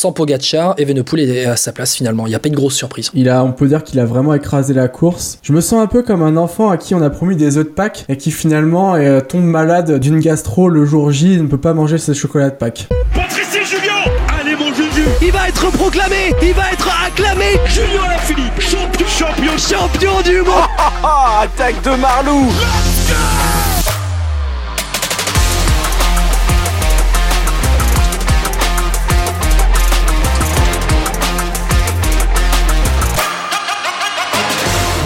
sans 0.00 0.12
Pogacar, 0.12 0.74
Evenepoel 0.78 1.28
est 1.28 1.44
à 1.44 1.56
sa 1.56 1.72
place 1.72 1.94
finalement. 1.94 2.26
Il 2.26 2.30
n'y 2.30 2.34
a 2.34 2.38
pas 2.38 2.48
une 2.48 2.54
grosse 2.54 2.74
surprise. 2.74 3.10
Il 3.12 3.28
a, 3.28 3.44
on 3.44 3.52
peut 3.52 3.68
dire 3.68 3.84
qu'il 3.84 4.00
a 4.00 4.06
vraiment 4.06 4.32
écrasé 4.32 4.72
la 4.72 4.88
course. 4.88 5.38
Je 5.42 5.52
me 5.52 5.60
sens 5.60 5.82
un 5.82 5.86
peu 5.86 6.02
comme 6.02 6.22
un 6.22 6.38
enfant 6.38 6.70
à 6.70 6.78
qui 6.78 6.94
on 6.94 7.02
a 7.02 7.10
promis 7.10 7.36
des 7.36 7.58
œufs 7.58 7.66
de 7.66 7.70
Pâques 7.70 8.06
et 8.08 8.16
qui 8.16 8.30
finalement 8.30 8.94
euh, 8.94 9.20
tombe 9.20 9.44
malade 9.44 9.98
d'une 9.98 10.18
gastro 10.20 10.70
le 10.70 10.86
jour 10.86 11.10
J 11.10 11.34
et 11.34 11.36
ne 11.36 11.48
peut 11.48 11.60
pas 11.60 11.74
manger 11.74 11.98
ses 11.98 12.14
chocolats 12.14 12.48
de 12.48 12.54
Pâques. 12.54 12.88
Patrice 13.14 13.54
et 13.54 13.64
Julien 13.66 14.10
Allez 14.40 14.56
mon 14.56 14.72
Juju 14.72 15.04
Il 15.20 15.32
va 15.32 15.48
être 15.48 15.70
proclamé 15.72 16.32
Il 16.42 16.54
va 16.54 16.72
être 16.72 16.88
acclamé 17.06 17.58
Julien 17.66 18.04
Alaphilippe 18.08 18.58
Champion 18.58 19.06
Champion 19.06 19.58
Champion 19.58 20.22
du 20.24 20.38
monde 20.38 20.64
Ah, 21.04 21.42
attaque 21.42 21.82
de 21.82 22.00
Marlou 22.00 22.46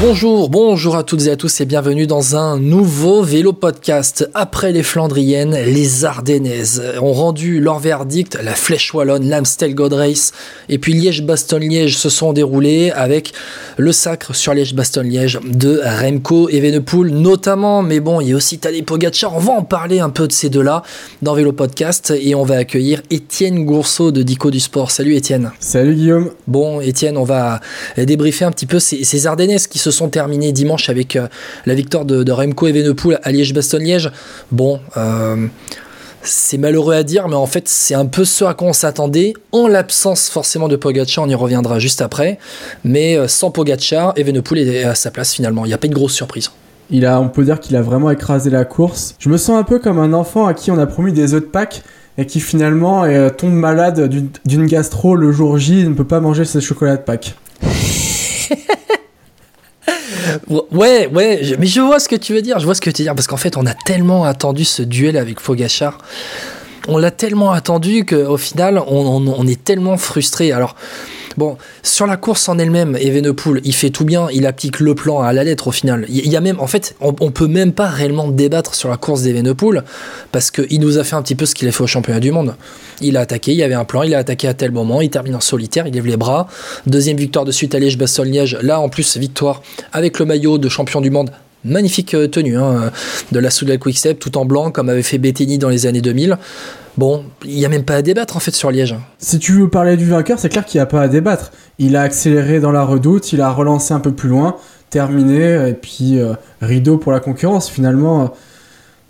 Bonjour, 0.07 0.51
bonjour 0.51 0.97
à 0.97 1.03
toutes 1.03 1.29
et 1.29 1.31
à 1.31 1.37
tous 1.37 1.63
et 1.63 1.65
bienvenue 1.65 2.07
dans 2.07 2.37
un 2.37 2.59
nouveau 2.59 3.23
vélo 3.23 3.55
podcast. 3.55 4.29
Après 4.35 4.71
les 4.71 4.83
Flandriennes, 4.83 5.57
les 5.65 6.05
Ardennaises 6.05 6.83
ont 7.01 7.15
rendu 7.15 7.59
leur 7.59 7.79
verdict, 7.79 8.39
la 8.45 8.55
Flèche 8.55 8.93
Wallonne, 8.93 9.27
l'Amstel 9.27 9.75
Gold 9.75 9.95
Race 9.95 10.33
et 10.69 10.77
puis 10.77 10.93
Liège-Bastogne-Liège 10.93 11.97
se 11.97 12.11
sont 12.11 12.35
déroulés 12.35 12.91
avec 12.91 13.33
le 13.79 13.93
sacre 13.93 14.37
sur 14.37 14.53
Liège-Bastogne-Liège 14.53 15.41
de 15.43 15.80
Remco 15.83 16.51
et 16.51 16.61
Venepool 16.61 17.09
notamment, 17.09 17.83
mais 17.83 18.01
bon, 18.01 18.21
il 18.21 18.29
y 18.29 18.33
a 18.35 18.37
aussi 18.37 18.59
Tadej 18.59 18.85
Pogacar, 18.85 19.35
on 19.35 19.41
va 19.41 19.55
en 19.55 19.63
parler 19.63 20.01
un 20.01 20.11
peu 20.11 20.29
de 20.29 20.33
ces 20.33 20.51
deux-là 20.51 20.83
dans 21.23 21.33
Vélo 21.33 21.52
Podcast 21.52 22.13
et 22.15 22.35
on 22.35 22.45
va 22.45 22.57
accueillir 22.57 23.01
Étienne 23.09 23.65
Gourceau 23.65 24.13
de 24.13 24.23
Dico 24.23 24.51
du 24.51 24.61
Sport. 24.61 24.91
Salut 24.91 25.15
Étienne. 25.15 25.52
Salut 25.61 25.95
Guillaume. 25.95 26.30
Bon 26.47 26.83
Étienne, 26.83 27.16
on 27.16 27.25
va 27.25 27.61
débriefer 27.97 28.45
un 28.45 28.51
petit 28.51 28.66
peu 28.66 28.79
ces, 28.79 29.02
ces 29.02 29.27
Ardennaises 29.27 29.66
qui 29.66 29.79
se 29.79 29.93
sont 29.95 30.09
terminés 30.09 30.52
dimanche 30.52 30.88
avec 30.90 31.16
euh, 31.16 31.28
la 31.66 31.74
victoire 31.74 32.04
de, 32.04 32.23
de 32.23 32.32
Remco 32.32 32.66
Evenepoel 32.66 33.20
à 33.23 33.32
Liège-Bastogne-Liège. 33.32 34.10
Bon, 34.52 34.80
euh, 34.96 35.46
c'est 36.23 36.59
malheureux 36.59 36.95
à 36.95 37.02
dire, 37.02 37.28
mais 37.28 37.37
en 37.37 37.46
fait, 37.46 37.68
c'est 37.68 37.95
un 37.95 38.06
peu 38.06 38.24
ce 38.24 38.45
à 38.45 38.54
quoi 38.54 38.68
on 38.68 38.72
s'attendait, 38.72 39.34
en 39.52 39.68
l'absence 39.68 40.28
forcément 40.28 40.68
de 40.68 40.76
Pogacar, 40.76 41.24
on 41.24 41.28
y 41.28 41.34
reviendra 41.34 41.78
juste 41.78 42.02
après. 42.02 42.38
Mais 42.84 43.16
euh, 43.16 43.28
sans 43.28 43.50
Pogacar, 43.50 44.12
Evenepoel 44.16 44.68
est 44.68 44.84
à 44.84 44.95
sa 44.95 45.10
place 45.10 45.32
finalement. 45.32 45.65
Il 45.65 45.68
n'y 45.68 45.74
a 45.74 45.78
pas 45.78 45.87
une 45.87 45.95
grosse 45.95 46.15
surprise. 46.15 46.50
Il 46.90 47.06
a, 47.06 47.20
on 47.20 47.28
peut 47.28 47.45
dire 47.45 47.60
qu'il 47.60 47.76
a 47.76 47.82
vraiment 47.82 48.10
écrasé 48.10 48.50
la 48.50 48.65
course. 48.65 49.15
Je 49.18 49.28
me 49.28 49.38
sens 49.38 49.59
un 49.59 49.65
peu 49.65 49.78
comme 49.78 49.98
un 49.98 50.12
enfant 50.12 50.46
à 50.46 50.54
qui 50.54 50.70
on 50.70 50.78
a 50.78 50.87
promis 50.87 51.12
des 51.12 51.32
œufs 51.32 51.40
de 51.40 51.46
Pâques 51.46 51.82
et 52.18 52.26
qui 52.26 52.40
finalement 52.40 53.04
tombe 53.30 53.54
malade 53.54 54.09
d'une 54.45 54.66
gastro 54.66 55.16
le 55.16 55.32
jour 55.32 55.56
J 55.56 55.80
et 55.80 55.84
ne 55.84 55.95
peut 55.95 56.06
pas 56.06 56.20
manger 56.20 56.45
ses 56.45 56.60
chocolats 56.60 56.96
de 56.96 57.02
Pâques. 57.02 57.34
Ouais, 60.49 61.09
ouais, 61.13 61.40
mais 61.59 61.66
je 61.66 61.80
vois 61.80 61.99
ce 62.01 62.09
que 62.09 62.16
tu 62.16 62.32
veux 62.35 62.43
dire, 62.43 62.59
je 62.59 62.65
vois 62.65 62.74
ce 62.74 62.80
que 62.80 62.90
tu 62.90 63.02
veux 63.02 63.07
dire, 63.07 63.15
parce 63.15 63.27
qu'en 63.27 63.37
fait, 63.37 63.57
on 63.57 63.66
a 63.66 63.74
tellement 63.74 64.25
attendu 64.25 64.65
ce 64.65 64.82
duel 64.82 65.16
avec 65.16 65.41
Fogachar. 65.41 65.99
On 66.87 66.99
l'a 66.99 67.10
tellement 67.10 67.53
attendu 67.53 68.04
qu'au 68.04 68.37
final, 68.37 68.78
on, 68.87 68.97
on- 69.27 69.34
on 69.38 69.47
est 69.47 69.62
tellement 69.65 69.97
frustré. 69.97 70.53
Alors, 70.53 70.77
bon, 71.37 71.56
sur 71.82 72.06
la 72.06 72.16
course 72.16 72.49
en 72.49 72.59
elle-même, 72.59 72.97
Evenepoel, 72.97 73.60
il 73.65 73.75
fait 73.75 73.91
tout 73.91 74.04
bien, 74.04 74.28
il 74.32 74.47
applique 74.47 74.81
le 74.81 74.94
plan 74.94 75.21
à 75.21 75.32
la 75.32 75.44
lettre 75.44 75.69
au 75.69 75.72
final. 75.72 76.06
Il 76.09 76.28
y 76.28 76.37
a 76.37 76.41
même, 76.41 76.60
en 76.60 76.66
fait, 76.66 76.94
on, 77.00 77.15
on 77.21 77.31
peut 77.31 77.47
même 77.47 77.72
pas 77.72 77.88
réellement 77.88 78.28
débattre 78.28 78.75
sur 78.75 78.88
la 78.88 78.97
course 78.97 79.22
d'Evenepoel, 79.22 79.84
parce 80.32 80.50
qu'il 80.50 80.81
nous 80.81 80.99
a 80.99 81.05
fait 81.05 81.16
un 81.16 81.22
petit 81.22 81.34
peu 81.34 81.47
ce 81.47 81.55
qu'il 81.55 81.69
a 81.69 81.72
fait 81.72 81.82
au 81.82 81.87
championnat 81.87 82.21
du 82.21 82.31
monde. 82.31 82.55
Il 83.00 83.16
a 83.16 83.21
attaqué, 83.21 83.53
il 83.53 83.59
y 83.59 83.62
avait 83.62 83.75
un 83.75 83.84
plan, 83.84 84.03
il 84.03 84.15
a 84.15 84.19
attaqué 84.19 84.49
à 84.49 84.55
tel 84.55 84.71
moment, 84.71 85.00
il 85.00 85.10
termine 85.10 85.34
en 85.34 85.41
solitaire, 85.41 85.87
il 85.87 85.94
lève 85.94 86.06
les 86.06 86.16
bras. 86.16 86.49
Deuxième 86.87 87.16
victoire 87.16 87.44
de 87.44 87.53
suite 87.53 87.75
à 87.75 87.78
Liège-Bastogne-Liège. 87.78 88.59
Là, 88.62 88.81
en 88.81 88.88
plus, 88.88 89.16
victoire 89.16 89.62
avec 89.93 90.19
le 90.19 90.27
maillot 90.27 90.59
de 90.59 90.69
champion 90.69 91.00
du 91.00 91.10
monde. 91.10 91.31
Magnifique 91.65 92.15
euh, 92.15 92.28
tenue 92.28 92.59
hein, 92.59 92.93
de 93.33 93.39
la 93.39 93.51
Soudal 93.51 93.78
Quickstep, 93.78 94.19
tout 94.19 94.37
en 94.37 94.45
blanc, 94.45 94.71
comme 94.71 94.91
avait 94.91 95.03
fait 95.03 95.19
Bettini 95.19 95.56
dans 95.59 95.71
les 95.71 95.87
années 95.87 96.03
2000. 96.03 96.37
Bon, 96.97 97.25
il 97.44 97.56
n'y 97.56 97.65
a 97.65 97.69
même 97.69 97.84
pas 97.84 97.97
à 97.97 98.03
débattre 98.03 98.37
en 98.37 98.41
fait 98.41 98.55
sur 98.55 98.71
Liège. 98.71 98.94
Si 99.19 99.38
tu 99.38 99.53
veux 99.53 99.69
parler 99.69 99.97
du 99.97 100.06
vainqueur, 100.06 100.38
c'est 100.38 100.49
clair 100.49 100.65
qu'il 100.65 100.78
n'y 100.78 100.82
a 100.82 100.87
pas 100.87 101.03
à 101.03 101.09
débattre. 101.09 101.50
Il 101.78 101.97
a 101.97 102.03
accéléré 102.03 102.60
dans 102.60 102.71
la 102.71 102.84
redoute, 102.84 103.32
il 103.32 103.41
a 103.41 103.50
relancé 103.50 103.93
un 103.93 104.00
peu 104.00 104.12
plus 104.12 104.28
loin, 104.28 104.56
terminé, 104.91 105.69
et 105.69 105.75
puis 105.75 106.21
euh, 106.21 106.34
rideau 106.60 106.97
pour 106.97 107.10
la 107.10 107.19
concurrence. 107.19 107.69
Finalement, 107.69 108.22
euh, 108.22 108.27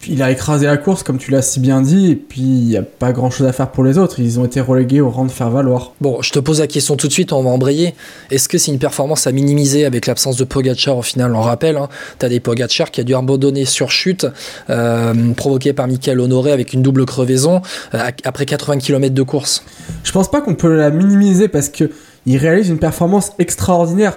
il 0.09 0.23
a 0.23 0.31
écrasé 0.31 0.67
la 0.67 0.77
course, 0.77 1.03
comme 1.03 1.19
tu 1.19 1.31
l'as 1.31 1.43
si 1.43 1.61
bien 1.61 1.83
dit, 1.83 2.11
et 2.11 2.17
puis 2.17 2.41
il 2.41 2.65
n'y 2.65 2.77
a 2.77 2.83
pas 2.83 3.13
grand 3.13 3.31
chose 3.31 3.47
à 3.47 3.53
faire 3.53 3.71
pour 3.71 3.85
les 3.85 3.99
autres. 3.99 4.21
Ils 4.21 4.39
ont 4.41 4.45
été 4.45 4.61
relégués 4.61 5.01
au 5.01 5.11
rang 5.11 5.25
de 5.25 5.31
faire 5.31 5.51
valoir. 5.51 5.93
Bon, 6.01 6.23
je 6.23 6.31
te 6.31 6.39
pose 6.39 6.61
la 6.61 6.67
question 6.67 6.97
tout 6.97 7.09
de 7.09 7.13
suite, 7.13 7.33
on 7.33 7.43
va 7.43 7.51
embrayer. 7.51 7.95
Est-ce 8.31 8.49
que 8.49 8.59
c'est 8.59 8.73
une 8.73 8.79
performance 8.79 9.27
à 9.27 9.33
minimiser 9.33 9.85
avec 9.85 10.07
l'absence 10.07 10.37
de 10.37 10.45
Pogacar 10.45 10.97
au 10.97 11.03
final? 11.03 11.35
On 11.35 11.41
rappelle, 11.41 11.77
hein, 11.77 11.89
tu 12.19 12.27
as 12.27 12.29
des 12.29 12.41
Pogacar 12.41 12.91
qui 12.91 13.01
a 13.01 13.05
dû 13.05 13.15
abandonner 13.15 13.65
sur 13.65 13.91
chute, 13.91 14.27
euh, 14.71 15.33
provoquée 15.33 15.73
par 15.73 15.87
Michael 15.87 16.21
Honoré 16.21 16.53
avec 16.53 16.73
une 16.73 16.83
double 16.83 17.05
crevaison, 17.07 17.63
euh, 17.95 18.11
après 18.25 18.47
80 18.47 18.79
km 18.79 19.15
de 19.15 19.23
course. 19.23 19.65
Je 20.03 20.13
pense 20.13 20.31
pas 20.31 20.41
qu'on 20.41 20.55
peut 20.55 20.75
la 20.75 20.91
minimiser 20.91 21.49
parce 21.49 21.69
que 21.69 21.91
il 22.27 22.39
réalise 22.39 22.69
une 22.69 22.79
performance 22.79 23.33
extraordinaire. 23.39 24.17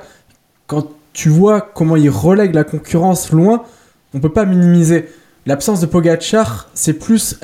Quand 0.68 0.88
tu 1.14 1.30
vois 1.30 1.62
comment 1.62 1.96
il 1.96 2.10
relègue 2.10 2.54
la 2.54 2.64
concurrence 2.64 3.32
loin, 3.32 3.64
on 4.14 4.20
peut 4.20 4.32
pas 4.32 4.46
minimiser. 4.46 5.10
L'absence 5.48 5.80
de 5.80 5.86
Pogachar, 5.86 6.70
c'est 6.74 6.94
plus. 6.94 7.40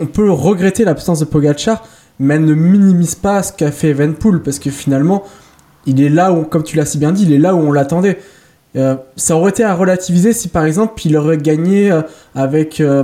on 0.00 0.06
peut 0.06 0.30
regretter 0.30 0.84
l'absence 0.84 1.18
de 1.18 1.24
Pogachar, 1.24 1.84
mais 2.20 2.36
elle 2.36 2.44
ne 2.44 2.54
minimise 2.54 3.16
pas 3.16 3.42
ce 3.42 3.52
qu'a 3.52 3.72
fait 3.72 3.88
Evenpool 3.88 4.42
parce 4.42 4.60
que 4.60 4.70
finalement, 4.70 5.24
il 5.84 6.00
est 6.00 6.08
là 6.08 6.32
où, 6.32 6.44
comme 6.44 6.62
tu 6.62 6.76
l'as 6.76 6.86
si 6.86 6.98
bien 6.98 7.10
dit, 7.10 7.24
il 7.24 7.32
est 7.32 7.38
là 7.38 7.56
où 7.56 7.58
on 7.58 7.72
l'attendait. 7.72 8.20
Euh, 8.76 8.94
ça 9.16 9.36
aurait 9.36 9.50
été 9.50 9.64
à 9.64 9.74
relativiser 9.74 10.32
si 10.32 10.48
par 10.48 10.64
exemple 10.64 10.94
il 11.04 11.16
aurait 11.16 11.36
gagné 11.36 11.90
euh, 11.90 12.02
avec. 12.34 12.80
euh, 12.80 13.02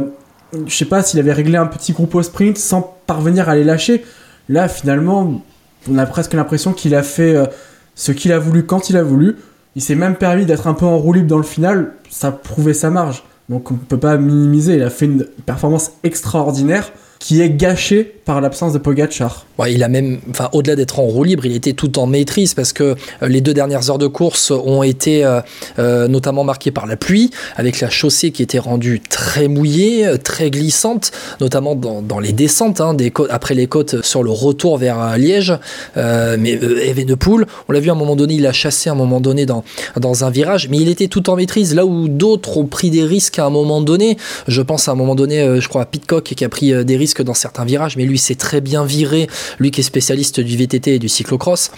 je 0.66 0.74
sais 0.74 0.84
pas, 0.84 1.02
s'il 1.02 1.18
avait 1.20 1.32
réglé 1.32 1.56
un 1.56 1.66
petit 1.66 1.92
groupe 1.92 2.14
au 2.14 2.22
sprint 2.22 2.56
sans 2.56 2.96
parvenir 3.06 3.48
à 3.48 3.56
les 3.56 3.64
lâcher. 3.64 4.04
Là, 4.48 4.68
finalement, 4.68 5.42
on 5.90 5.98
a 5.98 6.06
presque 6.06 6.32
l'impression 6.34 6.72
qu'il 6.72 6.94
a 6.94 7.02
fait 7.02 7.34
euh, 7.34 7.46
ce 7.94 8.12
qu'il 8.12 8.32
a 8.32 8.38
voulu 8.38 8.64
quand 8.64 8.88
il 8.88 8.96
a 8.96 9.02
voulu. 9.02 9.36
Il 9.76 9.82
s'est 9.82 9.96
même 9.96 10.14
permis 10.14 10.46
d'être 10.46 10.66
un 10.68 10.74
peu 10.74 10.86
en 10.86 10.96
roue 10.96 11.12
libre 11.12 11.26
dans 11.28 11.36
le 11.36 11.42
final. 11.42 11.92
Ça 12.08 12.30
prouvait 12.30 12.72
sa 12.72 12.90
marge. 12.90 13.24
Donc 13.48 13.70
on 13.70 13.74
ne 13.74 13.78
peut 13.78 13.98
pas 13.98 14.16
minimiser. 14.16 14.76
Il 14.76 14.82
a 14.82 14.90
fait 14.90 15.06
une 15.06 15.24
performance 15.46 15.92
extraordinaire 16.02 16.92
qui 17.18 17.40
est 17.40 17.50
gâchée 17.50 18.17
par 18.28 18.42
l'absence 18.42 18.74
de 18.74 18.78
Pogachar. 18.78 19.46
Ouais, 19.56 19.72
il 19.72 19.82
a 19.82 19.88
même, 19.88 20.18
enfin, 20.28 20.50
au-delà 20.52 20.76
d'être 20.76 20.98
en 20.98 21.04
roue 21.04 21.24
libre, 21.24 21.46
il 21.46 21.56
était 21.56 21.72
tout 21.72 21.98
en 21.98 22.06
maîtrise 22.06 22.52
parce 22.52 22.74
que 22.74 22.94
euh, 23.22 23.26
les 23.26 23.40
deux 23.40 23.54
dernières 23.54 23.88
heures 23.88 23.96
de 23.96 24.06
course 24.06 24.50
ont 24.50 24.82
été 24.82 25.24
euh, 25.24 25.40
euh, 25.78 26.08
notamment 26.08 26.44
marquées 26.44 26.70
par 26.70 26.86
la 26.86 26.98
pluie, 26.98 27.30
avec 27.56 27.80
la 27.80 27.88
chaussée 27.88 28.30
qui 28.30 28.42
était 28.42 28.58
rendue 28.58 29.00
très 29.00 29.48
mouillée, 29.48 30.06
très 30.22 30.50
glissante, 30.50 31.10
notamment 31.40 31.74
dans, 31.74 32.20
les 32.20 32.32
descentes, 32.32 32.82
hein, 32.82 32.94
après 33.30 33.54
les 33.54 33.66
côtes 33.66 34.04
sur 34.04 34.22
le 34.22 34.30
retour 34.30 34.76
vers 34.76 35.16
Liège. 35.16 35.54
Euh, 35.96 36.36
mais 36.38 36.52
Evenepoel, 36.52 37.46
on 37.70 37.72
l'a 37.72 37.80
vu 37.80 37.88
à 37.88 37.92
un 37.92 37.96
moment 37.96 38.14
donné, 38.14 38.34
il 38.34 38.46
a 38.46 38.52
chassé 38.52 38.90
à 38.90 38.92
un 38.92 38.96
moment 38.96 39.22
donné 39.22 39.46
dans, 39.46 39.64
dans 39.98 40.24
un 40.24 40.30
virage, 40.30 40.68
mais 40.68 40.76
il 40.76 40.90
était 40.90 41.08
tout 41.08 41.30
en 41.30 41.36
maîtrise. 41.36 41.74
Là 41.74 41.86
où 41.86 42.08
d'autres 42.08 42.58
ont 42.58 42.66
pris 42.66 42.90
des 42.90 43.04
risques 43.04 43.38
à 43.38 43.46
un 43.46 43.50
moment 43.50 43.80
donné, 43.80 44.18
je 44.48 44.60
pense 44.60 44.86
à 44.86 44.92
un 44.92 44.96
moment 44.96 45.14
donné, 45.14 45.62
je 45.62 45.66
crois 45.66 45.80
à 45.80 45.86
Pitcock 45.86 46.24
qui 46.24 46.44
a 46.44 46.50
pris 46.50 46.84
des 46.84 46.96
risques 46.98 47.22
dans 47.22 47.32
certains 47.32 47.64
virages, 47.64 47.96
mais 47.96 48.04
lui 48.04 48.17
s'est 48.18 48.34
très 48.34 48.60
bien 48.60 48.84
viré, 48.84 49.28
lui 49.58 49.70
qui 49.70 49.80
est 49.80 49.84
spécialiste 49.84 50.40
du 50.40 50.56
VTT 50.56 50.94
et 50.94 50.98
du 50.98 51.08
cyclocross. 51.08 51.70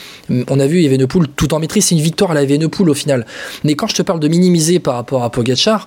On 0.49 0.61
a 0.61 0.67
vu 0.67 0.83
Evenepoel 0.83 1.29
tout 1.29 1.55
en 1.55 1.59
maîtrise, 1.59 1.87
c'est 1.87 1.95
une 1.95 2.01
victoire 2.01 2.31
à 2.31 2.35
la 2.35 2.43
Evenepoel 2.43 2.89
au 2.91 2.95
final. 2.95 3.27
Mais 3.65 3.75
quand 3.75 3.87
je 3.87 3.95
te 3.95 4.03
parle 4.03 4.21
de 4.21 4.29
minimiser 4.29 4.79
par 4.79 4.95
rapport 4.95 5.25
à 5.25 5.31
Pogacar, 5.31 5.87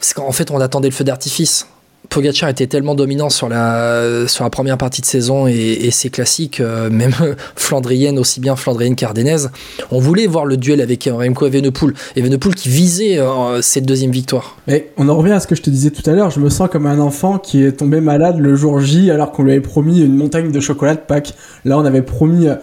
c'est 0.00 0.14
qu'en 0.14 0.32
fait 0.32 0.50
on 0.50 0.60
attendait 0.60 0.88
le 0.88 0.94
feu 0.94 1.04
d'artifice. 1.04 1.66
Pogacar 2.08 2.48
était 2.48 2.66
tellement 2.66 2.94
dominant 2.94 3.30
sur 3.30 3.48
la, 3.48 4.26
sur 4.26 4.42
la 4.42 4.50
première 4.50 4.78
partie 4.78 5.00
de 5.00 5.06
saison 5.06 5.46
et, 5.46 5.90
ses 5.92 6.10
classiques, 6.10 6.60
euh, 6.60 6.90
même 6.90 7.12
flandrienne, 7.56 8.18
aussi 8.18 8.40
bien 8.40 8.56
flandrienne 8.56 8.96
qu'ardennaise. 8.96 9.50
On 9.90 10.00
voulait 10.00 10.26
voir 10.26 10.44
le 10.44 10.56
duel 10.56 10.80
avec 10.80 11.08
Remco 11.12 11.46
Evenepoel. 11.46 11.94
Evenepoel 12.16 12.54
qui 12.54 12.68
visait 12.68 13.18
euh, 13.18 13.62
cette 13.62 13.84
deuxième 13.84 14.10
victoire. 14.10 14.56
Mais 14.66 14.90
on 14.96 15.08
en 15.08 15.16
revient 15.16 15.32
à 15.32 15.40
ce 15.40 15.46
que 15.46 15.54
je 15.54 15.62
te 15.62 15.70
disais 15.70 15.90
tout 15.90 16.08
à 16.10 16.14
l'heure. 16.14 16.30
Je 16.30 16.40
me 16.40 16.48
sens 16.48 16.68
comme 16.68 16.86
un 16.86 16.98
enfant 16.98 17.38
qui 17.38 17.62
est 17.62 17.72
tombé 17.72 18.00
malade 18.00 18.38
le 18.38 18.56
jour 18.56 18.80
J 18.80 19.10
alors 19.10 19.30
qu'on 19.30 19.44
lui 19.44 19.52
avait 19.52 19.60
promis 19.60 20.00
une 20.00 20.16
montagne 20.16 20.50
de 20.50 20.60
chocolat 20.60 20.94
de 20.94 21.00
Pâques. 21.00 21.34
Là, 21.64 21.78
on 21.78 21.84
avait 21.84 22.02
promis 22.02 22.48
euh, 22.48 22.56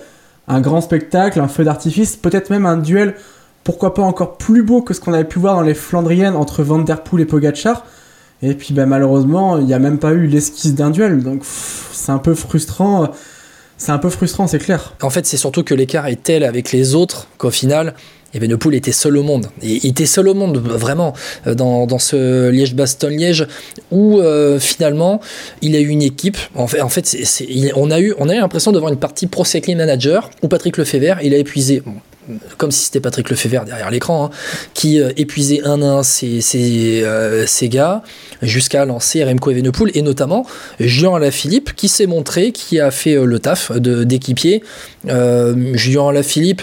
un 0.48 0.62
grand 0.62 0.82
spectacle, 0.82 1.40
un 1.40 1.48
feu 1.48 1.64
d'artifice, 1.64 2.16
peut-être 2.16 2.50
même 2.50 2.66
un 2.66 2.78
duel, 2.78 3.16
pourquoi 3.64 3.94
pas 3.94 4.02
encore 4.02 4.38
plus 4.38 4.64
beau 4.64 4.82
que 4.82 4.94
ce 4.94 5.00
qu'on 5.00 5.14
avait 5.14 5.26
pu 5.26 5.40
voir 5.40 5.56
dans 5.56 5.62
les 5.62 5.74
Flandriennes 5.74 6.36
entre 6.36 6.64
Van 6.64 6.80
Der 6.80 7.04
Poel 7.04 7.22
et 7.22 7.26
Pogacar. 7.26 7.86
Et 8.42 8.54
puis 8.54 8.74
bah, 8.74 8.86
malheureusement, 8.86 9.58
il 9.58 9.66
n'y 9.66 9.74
a 9.74 9.80
même 9.80 9.98
pas 9.98 10.14
eu 10.14 10.28
l'esquisse 10.28 10.74
d'un 10.76 10.90
duel. 10.90 11.24
Donc 11.24 11.42
c'est 11.44 12.12
un 12.12 12.20
peu 12.20 12.36
frustrant. 12.36 13.10
c'est 13.78 13.92
un 13.92 13.98
peu 13.98 14.10
frustrant, 14.10 14.48
c'est 14.48 14.60
clair. 14.60 14.94
En 15.02 15.10
fait, 15.10 15.26
c'est 15.26 15.38
surtout 15.38 15.64
que 15.64 15.74
l'écart 15.74 16.08
est 16.08 16.22
tel 16.22 16.44
avec 16.44 16.72
les 16.72 16.96
autres 16.96 17.28
qu'au 17.38 17.52
final, 17.52 17.94
Evenepoel 18.34 18.76
était 18.76 18.92
seul 18.92 19.18
au 19.18 19.24
monde. 19.24 19.48
Et 19.62 19.80
il 19.84 19.90
était 19.90 20.06
seul 20.06 20.28
au 20.28 20.34
monde, 20.34 20.58
vraiment, 20.58 21.14
euh, 21.48 21.56
dans, 21.56 22.00
ce 22.00 22.50
Liège-Bastogne-Liège, 22.50 23.48
où 23.92 24.20
euh, 24.20 24.60
finalement, 24.60 25.22
il 25.62 25.76
a 25.76 25.80
eu 25.80 25.88
une 25.88 26.02
équipe. 26.02 26.38
En 26.56 26.68
fait, 26.68 27.18
on 27.76 27.92
a 27.92 28.00
eu, 28.00 28.12
eu 28.12 28.26
l'impression 28.26 28.72
de 28.72 28.80
voir 28.80 28.92
une 28.92 29.00
partie 29.00 29.28
Pro 29.28 29.46
Cycling 29.46 29.78
Manager 29.78 30.30
où 30.44 30.48
Patrick 30.48 30.78
Lefebvre, 30.78 31.18
il 31.24 31.34
a 31.34 31.38
épuisé. 31.38 31.82
Comme 32.58 32.72
si 32.72 32.86
c'était 32.86 33.00
Patrick 33.00 33.30
Lefebvre 33.30 33.66
derrière 33.66 33.90
l'écran, 33.92 34.26
hein, 34.26 34.30
qui 34.74 35.02
euh, 35.02 35.12
épuisait 35.18 35.62
un 35.64 35.82
à 35.82 35.86
un 35.86 36.02
euh, 36.02 37.44
ses 37.48 37.70
gars 37.70 38.04
jusqu'à 38.42 38.86
lancer 38.86 39.24
Remco 39.24 39.52
Evenepoel 39.52 39.92
et 39.96 40.02
notamment 40.02 40.46
Julien 40.80 41.16
Alaphilippe 41.16 41.74
qui 41.76 41.88
s'est 41.88 42.08
montré, 42.08 42.52
qui 42.52 42.80
a 42.80 42.92
fait 42.92 43.16
euh, 43.16 43.26
le 43.26 43.40
taf 43.40 43.72
d'équipier. 43.72 44.64
Julien 45.06 46.10
Alaphilippe, 46.10 46.62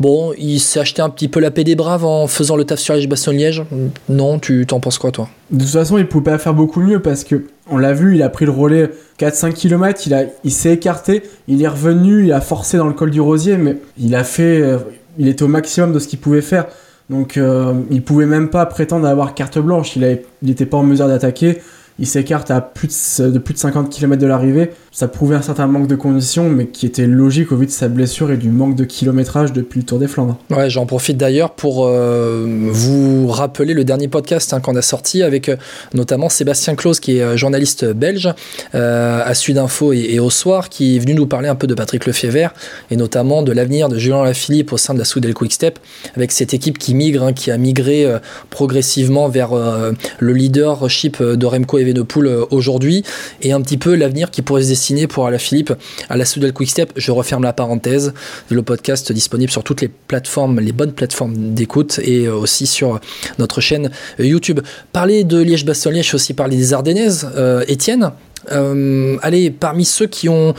bon, 0.00 0.32
il 0.36 0.58
s'est 0.58 0.80
acheté 0.80 1.02
un 1.02 1.10
petit 1.10 1.28
peu 1.28 1.40
la 1.40 1.50
paix 1.50 1.64
des 1.64 1.76
braves 1.76 2.04
en 2.04 2.26
faisant 2.26 2.56
le 2.56 2.64
taf 2.64 2.78
sur 2.80 2.94
Liège-Bastogne-Liège. 2.94 3.64
Non, 4.08 4.38
tu 4.38 4.66
t'en 4.66 4.80
penses 4.80 4.98
quoi 4.98 5.12
toi? 5.12 5.28
De 5.50 5.64
toute 5.64 5.72
façon, 5.72 5.96
il 5.96 6.06
pouvait 6.06 6.32
pas 6.32 6.38
faire 6.38 6.54
beaucoup 6.54 6.80
mieux 6.80 7.00
parce 7.00 7.24
que 7.24 7.46
on 7.70 7.78
l'a 7.78 7.92
vu, 7.92 8.14
il 8.14 8.22
a 8.22 8.28
pris 8.28 8.44
le 8.44 8.50
relais 8.50 8.90
4-5 9.18 9.52
km, 9.52 10.00
il, 10.44 10.50
s'est 10.52 10.72
écarté, 10.72 11.22
il 11.48 11.62
est 11.62 11.68
revenu, 11.68 12.24
il 12.24 12.32
a 12.32 12.40
forcé 12.40 12.76
dans 12.78 12.86
le 12.86 12.92
col 12.92 13.10
du 13.10 13.20
Rosier, 13.20 13.56
mais 13.56 13.76
il 13.98 14.14
a 14.14 14.24
fait, 14.24 14.60
euh, 14.60 14.78
il 15.18 15.28
était 15.28 15.42
au 15.42 15.48
maximum 15.48 15.92
de 15.92 15.98
ce 15.98 16.08
qu'il 16.08 16.18
pouvait 16.18 16.40
faire. 16.42 16.66
Donc, 17.10 17.36
euh, 17.36 17.72
il 17.90 18.02
pouvait 18.02 18.26
même 18.26 18.48
pas 18.50 18.66
prétendre 18.66 19.06
avoir 19.06 19.34
carte 19.34 19.58
blanche. 19.58 19.96
Il 19.96 20.04
avait- 20.04 20.24
il 20.42 20.50
était 20.50 20.66
pas 20.66 20.76
en 20.76 20.82
mesure 20.82 21.08
d'attaquer. 21.08 21.58
Il 22.00 22.06
s'écarte 22.06 22.50
à 22.52 22.60
plus 22.60 23.18
de, 23.20 23.30
de 23.30 23.38
plus 23.40 23.54
de 23.54 23.58
50 23.58 23.90
km 23.90 24.22
de 24.22 24.26
l'arrivée. 24.28 24.70
Ça 24.92 25.08
prouvait 25.08 25.34
un 25.34 25.42
certain 25.42 25.66
manque 25.66 25.88
de 25.88 25.96
conditions, 25.96 26.48
mais 26.48 26.66
qui 26.66 26.86
était 26.86 27.08
logique 27.08 27.50
au 27.50 27.56
vu 27.56 27.66
de 27.66 27.72
sa 27.72 27.88
blessure 27.88 28.30
et 28.30 28.36
du 28.36 28.50
manque 28.50 28.76
de 28.76 28.84
kilométrage 28.84 29.52
depuis 29.52 29.80
le 29.80 29.86
Tour 29.86 29.98
des 29.98 30.06
Flandres. 30.06 30.36
Ouais, 30.50 30.70
j'en 30.70 30.86
profite 30.86 31.16
d'ailleurs 31.16 31.50
pour 31.50 31.86
euh, 31.88 32.46
vous 32.70 33.07
rappeler 33.38 33.74
le 33.74 33.84
dernier 33.84 34.08
podcast 34.08 34.52
hein, 34.52 34.60
qu'on 34.60 34.76
a 34.76 34.82
sorti 34.82 35.22
avec 35.22 35.48
euh, 35.48 35.56
notamment 35.94 36.28
Sébastien 36.28 36.74
Claus, 36.74 37.00
qui 37.00 37.18
est 37.18 37.22
euh, 37.22 37.36
journaliste 37.36 37.84
belge 37.84 38.28
euh, 38.74 39.22
à 39.24 39.34
Sudinfo 39.34 39.92
et, 39.92 40.06
et 40.10 40.20
au 40.20 40.30
soir, 40.30 40.68
qui 40.68 40.96
est 40.96 40.98
venu 40.98 41.14
nous 41.14 41.26
parler 41.26 41.48
un 41.48 41.54
peu 41.54 41.66
de 41.66 41.74
Patrick 41.74 42.04
Lefebvre 42.06 42.52
et 42.90 42.96
notamment 42.96 43.42
de 43.42 43.52
l'avenir 43.52 43.88
de 43.88 43.98
Julien 43.98 44.24
Lafilippe 44.24 44.72
au 44.72 44.76
sein 44.76 44.94
de 44.94 44.98
la 44.98 45.04
Soudel 45.04 45.34
Quickstep, 45.34 45.78
avec 46.16 46.32
cette 46.32 46.52
équipe 46.52 46.78
qui 46.78 46.94
migre, 46.94 47.22
hein, 47.22 47.32
qui 47.32 47.50
a 47.50 47.56
migré 47.56 48.06
progressivement 48.50 49.28
vers 49.28 49.50
le 49.52 50.32
leadership 50.32 51.22
de 51.22 51.46
Remco 51.46 51.78
Evenepoel 51.78 52.28
aujourd'hui 52.50 53.04
et 53.42 53.52
un 53.52 53.60
petit 53.60 53.76
peu 53.76 53.94
l'avenir 53.94 54.30
qui 54.30 54.42
pourrait 54.42 54.62
se 54.62 54.68
dessiner 54.68 55.06
pour 55.06 55.26
Alaphilippe 55.26 55.72
à 56.08 56.16
la 56.16 56.24
Soudel 56.24 56.52
Quickstep. 56.52 56.92
Je 56.96 57.10
referme 57.12 57.42
la 57.42 57.52
parenthèse. 57.52 58.12
Le 58.50 58.62
podcast 58.62 59.12
disponible 59.12 59.50
sur 59.50 59.64
toutes 59.64 59.80
les 59.80 59.88
plateformes, 59.88 60.60
les 60.60 60.72
bonnes 60.72 60.92
plateformes 60.92 61.54
d'écoute 61.54 62.00
et 62.02 62.28
aussi 62.28 62.66
sur 62.66 63.00
notre 63.38 63.60
chaîne 63.60 63.90
YouTube. 64.18 64.60
Parler 64.92 65.24
de 65.24 65.38
Liège-Bastogne-Liège, 65.38 66.14
aussi 66.14 66.34
parler 66.34 66.56
des 66.56 66.72
Ardennaises. 66.72 67.28
Euh, 67.36 67.64
Étienne, 67.68 68.12
euh, 68.52 69.16
allez, 69.22 69.50
parmi 69.50 69.84
ceux 69.84 70.06
qui 70.06 70.28
ont 70.28 70.54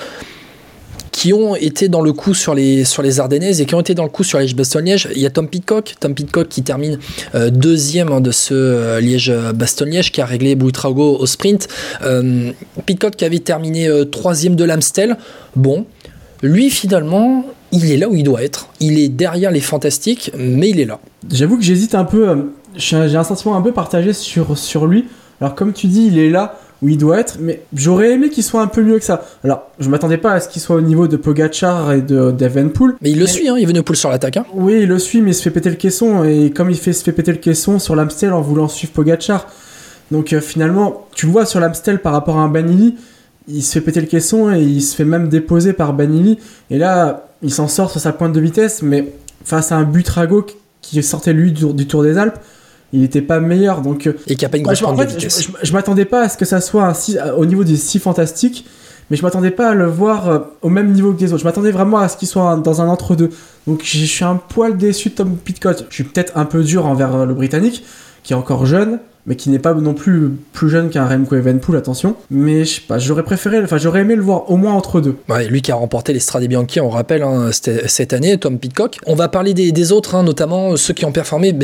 qui 1.12 1.34
ont 1.34 1.54
été 1.56 1.90
dans 1.90 2.02
le 2.02 2.14
coup 2.14 2.34
sur 2.34 2.56
les, 2.56 2.86
sur 2.86 3.02
les 3.02 3.20
Ardennaises 3.20 3.60
et 3.60 3.66
qui 3.66 3.76
ont 3.76 3.82
été 3.82 3.94
dans 3.94 4.04
le 4.04 4.10
coup 4.10 4.24
sur 4.24 4.40
Liège-Bastogne-Liège. 4.40 5.10
Il 5.16 5.22
y 5.22 5.26
a 5.26 5.30
Tom 5.30 5.50
Pitcock, 5.50 5.96
Tom 6.00 6.14
Pitcock 6.14 6.48
qui 6.48 6.64
termine 6.64 6.98
euh, 7.36 7.50
deuxième 7.50 8.10
hein, 8.10 8.22
de 8.22 8.32
ce 8.32 9.00
Liège-Bastogne-Liège 9.02 10.14
qui 10.14 10.22
a 10.22 10.26
réglé 10.26 10.56
Bouitrago 10.56 11.18
au 11.18 11.26
sprint. 11.26 11.68
Euh, 12.04 12.52
Pitcock 12.86 13.18
qui 13.18 13.26
avait 13.26 13.40
terminé 13.40 13.90
troisième 14.10 14.56
de 14.56 14.64
l'Amstel. 14.64 15.18
Bon, 15.58 15.86
lui 16.42 16.70
finalement, 16.70 17.44
il 17.74 17.92
est 17.92 17.98
là 17.98 18.08
où 18.08 18.16
il 18.16 18.24
doit 18.24 18.42
être. 18.42 18.70
Il 18.80 18.98
est 18.98 19.10
derrière 19.10 19.52
les 19.52 19.60
fantastiques, 19.60 20.32
mais 20.38 20.70
il 20.70 20.80
est 20.80 20.86
là. 20.86 21.02
J'avoue 21.30 21.58
que 21.58 21.64
j'hésite 21.64 21.96
un 21.96 22.06
peu. 22.06 22.50
J'ai 22.76 22.96
un 23.16 23.24
sentiment 23.24 23.56
un 23.56 23.62
peu 23.62 23.72
partagé 23.72 24.14
sur, 24.14 24.58
sur 24.58 24.86
lui. 24.88 25.06
Alors, 25.42 25.56
comme 25.56 25.74
tu 25.74 25.88
dis, 25.88 26.08
il 26.08 26.18
est 26.20 26.30
là 26.30 26.60
où 26.82 26.88
il 26.88 26.98
doit 26.98 27.20
être, 27.20 27.38
mais 27.42 27.62
j'aurais 27.74 28.12
aimé 28.12 28.30
qu'il 28.30 28.44
soit 28.44 28.62
un 28.62 28.68
peu 28.68 28.82
mieux 28.82 29.00
que 29.00 29.04
ça. 29.06 29.26
Alors, 29.44 29.64
je 29.80 29.90
m'attendais 29.90 30.18
pas 30.18 30.32
à 30.34 30.40
ce 30.40 30.48
qu'il 30.48 30.62
soit 30.62 30.78
au 30.78 30.82
niveau 30.82 31.08
de 31.08 31.18
Pogachar 31.18 31.92
et 31.92 32.02
de 32.02 32.32
d'Evenpool. 32.32 32.96
Mais 33.02 33.12
il 33.12 33.20
le 33.20 33.28
suit, 33.28 33.50
hein, 33.50 33.56
il 33.60 33.68
venait 33.68 33.82
poule 33.82 33.98
sur 33.98 34.10
l'attaque. 34.10 34.38
hein. 34.38 34.46
Oui, 34.54 34.80
il 34.84 34.88
le 34.88 34.98
suit, 35.00 35.22
mais 35.22 35.32
il 35.32 35.34
se 35.34 35.42
fait 35.42 35.50
péter 35.52 35.70
le 35.70 35.76
caisson. 35.76 36.24
Et 36.24 36.52
comme 36.52 36.70
il 36.70 36.78
fait, 36.78 36.94
se 36.94 37.04
fait 37.04 37.12
péter 37.12 37.32
le 37.32 37.38
caisson 37.40 37.80
sur 37.80 37.96
l'Amstel 37.96 38.32
en 38.34 38.42
voulant 38.42 38.68
suivre 38.70 38.94
Pogachar. 38.94 39.48
Donc, 40.12 40.32
euh, 40.34 40.40
finalement, 40.42 41.06
tu 41.16 41.26
le 41.26 41.32
vois 41.34 41.46
sur 41.46 41.60
l'Amstel 41.60 42.00
par 42.02 42.14
rapport 42.14 42.38
à 42.38 42.42
un 42.42 42.48
Banili, 42.50 42.96
il 43.48 43.62
se 43.62 43.74
fait 43.74 43.82
péter 43.82 44.00
le 44.02 44.08
caisson 44.08 44.54
et 44.54 44.62
il 44.62 44.82
se 44.82 44.96
fait 44.96 45.06
même 45.06 45.28
déposer 45.28 45.74
par 45.74 45.94
Banili. 45.94 46.40
Et 46.70 46.78
là, 46.78 47.28
il 47.42 47.52
s'en 47.54 47.68
sort 47.68 47.92
sur 47.92 48.00
sa 48.00 48.14
pointe 48.14 48.32
de 48.34 48.40
vitesse, 48.40 48.82
mais 48.84 49.12
face 49.44 49.72
à 49.72 49.76
un 49.76 49.84
Butrago 49.84 50.46
qui 50.82 51.02
sortait 51.04 51.34
lui 51.34 51.52
du, 51.52 51.74
du 51.74 51.88
Tour 51.88 52.04
des 52.04 52.18
Alpes, 52.18 52.40
il 52.94 53.02
n'était 53.02 53.22
pas 53.22 53.40
meilleur. 53.40 53.82
Donc, 53.82 54.08
euh, 54.08 54.14
Et 54.28 54.36
qui 54.36 54.46
a 54.46 54.50
pas 54.50 54.58
une 54.58 54.64
bah, 54.64 54.74
grosse 54.74 54.80
je, 54.98 55.04
de 55.06 55.10
fait, 55.10 55.20
je, 55.20 55.30
je- 55.30 55.50
je 55.68 55.74
m'attendais 55.74 56.06
pas 56.06 56.22
à 56.24 56.30
ce 56.30 56.38
que 56.38 56.46
ça 56.46 56.60
soit 56.62 56.84
un 56.86 56.94
si- 56.94 57.18
au 57.38 57.46
niveau 57.46 57.64
des 57.64 57.76
si 57.78 58.00
fantastiques, 58.00 58.66
mais 59.10 59.18
je 59.18 59.24
m'attendais 59.24 59.52
pas 59.52 59.70
à 59.70 59.74
le 59.74 59.86
voir 59.86 60.30
euh, 60.30 60.40
au 60.62 60.70
même 60.70 60.92
niveau 60.92 61.14
que 61.14 61.20
les 61.22 61.32
autres. 61.34 61.40
Je 61.42 61.46
m'attendais 61.46 61.72
vraiment 61.72 61.98
à 62.00 62.08
ce 62.10 62.18
qu'il 62.18 62.28
soit 62.28 62.44
un- 62.44 62.58
dans 62.58 62.82
un 62.82 62.88
entre-deux. 62.88 63.30
Donc 63.68 63.82
je 63.84 64.06
suis 64.06 64.26
un 64.26 64.36
poil 64.36 64.78
déçu 64.78 65.10
de 65.10 65.16
Tom 65.16 65.36
Pitcock. 65.36 65.78
Je 65.90 65.94
suis 65.96 66.04
peut-être 66.04 66.34
un 66.38 66.46
peu 66.46 66.64
dur 66.64 66.86
envers 66.86 67.16
euh, 67.16 67.26
le 67.26 67.34
Britannique, 67.34 67.84
qui 68.24 68.34
est 68.34 68.36
encore 68.36 68.66
jeune, 68.66 69.00
mais 69.30 69.36
qui 69.36 69.52
n'est 69.52 69.60
pas 69.60 69.76
non 69.76 69.94
plus 69.94 70.32
plus 70.54 70.70
jeune 70.70 70.90
qu'un 70.90 71.08
Remco 71.08 71.36
Evenepoel, 71.36 71.78
attention. 71.78 72.16
Mais 72.32 72.66
je 72.66 72.76
sais 72.76 72.82
pas, 72.82 72.98
j'aurais 72.98 73.24
préféré, 73.24 73.62
enfin 73.64 73.78
j'aurais 73.78 74.02
aimé 74.02 74.16
le 74.16 74.24
voir 74.24 74.50
au 74.50 74.58
moins 74.58 74.74
entre 74.74 75.00
deux. 75.00 75.18
Ouais, 75.30 75.48
lui 75.48 75.62
qui 75.62 75.72
a 75.72 75.76
remporté 75.76 76.14
les 76.14 76.20
Strade 76.20 76.44
Bianchi, 76.46 76.82
on 76.82 76.90
rappelle, 76.90 77.22
hein, 77.22 77.52
cette 77.52 78.14
année, 78.14 78.38
Tom 78.40 78.58
Pitcock. 78.58 78.98
On 79.06 79.14
va 79.14 79.30
parler 79.30 79.54
des, 79.54 79.92
autres, 79.92 80.16
hein, 80.16 80.24
notamment 80.24 80.76
ceux 80.76 80.96
qui 80.96 81.06
ont 81.06 81.12
performé 81.12 81.56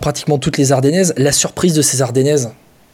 pratiquement 0.00 0.38
toutes 0.38 0.58
les 0.58 0.72
Ardennaises. 0.72 1.14
La 1.16 1.30
surprise 1.30 1.74
de 1.74 1.82
ces 1.82 2.02
Ardennaises, 2.02 2.50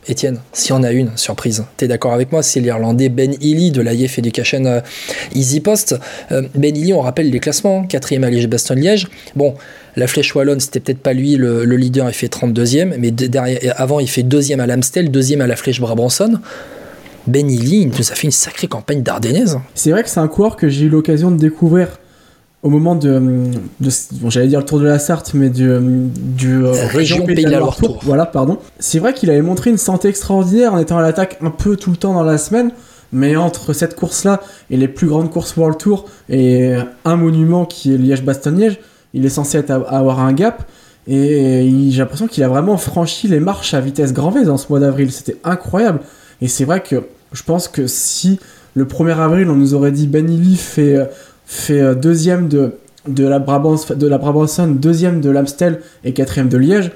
Étienne, 0.06 0.38
s'il 0.52 0.70
y 0.70 0.72
en 0.72 0.82
a 0.82 0.92
une, 0.92 1.10
surprise, 1.16 1.64
t'es 1.76 1.88
d'accord 1.88 2.12
avec 2.12 2.30
moi, 2.32 2.42
c'est 2.42 2.60
l'Irlandais 2.60 3.08
Ben 3.08 3.32
Healy 3.40 3.70
de 3.70 3.80
l'IF 3.80 4.18
Education 4.18 4.64
euh, 4.66 4.80
Easy 5.34 5.60
Post. 5.60 5.96
Euh, 6.32 6.42
ben 6.54 6.76
Healy, 6.76 6.92
on 6.92 7.00
rappelle 7.00 7.30
les 7.30 7.40
classements, 7.40 7.80
hein, 7.80 7.86
quatrième 7.86 8.24
à 8.24 8.30
Liège-Bastogne-Liège. 8.30 9.08
Bon, 9.36 9.54
la 9.96 10.06
Flèche 10.06 10.34
Wallonne, 10.34 10.60
c'était 10.60 10.80
peut-être 10.80 10.98
pas 10.98 11.12
lui 11.14 11.36
le, 11.36 11.64
le 11.64 11.76
leader, 11.76 12.08
il 12.08 12.14
fait 12.14 12.26
32e, 12.32 12.94
mais 12.98 13.10
de- 13.10 13.26
derrière, 13.26 13.58
avant, 13.80 14.00
il 14.00 14.08
fait 14.08 14.22
deuxième 14.22 14.60
à 14.60 14.66
l'Amstel, 14.66 15.10
deuxième 15.10 15.40
à 15.40 15.46
la 15.46 15.56
Flèche 15.56 15.80
Brabançonne. 15.80 16.40
Ben 17.26 17.48
Healy, 17.50 17.82
il 17.82 17.88
nous 17.88 18.12
a 18.12 18.14
fait 18.14 18.24
une 18.26 18.30
sacrée 18.32 18.66
campagne 18.66 19.02
d'Ardennaises. 19.02 19.58
C'est 19.74 19.90
vrai 19.90 20.02
que 20.02 20.10
c'est 20.10 20.20
un 20.20 20.28
coureur 20.28 20.56
que 20.56 20.68
j'ai 20.68 20.84
eu 20.84 20.88
l'occasion 20.90 21.30
de 21.30 21.38
découvrir 21.38 21.98
au 22.64 22.70
moment 22.70 22.94
de, 22.94 23.20
de 23.81 23.90
bon, 24.12 24.31
j'allais 24.31 24.49
dire 24.49 24.58
le 24.58 24.64
Tour 24.64 24.81
de 24.81 24.87
la 24.87 24.99
Sarthe, 24.99 25.34
mais 25.34 25.50
du, 25.50 25.69
du 26.16 26.64
euh, 26.64 26.72
Région 26.88 27.26
Pays 27.26 27.44
de 27.44 27.50
la 27.50 27.61
Loire 27.61 27.76
Tour. 27.76 28.00
Voilà, 28.02 28.25
pardon. 28.25 28.58
C'est 28.78 28.99
vrai 28.99 29.12
qu'il 29.12 29.31
avait 29.31 29.43
montré 29.43 29.69
une 29.69 29.76
santé 29.76 30.08
extraordinaire 30.08 30.72
en 30.72 30.78
étant 30.78 30.96
à 30.96 31.02
l'attaque 31.02 31.37
un 31.43 31.50
peu 31.50 31.76
tout 31.76 31.90
le 31.90 31.99
temps 31.99 32.14
dans 32.14 32.22
la 32.22 32.38
semaine, 32.38 32.70
mais 33.12 33.37
entre 33.37 33.75
cette 33.75 33.94
course-là 33.94 34.40
et 34.70 34.78
les 34.78 34.88
plus 34.88 35.06
grandes 35.06 35.31
courses 35.31 35.55
World 35.58 35.76
Tour 35.76 36.06
et 36.31 36.75
un 37.05 37.16
monument 37.16 37.66
qui 37.66 37.93
est 37.93 37.99
Liège-Bastogne-Liège, 37.99 38.80
il 39.12 39.26
est 39.26 39.30
censé 39.30 39.59
être, 39.59 39.71
avoir 39.71 40.21
un 40.21 40.33
gap. 40.33 40.66
Et 41.06 41.71
j'ai 41.90 41.99
l'impression 41.99 42.26
qu'il 42.26 42.42
a 42.44 42.49
vraiment 42.49 42.78
franchi 42.78 43.28
les 43.28 43.40
marches 43.40 43.75
à 43.75 43.80
vitesse 43.83 44.14
grand 44.14 44.30
V 44.30 44.44
dans 44.44 44.56
ce 44.56 44.71
mois 44.71 44.80
d'avril. 44.80 45.12
C'était 45.12 45.37
incroyable. 45.44 46.00
Et 46.40 46.49
c'est 46.49 46.64
vrai 46.64 46.83
que 46.83 47.02
je 47.33 47.42
pense 47.42 47.68
que 47.68 47.87
si 47.87 48.40
le 48.75 48.87
1er 48.87 49.18
avril, 49.18 49.50
on 49.50 49.56
nous 49.56 49.75
aurait 49.75 49.92
dit 49.92 50.06
Ben 50.06 50.28
Illy 50.28 50.56
fait, 50.56 50.97
euh, 50.97 51.04
fait 51.44 51.80
euh, 51.80 51.94
deuxième 51.94 52.48
de, 52.48 52.72
de 53.08 53.26
la 53.26 53.38
Brabants, 53.38 53.76
de 53.94 54.06
la 54.06 54.18
deuxième 54.68 55.20
de 55.20 55.30
l'Amstel 55.30 55.80
et 56.04 56.12
quatrième 56.12 56.48
de 56.48 56.58
Liège, 56.58 56.92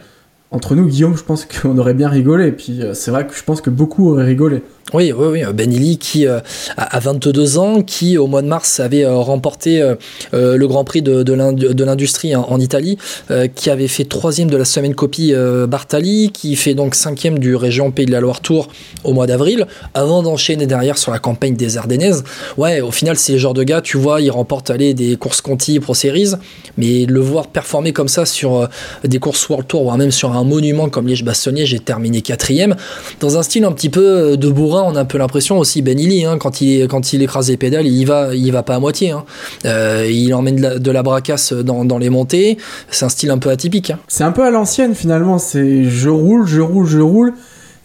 entre 0.51 0.75
nous, 0.75 0.87
Guillaume, 0.87 1.17
je 1.17 1.25
pense 1.25 1.45
qu'on 1.45 1.77
aurait 1.77 1.95
bien 1.95 2.09
rigolé. 2.09 2.49
Et 2.49 2.53
puis 2.53 2.83
euh, 2.83 2.95
c'est 2.95 3.11
vrai 3.11 3.27
que 3.27 3.35
je 3.35 3.45
pense 3.45 3.61
que 3.61 3.71
beaucoup 3.71 4.11
auraient 4.11 4.25
rigolé. 4.25 4.63
Oui, 4.95 5.13
oui, 5.13 5.27
oui. 5.31 5.43
Ben 5.55 5.69
qui 5.99 6.27
euh, 6.27 6.41
a 6.77 6.97
a 6.97 7.01
22 7.01 7.59
ans, 7.59 7.83
qui 7.83 8.17
au 8.17 8.27
mois 8.27 8.43
de 8.43 8.47
mars 8.49 8.81
avait 8.81 9.05
euh, 9.05 9.17
remporté 9.17 9.83
euh, 9.83 9.95
euh, 10.35 10.57
le 10.57 10.67
Grand 10.67 10.85
Prix 10.85 11.03
de, 11.03 11.23
de 11.23 11.33
l'indu- 11.35 11.75
de 11.75 11.85
l'industrie 11.85 12.35
en, 12.35 12.43
en 12.49 12.59
Italie, 12.59 12.97
euh, 13.31 13.47
qui 13.49 13.69
avait 13.71 13.89
fait 13.89 14.05
troisième 14.05 14.49
de 14.51 14.57
la 14.57 14.65
semaine 14.65 14.95
copie 14.95 15.35
euh, 15.35 15.67
Bartali, 15.67 16.31
qui 16.33 16.57
fait 16.57 16.75
donc 16.75 16.95
cinquième 16.95 17.39
du 17.39 17.55
région 17.55 17.91
Pays 17.91 18.07
de 18.07 18.13
la 18.13 18.21
Loire 18.21 18.41
Tour 18.41 18.69
au 19.05 19.13
mois 19.13 19.27
d'avril, 19.27 19.67
avant 19.95 20.23
d'enchaîner 20.23 20.67
derrière 20.67 20.97
sur 20.97 21.13
la 21.13 21.19
campagne 21.19 21.55
des 21.55 21.77
Ardennaises. 21.77 22.25
Ouais, 22.57 22.81
au 22.81 22.91
final, 22.91 23.17
c'est 23.17 23.33
le 23.33 23.39
genre 23.39 23.55
de 23.55 23.63
gars, 23.65 23.81
tu 23.83 23.99
vois, 23.99 24.21
il 24.23 24.31
remporte 24.31 24.71
aller 24.71 24.95
des 24.95 25.17
courses 25.17 25.41
Conti 25.43 25.79
Pro 25.81 25.95
Series, 25.95 26.33
mais 26.77 27.05
le 27.05 27.21
voir 27.21 27.49
performer 27.49 27.93
comme 27.93 28.09
ça 28.09 28.25
sur 28.25 28.57
euh, 28.57 28.67
des 29.05 29.19
courses 29.19 29.47
World 29.49 29.67
Tour, 29.69 29.83
voire 29.83 29.99
même 29.99 30.11
sur 30.11 30.33
un 30.33 30.45
monument 30.45 30.89
comme 30.89 31.07
Liège-Bastogne, 31.07 31.65
j'ai 31.65 31.79
terminé 31.79 32.23
quatrième, 32.23 32.75
dans 33.21 33.37
un 33.37 33.43
style 33.43 33.65
un 33.65 33.73
petit 33.73 33.91
peu 33.91 34.33
euh, 34.33 34.37
de 34.37 34.49
bourrin, 34.49 34.78
on 34.83 34.97
a 34.97 35.01
un 35.01 35.05
peu 35.05 35.19
l'impression 35.19 35.59
aussi 35.59 35.83
Ben 35.83 35.99
hein, 35.99 36.39
quand 36.39 36.61
il 36.63 37.23
écrase 37.23 37.49
les 37.49 37.57
pédales, 37.57 37.87
il 37.87 38.05
va, 38.05 38.63
pas 38.63 38.75
à 38.75 38.79
moitié. 38.79 39.11
hein. 39.11 39.25
Euh, 39.65 40.09
il 40.11 40.33
emmène 40.35 40.79
de 40.79 40.91
la, 40.91 41.03
bracasse 41.03 41.53
dans, 41.53 41.99
les 41.99 42.11
montées. 42.11 42.59
C'est 42.91 43.05
un 43.05 43.09
style 43.09 43.31
un 43.31 43.39
peu 43.39 43.51
atypique. 43.51 43.91
hein. 43.91 43.99
C'est 44.09 44.25
un 44.25 44.33
peu 44.33 44.45
à 44.45 44.51
l'ancienne 44.51 44.95
finalement. 44.95 45.39
C'est 45.39 45.85
je 45.85 46.09
roule, 46.09 46.47
je 46.47 46.61
roule, 46.61 46.87
je 46.87 47.01
roule. 47.01 47.35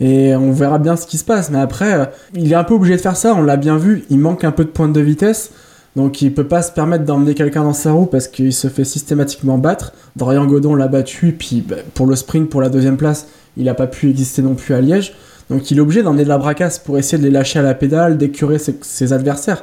Et 0.01 0.35
on 0.35 0.51
verra 0.51 0.79
bien 0.79 0.95
ce 0.95 1.05
qui 1.05 1.17
se 1.17 1.23
passe. 1.23 1.49
Mais 1.49 1.59
après, 1.59 1.93
euh, 1.93 2.05
il 2.35 2.51
est 2.51 2.55
un 2.55 2.63
peu 2.63 2.73
obligé 2.73 2.95
de 2.95 3.01
faire 3.01 3.15
ça. 3.15 3.33
On 3.35 3.41
l'a 3.41 3.57
bien 3.57 3.77
vu. 3.77 4.05
Il 4.09 4.19
manque 4.19 4.43
un 4.43 4.51
peu 4.51 4.65
de 4.65 4.69
pointe 4.69 4.93
de 4.93 5.01
vitesse. 5.01 5.51
Donc 5.95 6.21
il 6.21 6.33
peut 6.33 6.47
pas 6.47 6.61
se 6.61 6.71
permettre 6.71 7.05
d'emmener 7.05 7.35
quelqu'un 7.35 7.63
dans 7.63 7.73
sa 7.73 7.91
roue 7.91 8.07
parce 8.07 8.27
qu'il 8.27 8.51
se 8.53 8.67
fait 8.67 8.83
systématiquement 8.83 9.57
battre. 9.57 9.93
Dorian 10.15 10.45
Godon 10.45 10.75
l'a 10.75 10.87
battu, 10.87 11.35
puis 11.37 11.63
bah, 11.67 11.75
pour 11.93 12.07
le 12.07 12.15
sprint, 12.15 12.49
pour 12.49 12.61
la 12.61 12.69
deuxième 12.69 12.97
place, 12.97 13.27
il 13.57 13.65
n'a 13.65 13.75
pas 13.75 13.87
pu 13.87 14.09
exister 14.09 14.41
non 14.41 14.55
plus 14.55 14.73
à 14.73 14.81
Liège. 14.81 15.13
Donc 15.49 15.71
il 15.71 15.77
est 15.77 15.81
obligé 15.81 16.03
d'emmener 16.03 16.23
de 16.23 16.29
la 16.29 16.37
bracasse 16.37 16.79
pour 16.79 16.97
essayer 16.97 17.17
de 17.17 17.23
les 17.23 17.31
lâcher 17.31 17.59
à 17.59 17.61
la 17.61 17.73
pédale, 17.73 18.17
d'écurer 18.17 18.57
ses, 18.59 19.13
adversaires. 19.13 19.61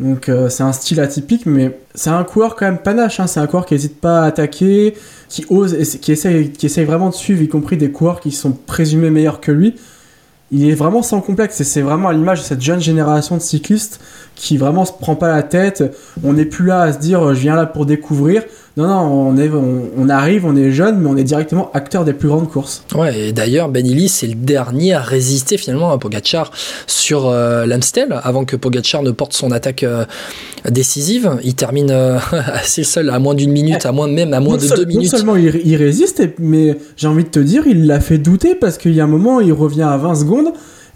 Donc 0.00 0.28
euh, 0.28 0.48
c'est 0.48 0.62
un 0.62 0.72
style 0.72 1.00
atypique, 1.00 1.46
mais 1.46 1.78
c'est 1.94 2.10
un 2.10 2.24
coureur 2.24 2.56
quand 2.56 2.66
même 2.66 2.78
panache. 2.78 3.20
Hein. 3.20 3.26
C'est 3.26 3.40
un 3.40 3.46
coureur 3.46 3.66
qui 3.66 3.74
n'hésite 3.74 4.00
pas 4.00 4.22
à 4.22 4.26
attaquer, 4.26 4.94
qui 5.28 5.46
ose, 5.50 5.76
qui 6.00 6.12
essaye, 6.12 6.50
qui 6.50 6.66
essaye 6.66 6.84
vraiment 6.84 7.10
de 7.10 7.14
suivre, 7.14 7.42
y 7.42 7.48
compris 7.48 7.76
des 7.76 7.90
coureurs 7.90 8.20
qui 8.20 8.32
sont 8.32 8.52
présumés 8.52 9.10
meilleurs 9.10 9.40
que 9.40 9.52
lui. 9.52 9.74
Il 10.50 10.68
est 10.68 10.74
vraiment 10.74 11.02
sans 11.02 11.20
complexe 11.20 11.60
et 11.60 11.64
c'est 11.64 11.80
vraiment 11.80 12.08
à 12.08 12.12
l'image 12.12 12.40
de 12.40 12.44
cette 12.44 12.60
jeune 12.60 12.80
génération 12.80 13.36
de 13.36 13.42
cyclistes 13.42 14.00
qui 14.34 14.56
vraiment 14.56 14.84
se 14.84 14.92
prend 14.92 15.16
pas 15.16 15.28
la 15.28 15.42
tête. 15.42 15.82
On 16.22 16.34
n'est 16.34 16.44
plus 16.44 16.66
là 16.66 16.82
à 16.82 16.92
se 16.92 16.98
dire 16.98 17.34
je 17.34 17.40
viens 17.40 17.56
là 17.56 17.66
pour 17.66 17.86
découvrir. 17.86 18.42
Non, 18.76 18.88
non, 18.88 19.28
on, 19.28 19.36
est, 19.36 19.48
on, 19.50 19.82
on 19.96 20.08
arrive, 20.08 20.44
on 20.44 20.56
est 20.56 20.72
jeune, 20.72 20.98
mais 20.98 21.08
on 21.08 21.16
est 21.16 21.22
directement 21.22 21.70
acteur 21.74 22.04
des 22.04 22.12
plus 22.12 22.26
grandes 22.28 22.50
courses. 22.50 22.82
Ouais, 22.96 23.28
et 23.28 23.32
d'ailleurs, 23.32 23.68
Ben 23.68 23.86
Illy, 23.86 24.08
c'est 24.08 24.26
le 24.26 24.34
dernier 24.34 24.94
à 24.94 25.00
résister 25.00 25.58
finalement 25.58 25.92
à 25.92 25.98
Pogacar 25.98 26.50
sur 26.88 27.26
euh, 27.28 27.66
l'Amstel, 27.66 28.18
avant 28.24 28.44
que 28.44 28.56
Pogacar 28.56 29.04
ne 29.04 29.12
porte 29.12 29.32
son 29.32 29.52
attaque 29.52 29.84
euh, 29.84 30.04
décisive. 30.68 31.38
Il 31.44 31.54
termine 31.54 31.90
euh, 31.92 32.18
assez 32.52 32.82
seul, 32.82 33.10
à 33.10 33.20
moins 33.20 33.34
d'une 33.34 33.52
minute, 33.52 33.86
à 33.86 33.92
moins 33.92 34.08
même 34.08 34.34
à 34.34 34.40
moins 34.40 34.54
non 34.56 34.62
de 34.62 34.66
seul- 34.66 34.78
deux 34.78 34.84
non 34.84 34.88
minutes. 34.88 35.10
seulement 35.10 35.36
il, 35.36 35.60
il 35.64 35.76
résiste, 35.76 36.20
mais 36.40 36.76
j'ai 36.96 37.06
envie 37.06 37.22
de 37.24 37.28
te 37.28 37.38
dire, 37.38 37.68
il 37.68 37.86
l'a 37.86 38.00
fait 38.00 38.18
douter 38.18 38.56
parce 38.56 38.76
qu'il 38.78 38.94
y 38.94 39.00
a 39.00 39.04
un 39.04 39.08
moment, 39.08 39.38
il 39.40 39.52
revient 39.52 39.82
à 39.82 39.96
20 39.96 40.16
secondes 40.16 40.48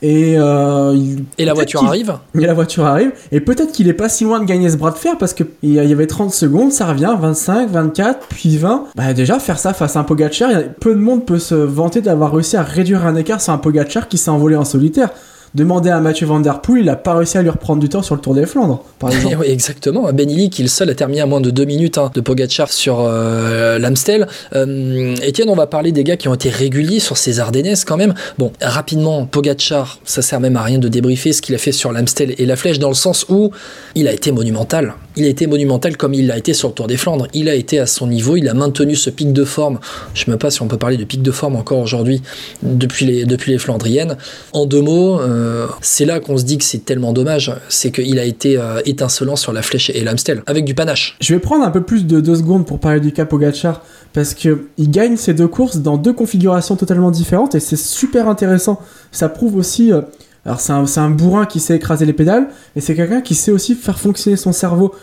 et, 0.03 0.35
euh, 0.39 0.93
il- 0.95 1.25
Et 1.39 1.45
la 1.45 1.55
voiture 1.55 1.85
arrive. 1.85 2.15
Et 2.35 2.41
la 2.47 2.55
voiture 2.55 2.85
arrive, 2.87 3.13
et 3.33 3.41
peut-être 3.41 3.73
qu'il 3.73 3.89
est 3.89 3.93
pas 3.95 4.09
si 4.09 4.25
loin 4.25 4.41
de 4.41 4.45
gagner 4.45 4.69
ce 4.71 4.77
bras 4.77 4.91
de 4.91 4.97
fer 4.97 5.17
parce 5.19 5.33
qu'il 5.35 5.47
y 5.63 5.73
y 5.75 5.93
avait 5.93 6.07
30 6.07 6.33
secondes, 6.33 6.73
ça 6.73 6.87
revient, 6.87 7.15
25, 7.21 7.71
24, 7.71 8.27
puis 8.29 8.57
20. 8.57 8.85
Bah 8.97 9.13
déjà, 9.15 9.39
faire 9.39 9.59
ça 9.59 9.73
face 9.73 9.97
à 9.97 10.01
un 10.01 10.05
Pogacar, 10.05 10.51
peu 10.81 10.95
de 10.95 11.01
monde 11.01 11.25
peut 11.25 11.39
se 11.39 11.55
vanter 11.55 12.01
d'avoir 12.01 12.33
réussi 12.33 12.57
à 12.57 12.63
réduire 12.63 13.07
un 13.07 13.17
écart 13.17 13.41
sur 13.41 13.53
un 13.53 13.59
Pogacar 13.59 14.09
qui 14.09 14.19
s'est 14.19 14.31
envolé 14.31 14.57
en 14.57 14.65
solitaire. 14.65 15.11
Demandez 15.55 15.91
à 15.91 16.01
Mathieu 16.01 16.27
Van 16.27 16.41
Der 16.41 16.61
Poel, 16.61 16.83
il 16.83 16.89
a 16.89 16.97
pas 16.97 17.15
réussi 17.15 17.39
à 17.39 17.43
lui 17.43 17.51
reprendre 17.51 17.81
du 17.81 17.89
temps 17.89 18.03
sur 18.03 18.15
le 18.15 18.21
Tour 18.21 18.35
des 18.35 18.47
Flandres, 18.47 18.85
par 18.99 19.11
exemple. 19.13 19.37
oui, 19.41 19.47
exactement. 19.49 20.13
Ben 20.13 20.29
Illy, 20.29 20.51
qui 20.51 20.63
le 20.63 20.69
seul 20.69 20.91
à 20.91 20.95
terminer 20.95 21.23
à 21.23 21.27
moins 21.27 21.41
de 21.41 21.51
deux 21.51 21.65
minutes 21.65 21.99
hein, 21.99 22.11
de 22.15 22.21
Pogacar 22.21 22.71
sur 22.71 23.01
euh, 23.01 23.79
l'Amstel. 23.79 24.27
Euh, 24.55 25.15
Etienne, 25.27 25.49
on 25.49 25.55
va 25.55 25.67
parler 25.67 25.93
des 25.93 26.05
gars 26.05 26.17
qui 26.17 26.29
ont 26.29 26.35
été 26.35 26.51
réguliers 26.51 27.01
sur 27.01 27.17
ces 27.17 27.41
Ardennaises 27.41 27.85
quand 27.85 27.97
même. 27.97 28.15
Bon, 28.39 28.53
rapidement, 28.61 29.27
Pogacar, 29.27 29.99
ça 30.05 30.23
sert 30.23 30.41
même 30.41 30.57
à 30.57 30.63
rien 30.63 30.79
de 30.79 30.89
débriefer 30.89 31.33
ce 31.33 31.43
qu'il 31.43 31.55
a 31.55 31.59
fait 31.59 31.73
sur 31.73 31.93
l'Amstel 31.93 32.35
et 32.39 32.47
la 32.47 32.57
Flèche 32.57 32.79
dans 32.79 32.89
le 32.89 32.95
sens 32.95 33.27
où 33.29 33.51
il 33.95 34.09
a 34.09 34.13
été 34.13 34.33
monumental. 34.33 34.95
Il 35.19 35.27
a 35.27 35.49
monumental 35.49 35.97
comme 35.97 36.15
il 36.15 36.29
l'a 36.29 36.39
été 36.39 36.55
sur 36.55 36.69
le 36.69 36.75
Tour 36.75 36.87
des 36.87 36.97
Flandres. 36.97 37.27
Il 37.35 37.49
a 37.49 37.55
été 37.55 37.81
à 37.81 37.87
son 37.87 38.07
niveau, 38.07 38.37
il 38.37 38.49
a 38.49 38.55
maintenu 38.55 38.95
ce 38.95 39.11
pic 39.11 39.33
de 39.33 39.45
forme. 39.45 39.81
Je 40.15 40.21
ne 40.21 40.25
sais 40.25 40.31
même 40.31 40.39
pas 40.39 40.51
si 40.51 40.63
on 40.63 40.69
peut 40.69 40.77
parler 40.77 40.97
de 40.97 41.03
pic 41.05 41.23
de 41.23 41.31
forme 41.33 41.57
encore 41.57 41.81
aujourd'hui 41.81 42.23
depuis 42.63 43.05
les, 43.05 43.25
depuis 43.25 43.51
les 43.51 43.59
Flandriennes. 43.59 44.17
En 44.53 44.65
deux 44.65 44.81
mots, 44.81 45.21
euh, 45.21 45.67
c'est 45.81 46.05
là 46.05 46.21
qu'on 46.21 46.37
se 46.37 46.45
dit 46.45 46.57
que 46.57 46.65
c'est 46.65 46.85
tellement 46.85 47.13
dommage. 47.13 47.53
C'est 47.69 47.91
qu'il 47.91 48.19
a 48.21 48.25
été 48.25 48.57
euh, 48.59 48.81
étincelant 48.85 49.35
sur 49.35 49.53
la 49.53 49.63
Flèche 49.63 49.91
et 49.91 50.05
l'Amstel, 50.05 50.43
avec 50.47 50.65
du 50.65 50.75
panache. 50.75 51.17
Je 51.21 51.35
vais 51.35 51.41
prendre 51.41 51.65
un 51.65 51.71
peu 51.71 51.83
plus 51.83 52.07
de 52.07 52.21
deux 52.21 52.37
secondes 52.37 52.65
pour 52.65 52.79
parler 52.79 53.01
du 53.01 53.13
cas 53.13 53.25
Pogacar 53.25 53.83
parce 54.13 54.35
que 54.35 54.67
il 54.79 54.91
gagne 54.91 55.17
ces 55.17 55.35
deux 55.35 55.49
courses 55.49 55.79
dans 55.79 55.97
deux 55.97 56.13
configurations 56.13 56.77
totalement 56.77 57.11
différentes 57.11 57.57
et 57.57 57.61
c'est 57.61 57.77
super 57.77 58.29
intéressant. 58.29 58.81
Ça 59.11 59.29
prouve 59.29 59.57
aussi. 59.57 59.93
euh, 59.93 60.03
alors 60.49 60.61
c'est 60.61 61.01
un, 61.01 61.11
bourrin 61.11 61.45
qui 61.45 61.61
sait 61.61 61.77
écraser 61.77 62.07
les 62.07 62.15
pédales, 62.15 62.49
mais 62.75 62.81
c'est 62.81 62.95
quelqu'un 62.95 63.21
qui 63.21 63.35
sait 63.35 63.51
aussi 63.51 63.75
faire 63.75 63.99
fonctionner 63.99 64.39
son 64.39 64.53
cerveau. 64.53 64.95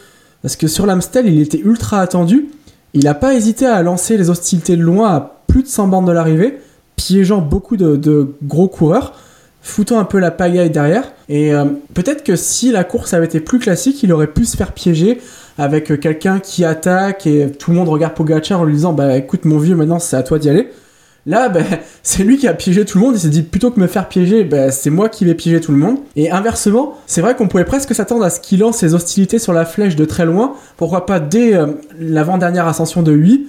Parce 0.41 0.55
que 0.55 0.65
sur 0.65 0.87
l'Amstel, 0.87 1.27
il 1.27 1.39
était 1.39 1.59
ultra 1.59 2.01
attendu. 2.01 2.47
Il 2.95 3.03
n'a 3.03 3.13
pas 3.13 3.35
hésité 3.35 3.67
à 3.67 3.83
lancer 3.83 4.17
les 4.17 4.31
hostilités 4.31 4.75
de 4.75 4.81
loin 4.81 5.13
à 5.13 5.43
plus 5.45 5.61
de 5.61 5.67
100 5.67 5.87
bandes 5.89 6.07
de 6.07 6.11
l'arrivée, 6.11 6.57
piégeant 6.95 7.41
beaucoup 7.41 7.77
de, 7.77 7.95
de 7.95 8.33
gros 8.41 8.67
coureurs, 8.67 9.13
foutant 9.61 9.99
un 9.99 10.03
peu 10.03 10.17
la 10.17 10.31
pagaille 10.31 10.71
derrière. 10.71 11.13
Et 11.29 11.53
euh, 11.53 11.65
peut-être 11.93 12.23
que 12.23 12.35
si 12.35 12.71
la 12.71 12.83
course 12.83 13.13
avait 13.13 13.25
été 13.25 13.39
plus 13.39 13.59
classique, 13.59 14.01
il 14.01 14.11
aurait 14.11 14.33
pu 14.33 14.45
se 14.45 14.57
faire 14.57 14.71
piéger 14.71 15.21
avec 15.59 15.91
euh, 15.91 15.97
quelqu'un 15.97 16.39
qui 16.39 16.65
attaque 16.65 17.27
et 17.27 17.51
tout 17.51 17.69
le 17.69 17.77
monde 17.77 17.89
regarde 17.89 18.15
Pogacar 18.15 18.61
en 18.61 18.63
lui 18.63 18.73
disant 18.73 18.93
bah 18.93 19.15
écoute 19.15 19.45
mon 19.45 19.59
vieux 19.59 19.75
maintenant 19.75 19.99
c'est 19.99 20.17
à 20.17 20.23
toi 20.23 20.39
d'y 20.39 20.49
aller. 20.49 20.71
Là, 21.25 21.49
ben, 21.49 21.65
c'est 22.03 22.23
lui 22.23 22.37
qui 22.37 22.47
a 22.47 22.53
piégé 22.53 22.85
tout 22.85 22.97
le 22.97 23.03
monde. 23.03 23.15
Il 23.15 23.19
s'est 23.19 23.29
dit 23.29 23.41
plutôt 23.41 23.71
que 23.71 23.79
me 23.79 23.87
faire 23.87 24.07
piéger, 24.07 24.43
ben, 24.43 24.71
c'est 24.71 24.89
moi 24.89 25.09
qui 25.09 25.25
vais 25.25 25.35
piéger 25.35 25.59
tout 25.59 25.71
le 25.71 25.77
monde. 25.77 25.97
Et 26.15 26.31
inversement, 26.31 26.93
c'est 27.07 27.21
vrai 27.21 27.35
qu'on 27.35 27.47
pouvait 27.47 27.65
presque 27.65 27.93
s'attendre 27.95 28.23
à 28.23 28.29
ce 28.29 28.39
qu'il 28.39 28.59
lance 28.59 28.77
ses 28.77 28.93
hostilités 28.93 29.39
sur 29.39 29.53
la 29.53 29.65
flèche 29.65 29.95
de 29.95 30.05
très 30.05 30.25
loin. 30.25 30.53
Pourquoi 30.77 31.05
pas 31.05 31.19
dès 31.19 31.55
euh, 31.55 31.67
l'avant-dernière 31.99 32.67
ascension 32.67 33.01
de 33.01 33.11
8 33.11 33.47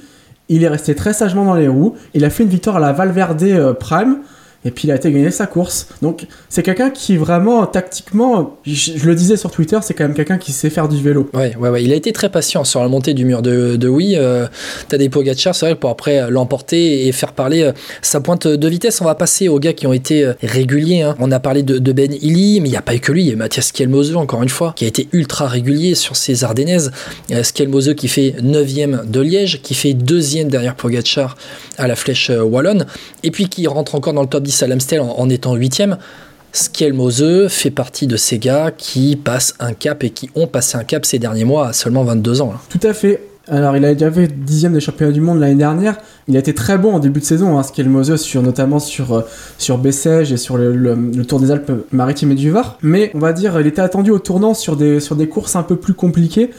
Il 0.48 0.64
est 0.64 0.68
resté 0.68 0.94
très 0.94 1.12
sagement 1.12 1.44
dans 1.44 1.54
les 1.54 1.68
roues. 1.68 1.94
Il 2.14 2.24
a 2.24 2.30
fait 2.30 2.44
une 2.44 2.48
victoire 2.48 2.76
à 2.76 2.80
la 2.80 2.92
Valverde 2.92 3.42
euh, 3.42 3.72
Prime. 3.74 4.18
Et 4.66 4.70
puis 4.70 4.88
il 4.88 4.90
a 4.90 4.96
été 4.96 5.10
gagné 5.10 5.30
sa 5.30 5.46
course. 5.46 5.86
Donc 6.02 6.26
c'est 6.48 6.62
quelqu'un 6.62 6.90
qui 6.90 7.16
vraiment 7.16 7.64
tactiquement, 7.66 8.58
je, 8.64 9.06
le 9.06 9.14
disais 9.14 9.36
sur 9.36 9.50
Twitter, 9.50 9.78
c'est 9.82 9.94
quand 9.94 10.04
même 10.04 10.14
quelqu'un 10.14 10.38
qui 10.38 10.52
sait 10.52 10.70
faire 10.70 10.88
du 10.88 11.00
vélo. 11.00 11.30
Ouais, 11.32 11.56
ouais, 11.56 11.68
ouais. 11.70 11.84
Il 11.84 11.92
a 11.92 11.94
été 11.96 12.12
très 12.12 12.28
patient 12.28 12.64
sur 12.64 12.82
la 12.82 12.88
montée 12.88 13.14
du 13.14 13.24
mur 13.24 13.42
de, 13.42 13.76
de 13.76 13.88
oui. 13.88 14.14
Euh, 14.16 14.46
T'as 14.88 14.98
des 14.98 15.08
Pogacar, 15.08 15.54
c'est 15.54 15.66
vrai, 15.66 15.74
pour 15.74 15.90
après 15.90 16.20
euh, 16.20 16.30
l'emporter 16.30 17.06
et 17.06 17.12
faire 17.12 17.32
parler 17.32 17.62
euh, 17.62 17.72
sa 18.02 18.20
pointe 18.20 18.46
de 18.46 18.68
vitesse. 18.68 19.00
On 19.00 19.04
va 19.04 19.14
passer 19.14 19.48
aux 19.48 19.58
gars 19.58 19.72
qui 19.72 19.86
ont 19.86 19.92
été 19.92 20.24
euh, 20.24 20.34
réguliers. 20.42 21.02
hein. 21.02 21.16
On 21.20 21.30
a 21.32 21.38
parlé 21.40 21.62
de, 21.62 21.92
Ben 21.92 22.12
Illy, 22.12 22.60
mais 22.60 22.68
il 22.68 22.72
n'y 22.72 22.76
a 22.76 22.82
pas 22.82 22.94
eu 22.94 23.00
que 23.00 23.12
lui. 23.12 23.22
Il 23.22 23.28
y 23.28 23.32
a 23.32 23.36
Mathias 23.36 23.68
Skelmose, 23.68 24.16
encore 24.16 24.42
une 24.42 24.48
fois, 24.48 24.72
qui 24.76 24.84
a 24.84 24.88
été 24.88 25.08
ultra 25.12 25.46
régulier 25.46 25.94
sur 25.94 26.16
ces 26.16 26.44
Ardennaises. 26.44 26.90
Skelmose 27.42 27.94
qui 27.96 28.08
fait 28.08 28.34
9ème 28.42 29.08
de 29.08 29.20
Liège, 29.20 29.62
qui 29.62 29.74
fait 29.74 29.92
2ème 29.94 30.48
derrière 30.48 30.74
Pogacar 30.74 31.36
à 31.78 31.86
la 31.86 31.96
flèche 31.96 32.30
wallonne, 32.30 32.86
et 33.22 33.30
puis 33.30 33.48
qui 33.48 33.66
rentre 33.66 33.94
encore 33.94 34.12
dans 34.12 34.22
le 34.22 34.28
top 34.28 34.42
10 34.42 34.55
à 34.62 34.66
l'Amstel 34.66 35.00
en, 35.00 35.28
étant 35.28 35.56
8ème. 35.56 35.96
Skelmose 36.52 37.48
fait 37.48 37.70
partie 37.70 38.06
de 38.06 38.16
ces 38.16 38.38
gars 38.38 38.70
qui 38.76 39.16
passent 39.16 39.54
un 39.60 39.74
cap 39.74 40.04
et 40.04 40.10
qui 40.10 40.30
ont 40.34 40.46
passé 40.46 40.78
un 40.78 40.84
cap 40.84 41.04
ces 41.04 41.18
derniers 41.18 41.44
mois 41.44 41.68
à 41.68 41.72
seulement 41.72 42.04
22 42.04 42.40
ans. 42.40 42.52
là. 42.52 42.60
Tout 42.70 42.80
à 42.86 42.94
fait. 42.94 43.20
Alors, 43.48 43.76
il 43.76 43.84
a 43.84 43.94
déjà 43.94 44.10
fait 44.10 44.26
dixième 44.26 44.72
des 44.72 44.80
championnats 44.80 45.12
du 45.12 45.20
monde 45.20 45.38
l'année 45.38 45.54
dernière. 45.54 45.98
Il 46.26 46.36
a 46.36 46.40
été 46.40 46.52
très 46.52 46.78
bon 46.78 46.94
en 46.94 46.98
début 46.98 47.20
de 47.20 47.24
saison, 47.24 47.58
hein, 47.58 48.42
notamment 48.42 48.80
sur, 48.80 49.12
euh, 49.12 49.22
sur 49.56 49.78
Bessèges 49.78 50.32
et 50.32 50.36
sur 50.36 50.56
le, 50.56 50.96
Tour 51.24 51.38
des 51.38 51.52
Alpes-Maritimes 51.52 52.32
et 52.32 52.34
du 52.34 52.50
Var. 52.50 52.78
Mais 52.82 53.12
on 53.14 53.20
va 53.20 53.32
dire, 53.32 53.60
il 53.60 53.66
était 53.66 53.82
attendu 53.82 54.10
au 54.10 54.18
tournant 54.18 54.54
sur 54.54 54.76
des 54.76 55.28
courses 55.28 55.54
un 55.54 55.62
peu 55.62 55.76
plus 55.76 55.94
compliquées. 55.94 56.50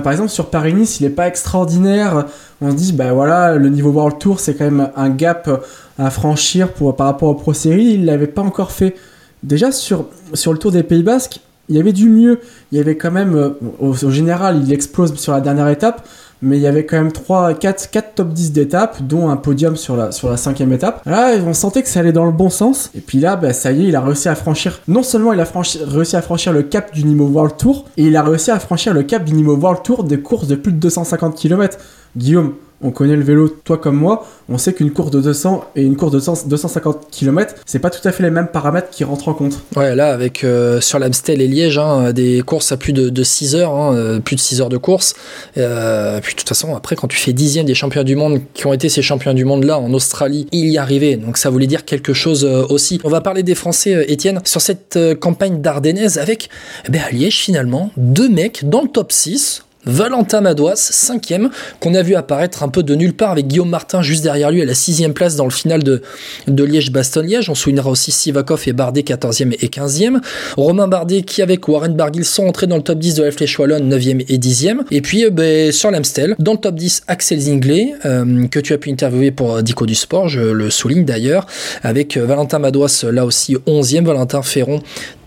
Par 0.00 0.10
exemple, 0.10 0.30
sur 0.30 0.48
Paris-Nice, 0.48 1.00
il 1.00 1.04
n'est 1.04 1.10
pas 1.10 1.28
extraordinaire. 1.28 2.26
On 2.62 2.70
se 2.70 2.76
dit, 2.76 2.92
bah 2.92 3.12
voilà, 3.12 3.56
le 3.56 3.68
niveau 3.68 3.90
World 3.90 4.18
Tour, 4.18 4.40
c'est 4.40 4.54
quand 4.54 4.64
même 4.64 4.90
un 4.96 5.10
gap 5.10 5.50
à 5.98 6.10
franchir 6.10 6.72
pour, 6.72 6.96
par 6.96 7.06
rapport 7.06 7.28
aux 7.28 7.34
Pro 7.34 7.52
Series. 7.52 7.94
Il 7.94 8.06
l'avait 8.06 8.26
pas 8.26 8.42
encore 8.42 8.72
fait. 8.72 8.94
Déjà, 9.42 9.70
sur, 9.70 10.06
le 10.32 10.56
Tour 10.56 10.72
des 10.72 10.82
Pays 10.82 11.02
Basques, 11.02 11.40
il 11.68 11.76
y 11.76 11.80
avait 11.80 11.92
du 11.92 12.08
mieux. 12.08 12.40
Il 12.70 12.78
y 12.78 12.80
avait 12.80 12.96
quand 12.96 13.10
même, 13.10 13.34
euh, 13.34 13.50
au 13.80 13.92
général, 14.10 14.62
il 14.64 14.72
explose 14.72 15.14
sur 15.16 15.32
la 15.32 15.40
dernière 15.40 15.68
étape, 15.68 16.06
mais 16.42 16.58
il 16.58 16.62
y 16.62 16.66
avait 16.66 16.84
quand 16.84 16.96
même 16.96 17.12
3, 17.12 17.54
4, 17.54 17.90
4 17.90 18.14
top 18.16 18.28
10 18.30 18.52
d'étapes, 18.52 19.02
dont 19.02 19.30
un 19.30 19.36
podium 19.36 19.76
sur 19.76 19.96
la, 19.96 20.12
sur 20.12 20.28
la 20.28 20.36
cinquième 20.36 20.72
étape. 20.72 21.02
Là, 21.06 21.36
on 21.46 21.54
sentait 21.54 21.82
que 21.82 21.88
ça 21.88 22.00
allait 22.00 22.12
dans 22.12 22.26
le 22.26 22.32
bon 22.32 22.50
sens. 22.50 22.90
Et 22.94 23.00
puis 23.00 23.18
là, 23.18 23.36
bah, 23.36 23.52
ça 23.52 23.72
y 23.72 23.84
est, 23.84 23.88
il 23.88 23.96
a 23.96 24.00
réussi 24.00 24.28
à 24.28 24.34
franchir. 24.34 24.80
Non 24.88 25.02
seulement 25.02 25.32
il 25.32 25.40
a 25.40 25.46
réussi 25.86 26.16
à 26.16 26.22
franchir 26.22 26.52
le 26.52 26.62
cap 26.62 26.92
du 26.92 27.04
niveau 27.04 27.26
World 27.26 27.56
Tour, 27.56 27.86
et 27.96 28.04
il 28.04 28.16
a 28.16 28.22
réussi 28.22 28.50
à 28.50 28.58
franchir 28.58 28.92
le 28.92 29.04
cap 29.04 29.24
du 29.24 29.34
niveau 29.34 29.56
World 29.56 29.82
Tour 29.82 30.04
des 30.04 30.20
courses 30.20 30.48
de 30.48 30.56
plus 30.56 30.72
de 30.72 30.78
250 30.78 31.36
km. 31.36 31.78
Guillaume, 32.16 32.54
on 32.82 32.90
connaît 32.90 33.16
le 33.16 33.22
vélo, 33.22 33.48
toi 33.48 33.78
comme 33.78 33.96
moi, 33.96 34.26
on 34.48 34.58
sait 34.58 34.72
qu'une 34.72 34.90
course 34.90 35.10
de 35.10 35.20
200 35.20 35.64
et 35.76 35.82
une 35.82 35.96
course 35.96 36.12
de 36.12 36.20
100 36.20 36.46
250 36.46 37.08
km, 37.10 37.54
c'est 37.66 37.78
pas 37.78 37.90
tout 37.90 38.06
à 38.06 38.12
fait 38.12 38.22
les 38.22 38.30
mêmes 38.30 38.48
paramètres 38.48 38.90
qui 38.90 39.04
rentrent 39.04 39.28
en 39.28 39.34
compte. 39.34 39.60
Ouais, 39.76 39.94
là, 39.94 40.12
avec 40.12 40.44
euh, 40.44 40.80
sur 40.80 40.98
l'Amstel 40.98 41.40
et 41.40 41.48
Liège, 41.48 41.78
hein, 41.78 42.12
des 42.12 42.42
courses 42.44 42.72
à 42.72 42.76
plus 42.76 42.92
de, 42.92 43.08
de 43.08 43.22
6 43.22 43.54
heures, 43.54 43.74
hein, 43.74 43.94
euh, 43.94 44.20
plus 44.20 44.36
de 44.36 44.40
6 44.40 44.60
heures 44.60 44.68
de 44.68 44.76
course. 44.76 45.14
Euh, 45.58 46.20
puis 46.20 46.34
de 46.34 46.38
toute 46.38 46.48
façon, 46.48 46.74
après, 46.74 46.96
quand 46.96 47.08
tu 47.08 47.16
fais 47.16 47.32
dixième 47.32 47.66
des 47.66 47.74
champions 47.74 48.02
du 48.02 48.16
monde, 48.16 48.40
qui 48.54 48.66
ont 48.66 48.72
été 48.72 48.88
ces 48.88 49.02
champions 49.02 49.34
du 49.34 49.44
monde 49.44 49.64
là 49.64 49.78
en 49.78 49.92
Australie, 49.92 50.46
il 50.52 50.68
y 50.68 50.78
arrivait. 50.78 51.16
Donc 51.16 51.38
ça 51.38 51.50
voulait 51.50 51.66
dire 51.66 51.84
quelque 51.84 52.12
chose 52.12 52.44
aussi. 52.44 53.00
On 53.04 53.08
va 53.08 53.20
parler 53.20 53.42
des 53.42 53.54
Français, 53.54 54.04
Étienne, 54.08 54.40
sur 54.44 54.60
cette 54.60 54.98
campagne 55.20 55.60
d'Ardennaise 55.60 56.18
avec, 56.18 56.48
eh 56.86 56.90
ben, 56.90 57.02
à 57.06 57.10
Liège 57.10 57.38
finalement, 57.38 57.90
deux 57.96 58.28
mecs 58.28 58.68
dans 58.68 58.82
le 58.82 58.88
top 58.88 59.12
6. 59.12 59.64
Valentin 59.84 60.40
Madouas, 60.40 60.76
cinquième, 60.76 61.50
qu'on 61.80 61.94
a 61.94 62.02
vu 62.02 62.14
apparaître 62.14 62.62
un 62.62 62.68
peu 62.68 62.82
de 62.82 62.94
nulle 62.94 63.14
part 63.14 63.32
avec 63.32 63.48
Guillaume 63.48 63.68
Martin 63.68 64.00
juste 64.00 64.22
derrière 64.22 64.50
lui 64.50 64.62
à 64.62 64.64
la 64.64 64.74
sixième 64.74 65.12
place 65.12 65.34
dans 65.34 65.44
le 65.44 65.50
final 65.50 65.82
de, 65.82 66.02
Liège-Bastogne-Liège. 66.46 67.50
On 67.50 67.54
soulignera 67.54 67.90
aussi 67.90 68.12
Sivakov 68.12 68.62
et 68.66 68.72
Bardet 68.72 69.00
14e 69.00 69.52
et 69.60 69.66
15e. 69.66 70.20
Romain 70.56 70.86
Bardet 70.86 71.22
qui 71.22 71.42
avec 71.42 71.66
Warren 71.66 71.94
Barguil 71.94 72.24
sont 72.24 72.46
entrés 72.46 72.68
dans 72.68 72.76
le 72.76 72.82
top 72.82 72.98
10 72.98 73.14
de 73.16 73.22
la 73.24 73.32
Flèche 73.32 73.58
Wallonne 73.58 73.92
9e 73.92 74.24
et 74.28 74.38
10e. 74.38 74.82
Et 74.92 75.00
puis 75.00 75.24
euh, 75.24 75.30
ben, 75.30 75.72
sur 75.72 75.90
l'Amstel, 75.90 76.36
dans 76.38 76.52
le 76.52 76.58
top 76.58 76.76
10, 76.76 77.02
Axel 77.08 77.40
Zinglet, 77.40 77.94
euh, 78.04 78.46
que 78.46 78.60
tu 78.60 78.72
as 78.74 78.78
pu 78.78 78.90
interviewer 78.90 79.32
pour 79.32 79.56
euh, 79.56 79.62
Dico 79.62 79.84
du 79.84 79.96
Sport, 79.96 80.28
je 80.28 80.40
le 80.40 80.70
souligne 80.70 81.04
d'ailleurs, 81.04 81.46
avec 81.82 82.16
Valentin 82.16 82.60
Madouas 82.60 83.04
là 83.10 83.24
aussi 83.24 83.56
11e, 83.66 84.04
Valentin 84.04 84.42
Ferron 84.42 84.80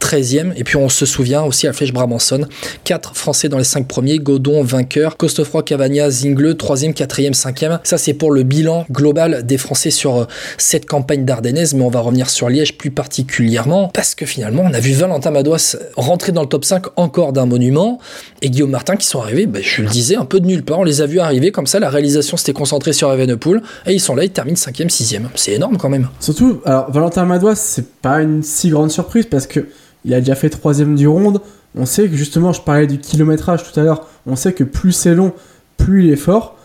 13e. 0.05 0.53
Et 0.55 0.63
puis 0.63 0.77
on 0.77 0.87
se 0.87 1.05
souvient 1.05 1.43
aussi 1.43 1.67
à 1.67 1.73
Flèche 1.73 1.91
Brabanson, 1.91 2.45
4 2.83 3.15
Français 3.15 3.49
dans 3.49 3.57
les 3.57 3.63
5 3.63 3.87
premiers, 3.87 4.19
Godon 4.19 4.63
vainqueur, 4.63 5.17
Costefroy, 5.17 5.63
Cavagna, 5.63 6.11
Zingle, 6.11 6.53
3e, 6.53 6.93
4e, 6.93 7.33
5e. 7.33 7.79
Ça 7.83 7.97
c'est 7.97 8.13
pour 8.13 8.31
le 8.31 8.43
bilan 8.43 8.85
global 8.91 9.45
des 9.45 9.57
Français 9.57 9.89
sur 9.89 10.15
euh, 10.15 10.25
cette 10.57 10.85
campagne 10.85 11.25
d'Ardennaise, 11.25 11.73
mais 11.73 11.83
on 11.83 11.89
va 11.89 12.01
revenir 12.01 12.29
sur 12.29 12.49
Liège 12.49 12.77
plus 12.77 12.91
particulièrement, 12.91 13.89
parce 13.93 14.13
que 14.13 14.25
finalement 14.25 14.63
on 14.65 14.73
a 14.73 14.79
vu 14.79 14.93
Valentin 14.93 15.31
Madouas 15.31 15.75
rentrer 15.95 16.31
dans 16.31 16.41
le 16.41 16.47
top 16.47 16.65
5 16.65 16.85
encore 16.97 17.33
d'un 17.33 17.45
monument, 17.45 17.99
et 18.41 18.49
Guillaume 18.49 18.71
Martin 18.71 18.95
qui 18.95 19.07
sont 19.07 19.21
arrivés, 19.21 19.47
ben, 19.47 19.63
je 19.63 19.81
le 19.81 19.87
disais, 19.87 20.15
un 20.15 20.25
peu 20.25 20.39
de 20.39 20.45
nulle 20.45 20.63
part, 20.63 20.79
on 20.79 20.83
les 20.83 21.01
a 21.01 21.07
vus 21.07 21.19
arriver 21.19 21.51
comme 21.51 21.67
ça, 21.67 21.79
la 21.79 21.89
réalisation 21.89 22.37
s'était 22.37 22.53
concentrée 22.53 22.93
sur 22.93 23.11
Evenepoel, 23.11 23.61
et 23.87 23.93
ils 23.93 23.99
sont 23.99 24.15
là, 24.15 24.23
ils 24.23 24.29
terminent 24.29 24.55
5e, 24.55 24.89
6e. 24.89 25.23
C'est 25.35 25.53
énorme 25.53 25.77
quand 25.77 25.89
même. 25.89 26.09
Surtout, 26.19 26.61
alors 26.65 26.91
Valentin 26.91 27.25
Madouas, 27.25 27.55
c'est 27.55 27.87
pas 28.01 28.21
une 28.21 28.43
si 28.43 28.69
grande 28.69 28.91
surprise 28.91 29.25
parce 29.25 29.47
que 29.47 29.67
il 30.05 30.13
a 30.13 30.19
déjà 30.19 30.35
fait 30.35 30.49
troisième 30.49 30.95
du 30.95 31.07
ronde. 31.07 31.41
On 31.77 31.85
sait 31.85 32.07
que 32.07 32.15
justement, 32.15 32.53
je 32.53 32.61
parlais 32.61 32.87
du 32.87 32.99
kilométrage 32.99 33.69
tout 33.69 33.77
à 33.77 33.83
l'heure. 33.83 34.07
On 34.25 34.35
sait 34.35 34.53
que 34.53 34.63
plus 34.63 34.93
c'est 34.93 35.15
long, 35.15 35.33
plus 35.77 36.05
il 36.05 36.11
est 36.11 36.15
fort. 36.15 36.55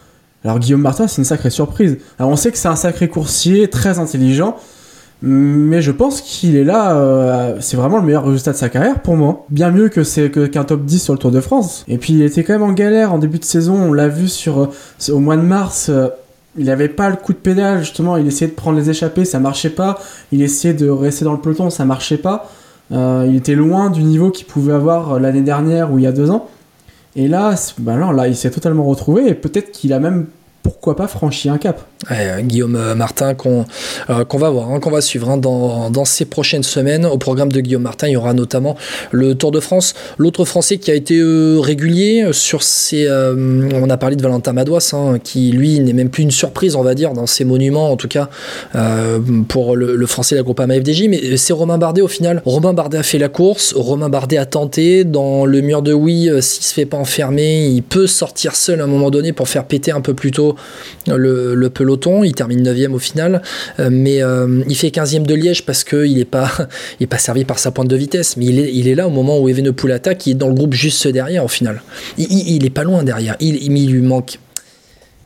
Alors 0.45 0.59
Guillaume 0.59 0.81
Martin, 0.81 1.09
c'est 1.09 1.19
une 1.19 1.25
sacrée 1.25 1.51
surprise. 1.51 1.99
Alors 2.19 2.31
on 2.31 2.37
sait 2.37 2.53
que 2.53 2.59
c'est 2.59 2.69
un 2.69 2.77
sacré 2.77 3.09
coursier, 3.09 3.69
très 3.69 3.99
intelligent. 3.99 4.57
Mais 5.23 5.83
je 5.83 5.93
pense 5.93 6.23
qu'il 6.23 6.57
est 6.57 6.65
là, 6.65 6.97
euh, 6.97 7.57
c'est 7.61 7.77
vraiment 7.77 7.99
le 7.99 8.05
meilleur 8.05 8.25
résultat 8.25 8.53
de 8.53 8.57
sa 8.57 8.71
carrière 8.71 9.03
pour 9.03 9.17
moi. 9.17 9.45
Bien 9.51 9.71
mieux 9.71 9.91
que 9.91 10.03
c'est 10.03 10.31
qu'un 10.31 10.65
top 10.65 10.85
10 10.87 11.03
sur 11.03 11.13
le 11.13 11.19
Tour 11.19 11.31
de 11.31 11.41
France. 11.41 11.85
Et 11.89 11.99
puis 11.99 12.15
il 12.15 12.23
était 12.23 12.43
quand 12.43 12.55
même 12.55 12.63
en 12.63 12.73
galère 12.73 13.13
en 13.13 13.19
début 13.19 13.39
de 13.39 13.45
saison, 13.45 13.75
on 13.75 13.93
l'a 13.93 14.09
vu 14.09 14.29
sur, 14.29 14.61
euh, 14.63 15.13
au 15.13 15.19
mois 15.19 15.37
de 15.37 15.43
mars. 15.43 15.89
euh, 15.91 16.09
il 16.57 16.69
avait 16.69 16.89
pas 16.89 17.11
le 17.11 17.17
coup 17.17 17.33
de 17.33 17.39
pédale, 17.39 17.81
justement, 17.81 18.17
il 18.17 18.27
essayait 18.27 18.51
de 18.51 18.57
prendre 18.57 18.77
les 18.77 18.91
échappées, 18.91 19.25
ça 19.25 19.39
marchait 19.39 19.71
pas. 19.71 19.99
Il 20.33 20.43
essayait 20.43 20.75
de 20.75 20.89
rester 20.89 21.25
dans 21.25 21.33
le 21.33 21.39
peloton, 21.39 21.71
ça 21.71 21.85
marchait 21.85 22.17
pas. 22.17 22.51
Euh, 22.93 23.27
il 23.29 23.37
était 23.37 23.55
loin 23.55 23.91
du 23.91 24.03
niveau 24.03 24.31
qu'il 24.31 24.47
pouvait 24.47 24.73
avoir 24.73 25.15
euh, 25.15 25.19
l'année 25.19 25.43
dernière 25.43 25.93
ou 25.93 25.99
il 25.99 26.05
y 26.05 26.07
a 26.07 26.13
deux 26.13 26.31
ans. 26.31 26.49
Et 27.17 27.29
là, 27.29 27.55
alors 27.87 28.13
là, 28.13 28.29
il 28.29 28.37
s'est 28.37 28.51
totalement 28.51 28.85
retrouvé 28.85 29.29
et 29.29 29.35
peut-être 29.35 29.73
qu'il 29.73 29.93
a 29.93 29.99
même, 29.99 30.27
pourquoi 30.63 30.97
pas, 30.97 31.09
franchi 31.09 31.49
un 31.49 31.59
cap. 31.59 31.87
Euh, 32.11 32.41
Guillaume 32.41 32.77
euh, 32.77 32.95
Martin 32.95 33.35
qu'on 33.35 33.67
euh, 34.09 34.25
qu'on 34.25 34.39
va 34.39 34.49
voir, 34.49 34.71
hein, 34.71 34.81
qu'on 34.81 34.91
va 34.91 35.03
suivre 35.03 35.29
hein, 35.29 35.37
dans, 35.37 36.05
ces 36.07 36.25
prochaines 36.25 36.63
semaines. 36.63 37.05
Au 37.05 37.19
programme 37.19 37.53
de 37.53 37.61
Guillaume 37.61 37.83
Martin, 37.83 38.09
il 38.09 38.13
y 38.13 38.17
aura 38.17 38.33
notamment 38.33 38.75
le 39.11 39.35
Tour 39.35 39.51
de 39.53 39.61
France. 39.61 39.93
L'autre 40.17 40.47
Français 40.47 40.79
qui 40.79 40.91
a 40.91 40.95
été 40.95 41.21
régulier 41.61 42.31
sur 42.33 42.63
ces... 42.63 43.07
on 43.11 43.91
a 43.91 43.97
parlé 43.99 44.17
de 44.17 44.23
Valentin 44.23 44.53
Madouas, 44.53 44.93
hein, 44.95 45.19
qui 45.23 45.51
lui 45.53 45.79
n'est 45.81 45.93
même 45.93 46.09
plus 46.09 46.23
une 46.23 46.31
surprise, 46.31 46.75
on 46.75 46.83
va 46.83 46.95
dire, 46.95 47.13
dans 47.13 47.27
ses 47.27 47.45
monuments, 47.45 47.93
en 47.93 47.97
tout 47.97 48.09
cas 48.09 48.31
pour 49.49 49.77
le, 49.77 50.07
Français 50.07 50.35
de 50.35 50.41
la 50.41 50.43
groupe 50.43 50.61
FDJ. 50.61 51.09
Mais 51.09 51.37
c'est 51.37 51.53
Romain 51.53 51.77
Bardet 51.77 52.01
au 52.01 52.09
final. 52.09 52.43
Romain 52.47 52.73
Bardet 52.73 52.99
a 52.99 53.03
fait 53.03 53.19
la 53.19 53.29
course. 53.29 53.75
Romain 53.77 54.09
Bardet 54.09 54.39
a 54.39 54.47
tenté. 54.47 55.05
Dans 55.05 55.45
le 55.45 55.61
mur 55.61 55.83
de 55.83 55.93
oui, 55.93 56.31
s'il 56.41 56.65
se 56.65 56.73
fait 56.73 56.87
pas 56.87 56.97
enfermer, 56.97 57.67
il 57.67 57.83
peut 57.83 58.07
sortir 58.07 58.57
seul 58.57 58.81
à 58.81 58.85
un 58.85 58.87
moment 58.87 59.11
donné 59.11 59.33
pour 59.33 59.49
faire 59.49 59.67
péter 59.67 59.93
un 59.93 60.01
peu 60.01 60.15
plus 60.15 60.31
tôt 60.31 60.57
le, 61.07 61.55
le 61.55 61.71
Il 62.25 62.35
termine 62.35 62.63
9 62.63 62.93
au 62.93 62.99
final, 62.99 63.43
euh, 63.79 63.89
mais 63.91 64.23
euh, 64.23 64.63
il 64.69 64.77
fait 64.77 64.89
15e 64.89 65.25
de 65.25 65.35
Liège 65.35 65.65
parce 65.65 65.85
qu'il 65.85 66.17
n'est 66.17 66.25
pas, 66.25 66.51
il 67.01 67.05
est 67.05 67.07
pas 67.07 67.19
servi 67.19 67.45
par 67.45 67.59
sa 67.59 67.71
pointe 67.71 67.89
de 67.89 67.97
vitesse. 67.97 68.37
Mais 68.37 68.47
il 68.47 68.59
est, 68.59 68.73
il 68.75 68.89
est 68.89 68.95
là 68.95 69.07
au 69.07 69.11
moment 69.11 69.39
où 69.39 69.49
Evenepoel 69.49 69.93
attaque, 69.93 70.27
est 70.29 70.35
dans 70.35 70.49
le 70.49 70.55
groupe 70.55 70.75
juste 70.75 71.07
derrière 71.09 71.45
au 71.45 71.49
final. 71.49 71.83
Il, 72.19 72.27
il, 72.31 72.57
il 72.57 72.67
est 72.67 72.71
pas 72.71 72.85
loin 72.85 73.03
derrière. 73.03 73.37
Il, 73.41 73.57
il, 73.57 73.91
lui 73.91 74.03
manque. 74.03 74.39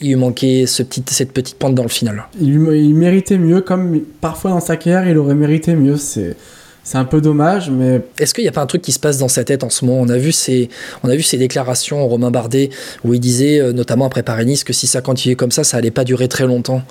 Il 0.01 0.09
lui 0.09 0.17
manquait 0.17 0.67
ce 0.67 0.83
petit, 0.83 1.03
cette 1.07 1.33
petite 1.33 1.57
pente 1.57 1.75
dans 1.75 1.83
le 1.83 1.89
final. 1.89 2.25
Il, 2.41 2.49
il 2.49 2.95
méritait 2.95 3.39
mieux, 3.39 3.61
comme 3.61 4.01
parfois 4.21 4.51
dans 4.51 4.61
sa 4.61 4.77
carrière, 4.77 5.09
il 5.09 5.19
aurait 5.19 5.35
mérité 5.35 5.75
mieux. 5.75 5.97
C'est, 5.97 6.37
c'est 6.85 6.99
un 6.99 7.05
peu 7.07 7.21
dommage, 7.23 7.71
mais 7.71 8.03
Est-ce 8.19 8.35
qu'il 8.35 8.45
n'y 8.45 8.49
a 8.49 8.53
pas 8.53 8.61
un 8.61 8.67
truc 8.67 8.83
qui 8.83 8.93
se 8.93 8.99
passe 8.99 9.17
dans 9.19 9.29
sa 9.29 9.43
tête 9.43 9.65
en 9.65 9.71
ce 9.71 9.85
moment? 9.87 10.01
On 10.01 10.09
a 10.11 10.19
vu 10.19 10.33
ces, 10.33 10.69
on 11.03 11.09
a 11.09 11.17
vu 11.17 11.23
ces 11.23 11.39
déclarations 11.39 12.07
Romain 12.07 12.31
Bardet 12.31 12.69
où 13.05 13.15
il 13.15 13.21
disait, 13.21 13.59
euh, 13.61 13.73
notamment 13.73 14.05
après 14.05 14.23
Paris-Nice, 14.23 14.65
que 14.65 14.73
si 14.75 14.87
ça 14.87 15.01
continuait 15.01 15.35
comme 15.35 15.51
ça, 15.51 15.65
ça 15.65 15.79
allait 15.79 15.91
pas 15.91 16.05
durer 16.05 16.29
très 16.29 16.47
longtemps. 16.47 16.83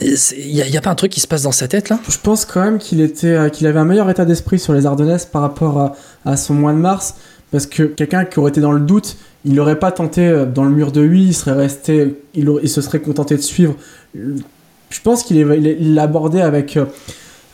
Il 0.00 0.52
n'y 0.54 0.76
a, 0.76 0.80
pas 0.80 0.90
un 0.90 0.94
truc 0.96 1.12
qui 1.12 1.20
se 1.20 1.28
passe 1.28 1.42
dans 1.42 1.52
sa 1.52 1.68
tête 1.68 1.88
là? 1.88 2.00
Je 2.08 2.16
pense 2.20 2.44
quand 2.44 2.62
même 2.64 2.78
qu'il 2.78 3.00
était, 3.00 3.28
euh, 3.28 3.48
qu'il 3.48 3.66
avait 3.68 3.78
un 3.78 3.84
meilleur 3.84 4.10
état 4.10 4.24
d'esprit 4.24 4.58
sur 4.58 4.72
les 4.72 4.86
Ardennaises 4.86 5.24
par 5.24 5.42
rapport 5.42 5.78
à, 5.78 5.94
à 6.24 6.36
son 6.36 6.54
mois 6.54 6.72
de 6.72 6.78
mars, 6.78 7.14
parce 7.52 7.66
que 7.66 7.84
quelqu'un 7.84 8.24
qui 8.24 8.38
aurait 8.40 8.50
été 8.50 8.60
dans 8.60 8.72
le 8.72 8.80
doute, 8.80 9.16
il 9.44 9.54
n'aurait 9.54 9.78
pas 9.78 9.92
tenté 9.92 10.26
euh, 10.26 10.46
dans 10.46 10.64
le 10.64 10.70
mur 10.70 10.90
de 10.90 11.00
8, 11.00 11.26
il 11.26 11.34
serait 11.34 11.52
resté, 11.52 12.16
il, 12.34 12.50
il 12.62 12.68
se 12.68 12.80
serait 12.80 13.00
contenté 13.00 13.36
de 13.36 13.40
suivre. 13.42 13.76
Je 14.14 15.00
pense 15.02 15.22
qu'il 15.22 15.38
est- 15.38 15.58
il 15.58 15.66
est- 15.66 15.76
il 15.78 15.94
l'a 15.94 16.02
abordé 16.02 16.40
avec, 16.40 16.76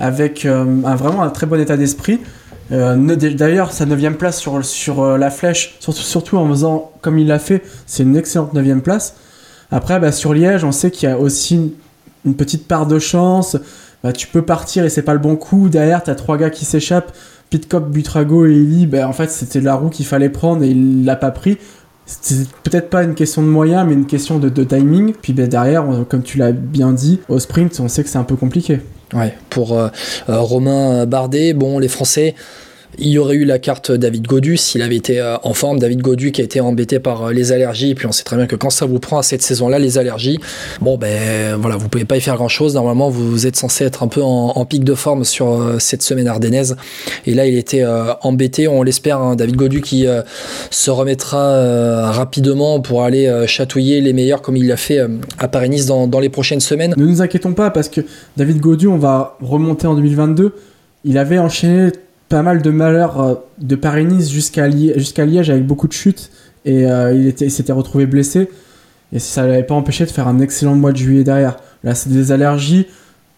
avec 0.01 0.47
euh, 0.47 0.65
vraiment 0.83 1.23
un 1.23 1.31
très 1.31 1.47
bon 1.47 1.61
état 1.61 1.77
d'esprit. 1.77 2.19
Euh, 2.73 2.97
D'ailleurs, 2.97 3.73
sa 3.73 3.85
9 3.85 4.17
place 4.17 4.39
sur, 4.39 4.65
sur 4.65 5.03
euh, 5.03 5.19
la 5.19 5.31
flèche, 5.31 5.77
surtout, 5.81 6.39
en 6.39 6.49
faisant 6.49 6.93
comme 7.03 7.19
il 7.19 7.27
l'a 7.27 7.39
fait, 7.39 7.63
c'est 7.87 8.03
une 8.03 8.17
excellente 8.17 8.55
9 8.55 8.81
place. 8.81 9.15
Après, 9.71 10.01
bah, 10.01 10.11
sur 10.11 10.33
Liège, 10.35 10.65
on 10.65 10.73
sait 10.73 10.91
qu'il 10.91 11.09
y 11.09 11.13
a 11.13 11.19
aussi 11.19 11.73
une, 12.25 12.35
petite 12.35 12.67
part 12.67 12.87
de 12.87 12.99
chance. 12.99 13.57
Bah, 14.03 14.13
tu 14.13 14.27
peux 14.27 14.43
partir 14.43 14.85
et 14.85 14.89
c'est 14.89 15.03
pas 15.03 15.13
le 15.13 15.21
bon 15.21 15.37
coup. 15.37 15.69
Derrière, 15.69 16.03
t'as 16.03 16.15
trois 16.15 16.39
gars 16.39 16.51
qui 16.51 16.65
s'échappent. 16.65 17.13
Pitcock, 17.51 17.91
Butrago 17.91 18.47
et 18.47 18.53
Eli, 18.53 18.87
bah, 18.87 19.09
en 19.09 19.13
fait, 19.13 19.31
c'était 19.31 19.61
la 19.61 19.75
roue 19.75 19.91
qu'il 19.91 20.07
fallait 20.07 20.31
prendre 20.31 20.63
et 20.63 20.69
il 20.69 21.05
l'a 21.05 21.17
pas 21.17 21.31
pris. 21.31 21.59
C'est 22.07 22.49
peut-être 22.65 22.91
pas 22.91 23.05
une 23.05 23.15
question 23.15 23.43
de 23.43 23.49
moyens, 23.49 23.85
mais 23.87 23.95
une 23.95 24.07
question 24.07 24.39
de, 24.39 24.49
timing. 24.65 25.13
Puis 25.21 25.33
derrière, 25.33 25.85
comme 26.09 26.23
tu 26.23 26.39
l'as 26.39 26.53
bien 26.53 26.93
dit, 26.93 27.21
au 27.29 27.39
sprint, 27.39 27.79
on 27.81 27.89
sait 27.89 28.03
que 28.03 28.09
c'est 28.09 28.19
un 28.19 28.25
peu 28.25 28.37
compliqué. 28.37 28.81
Ouais, 29.13 29.37
pour 29.49 29.77
euh, 29.77 29.89
euh, 30.29 30.39
Romain 30.41 31.05
Bardet, 31.07 31.53
bon, 31.53 31.79
les 31.79 31.89
Français, 31.89 32.35
il 32.99 33.09
y 33.09 33.19
aurait 33.19 33.37
eu 33.37 33.45
la 33.45 33.59
carte 33.59 33.93
David 33.93 34.27
Godu 34.27 34.57
s'il 34.57 34.83
avait 34.83 34.97
été 34.97 35.21
euh, 35.21 35.37
en 35.43 35.55
forme. 35.55 35.79
David 35.79 36.03
Godu 36.03 36.33
qui 36.33 36.41
a 36.41 36.45
été 36.45 36.61
embêté 36.61 36.99
par 36.99 37.25
euh, 37.29 37.33
les 37.33 37.53
allergies. 37.53 37.91
Et 37.91 37.95
puis 37.95 38.07
on 38.07 38.13
sait 38.13 38.25
très 38.25 38.37
bien 38.37 38.47
que 38.47 38.57
quand 38.57 38.71
ça 38.71 38.87
vous 38.87 38.99
prend 38.99 39.19
à 39.19 39.23
cette 39.23 39.43
saison-là, 39.43 39.79
les 39.79 39.99
allergies, 39.99 40.39
bon, 40.81 40.99
ben 40.99 41.57
voilà, 41.57 41.77
vous 41.77 41.89
pouvez 41.89 42.05
pas 42.05 42.17
y 42.17 42.21
faire 42.21 42.37
grand-chose. 42.37 42.75
Normalement, 42.75 43.09
vous 43.09 43.47
êtes 43.47 43.57
censé 43.57 43.85
être 43.85 44.03
un 44.03 44.09
peu 44.09 44.23
en, 44.23 44.65
pic 44.65 44.85
de 44.85 44.95
forme 44.95 45.25
sur 45.25 45.51
euh, 45.51 45.79
cette 45.79 46.03
semaine 46.03 46.29
ardennaise. 46.29 46.77
Et 47.27 47.35
là, 47.35 47.47
il 47.47 47.57
était 47.57 47.85
embêté. 48.23 48.69
On 48.69 48.83
l'espère, 48.83 49.19
hein, 49.21 49.37
David 49.37 49.57
Godu 49.57 49.81
qui 49.81 50.07
se 50.71 50.91
remettra 50.91 52.11
rapidement 52.13 52.81
pour 52.81 53.03
aller 53.03 53.45
chatouiller 53.47 54.01
les 54.01 54.13
meilleurs 54.13 54.43
comme 54.43 54.57
il 54.57 54.67
l'a 54.67 54.77
fait 54.77 55.01
à 55.39 55.49
Paris-Nice 55.49 55.87
dans, 55.87 56.07
dans 56.07 56.21
les 56.21 56.29
prochaines 56.29 56.61
semaines. 56.61 56.95
Ne 56.97 57.05
nous 57.05 57.23
inquiétons 57.23 57.53
pas 57.53 57.71
parce 57.71 57.89
que 57.89 58.03
David 58.37 58.61
Gaudu, 58.61 58.87
on 58.87 58.99
va 58.99 59.37
remonter 59.41 59.87
en 59.87 59.95
2022. 59.95 60.55
Il 61.05 61.19
avait 61.19 61.39
enchaîné 61.39 61.93
pas 62.31 62.41
mal 62.43 62.63
de 62.63 62.71
malheurs 62.71 63.21
euh, 63.21 63.35
de 63.61 63.77
Paris-Nice 63.77 64.31
jusqu'à 64.31 64.67
Li- 64.69 64.93
jusqu'à 64.97 65.27
Liège 65.27 65.51
avec 65.51 65.67
beaucoup 65.67 65.87
de 65.89 65.93
chutes 65.93 66.31
et 66.65 66.91
euh, 66.91 67.13
il 67.13 67.27
était- 67.27 67.45
il 67.47 67.51
s'était 67.51 67.73
retrouvé 67.73 68.07
blessé. 68.07 68.49
Et 69.13 69.19
ça 69.19 69.43
ne 69.43 69.49
l'avait 69.49 69.65
pas 69.65 69.75
empêché 69.75 70.07
de 70.07 70.11
faire 70.11 70.29
un 70.29 70.39
excellent 70.41 70.77
mois 70.77 70.93
de 70.93 70.97
juillet 70.97 71.25
derrière. 71.25 71.57
Là, 71.85 71.95
c'est 71.95 72.11
des 72.11 72.31
allergies. 72.33 72.87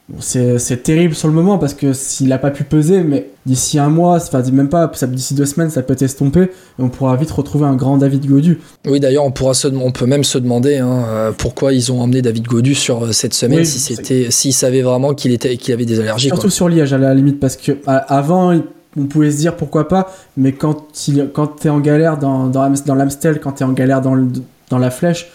Bon, 0.08 0.18
C'est 0.20 0.82
terrible 0.82 1.14
sur 1.14 1.28
le 1.28 1.32
moment 1.34 1.56
parce 1.58 1.72
que 1.72 1.92
s'il 1.94 2.28
n'a 2.28 2.36
pas 2.36 2.50
pu 2.50 2.64
peser, 2.64 3.02
mais 3.02 3.28
d'ici 3.46 3.78
un 3.78 3.88
mois, 3.88 4.16
enfin 4.16 4.42
même 4.52 4.68
pas, 4.68 4.90
d'ici 5.08 5.32
deux 5.34 5.46
semaines, 5.46 5.70
ça 5.70 5.80
peut 5.82 5.96
estomper 5.98 6.42
et 6.42 6.50
on 6.80 6.88
pourra 6.90 7.16
vite 7.16 7.30
retrouver 7.30 7.64
un 7.64 7.76
grand 7.76 7.96
David 7.96 8.26
Gaudu. 8.26 8.58
Oui, 8.86 9.00
d'ailleurs, 9.00 9.24
on 9.24 9.30
pourra 9.30 9.54
se, 9.54 9.68
on 9.68 9.92
peut 9.92 10.04
même 10.06 10.24
se 10.24 10.36
demander 10.36 10.76
hein, 10.78 11.04
euh, 11.08 11.32
pourquoi 11.32 11.72
ils 11.72 11.90
ont 11.92 12.00
emmené 12.02 12.20
David 12.20 12.44
Godu 12.46 12.74
sur 12.74 13.14
cette 13.14 13.32
semaine 13.32 13.60
Oui, 13.60 13.66
si 13.66 13.78
c'était, 13.78 14.26
s'ils 14.30 14.52
savaient 14.52 14.82
vraiment 14.82 15.14
qu'il 15.14 15.38
qu'il 15.38 15.72
avait 15.72 15.86
des 15.86 16.00
allergies. 16.00 16.26
Surtout 16.26 16.42
Quoi. 16.42 16.50
sur 16.50 16.68
Liège 16.68 16.92
à 16.92 16.98
la 16.98 17.14
limite 17.14 17.40
parce 17.40 17.56
que 17.56 17.72
à- 17.86 17.96
avant 17.96 18.60
on 18.96 19.04
pouvait 19.04 19.30
se 19.30 19.36
dire 19.38 19.56
pourquoi 19.56 19.88
pas, 19.88 20.12
mais 20.36 20.52
quand 20.52 20.84
il, 21.08 21.30
quand 21.32 21.46
t'es 21.46 21.68
en 21.70 21.80
galère 21.80 22.18
dans 22.18 22.46
dans, 22.46 22.62
Am- 22.62 22.74
dans 22.86 22.94
l'Amstel, 22.94 23.40
quand 23.40 23.52
t'es 23.52 23.64
en 23.64 23.72
galère 23.72 24.00
dans 24.00 24.14
le- 24.14 24.28
dans 24.70 24.78
la 24.78 24.90
flèche, 24.90 25.30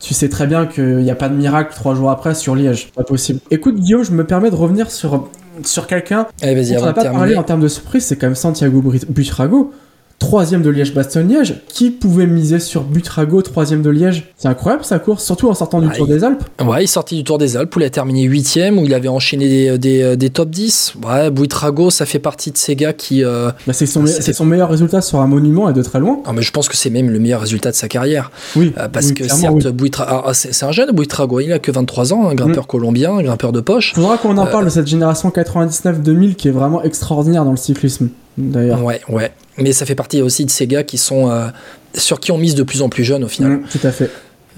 tu 0.00 0.14
sais 0.14 0.28
très 0.28 0.46
bien 0.46 0.66
qu'il 0.66 0.98
n'y 0.98 1.10
a 1.10 1.14
pas 1.14 1.28
de 1.28 1.34
miracle 1.34 1.74
trois 1.74 1.94
jours 1.94 2.10
après 2.10 2.34
sur 2.34 2.54
Liège, 2.54 2.90
pas 2.94 3.04
possible. 3.04 3.40
Écoute 3.50 3.76
Guillaume, 3.76 4.02
je 4.04 4.12
me 4.12 4.24
permets 4.24 4.50
de 4.50 4.56
revenir 4.56 4.90
sur 4.90 5.28
sur 5.64 5.86
quelqu'un 5.86 6.26
Allez, 6.40 6.54
vas-y, 6.54 6.74
dont 6.74 6.82
on 6.82 6.86
n'a 6.86 6.92
pas 6.94 7.02
parlé 7.18 7.32
en 7.36 7.42
termes 7.42 7.60
de 7.60 7.68
surprise, 7.68 8.04
c'est 8.04 8.16
quand 8.16 8.28
même 8.28 8.34
Santiago 8.36 8.82
Butrago. 9.08 9.72
Troisième 10.20 10.60
de 10.62 10.68
Liège-Bastogne-Liège. 10.70 11.62
Qui 11.68 11.90
pouvait 11.90 12.26
miser 12.26 12.60
sur 12.60 12.82
Butrago, 12.84 13.40
troisième 13.42 13.80
de 13.82 13.88
Liège 13.90 14.28
C'est 14.36 14.48
incroyable 14.48 14.84
sa 14.84 14.98
course, 14.98 15.24
surtout 15.24 15.48
en 15.48 15.54
sortant 15.54 15.80
du 15.80 15.88
Ouais. 15.88 15.96
Tour 15.96 16.06
des 16.06 16.22
Alpes. 16.22 16.44
Ouais, 16.62 16.84
il 16.84 16.88
sortit 16.88 17.16
du 17.16 17.24
Tour 17.24 17.38
des 17.38 17.56
Alpes 17.56 17.74
où 17.74 17.80
il 17.80 17.84
a 17.86 17.90
terminé 17.90 18.24
8ème, 18.28 18.78
où 18.78 18.84
il 18.84 18.92
avait 18.94 19.08
enchaîné 19.08 19.48
des, 19.48 19.78
des, 19.78 20.16
des 20.18 20.30
top 20.30 20.50
10. 20.50 20.92
Ouais, 21.04 21.30
Buitrago, 21.30 21.88
ça 21.90 22.04
fait 22.04 22.18
partie 22.18 22.50
de 22.52 22.58
ces 22.58 22.76
gars 22.76 22.92
qui. 22.92 23.24
euh, 23.24 23.50
Bah, 23.66 23.72
c'est 23.72 23.86
son, 23.86 24.04
Ah, 24.04 24.08
c'est- 24.08 24.38
meilleur 24.44 24.68
résultat 24.68 25.00
sur 25.00 25.20
un 25.20 25.26
monument 25.26 25.70
et 25.70 25.72
de 25.72 25.82
très 25.82 25.98
loin. 25.98 26.20
ah, 26.26 26.32
mais 26.34 26.42
je 26.42 26.52
pense 26.52 26.68
que 26.68 26.76
c'est 26.76 26.90
même 26.90 27.08
le 27.10 27.18
meilleur 27.18 27.40
résultat 27.40 27.70
de 27.70 27.76
sa 27.76 27.88
carrière. 27.88 28.30
Oui, 28.56 28.72
Euh, 28.78 28.88
parce 28.88 29.06
oui, 29.06 29.14
que 29.14 29.26
certes, 29.26 29.66
Buitra- 29.68 30.06
ah, 30.26 30.34
c'est, 30.34 30.52
c'est 30.52 30.66
un 30.66 30.72
jeune 30.72 30.92
Buitrago, 30.92 31.40
il 31.40 31.50
a 31.52 31.58
que 31.58 31.72
23 31.72 32.12
ans, 32.12 32.28
un 32.28 32.34
Mm. 32.34 32.36
grimpeur 32.36 32.66
colombien, 32.66 33.14
un 33.14 33.22
grimpeur 33.22 33.52
de 33.52 33.60
poche. 33.60 33.94
Faudra 33.94 34.18
qu'on 34.18 34.36
en 34.36 34.46
Euh, 34.46 34.50
parle 34.50 34.66
de 34.66 34.70
cette 34.70 34.86
génération 34.86 35.30
99-2000 35.30 36.34
qui 36.36 36.48
est 36.48 36.52
vraiment 36.52 36.82
extraordinaire 36.82 37.44
dans 37.46 37.52
le 37.52 37.56
cyclisme, 37.56 38.08
d'ailleurs. 38.38 38.82
Ouais, 38.84 39.00
ouais. 39.08 39.32
Mais 39.58 39.72
ça 39.72 39.84
fait 39.86 39.94
partie 39.94 40.22
aussi 40.22 40.44
de 40.44 40.50
ces 40.50 40.66
gars 40.66 40.82
qui 40.84 40.98
sont. 40.98 41.30
euh, 41.30 41.48
sur 41.94 42.20
qui 42.20 42.30
on 42.30 42.38
mise 42.38 42.54
de 42.54 42.62
plus 42.62 42.82
en 42.82 42.88
plus 42.88 43.02
jeune 43.04 43.24
au 43.24 43.28
final. 43.28 43.52
Mm, 43.52 43.62
tout 43.70 43.86
à 43.86 43.90
fait. 43.90 44.10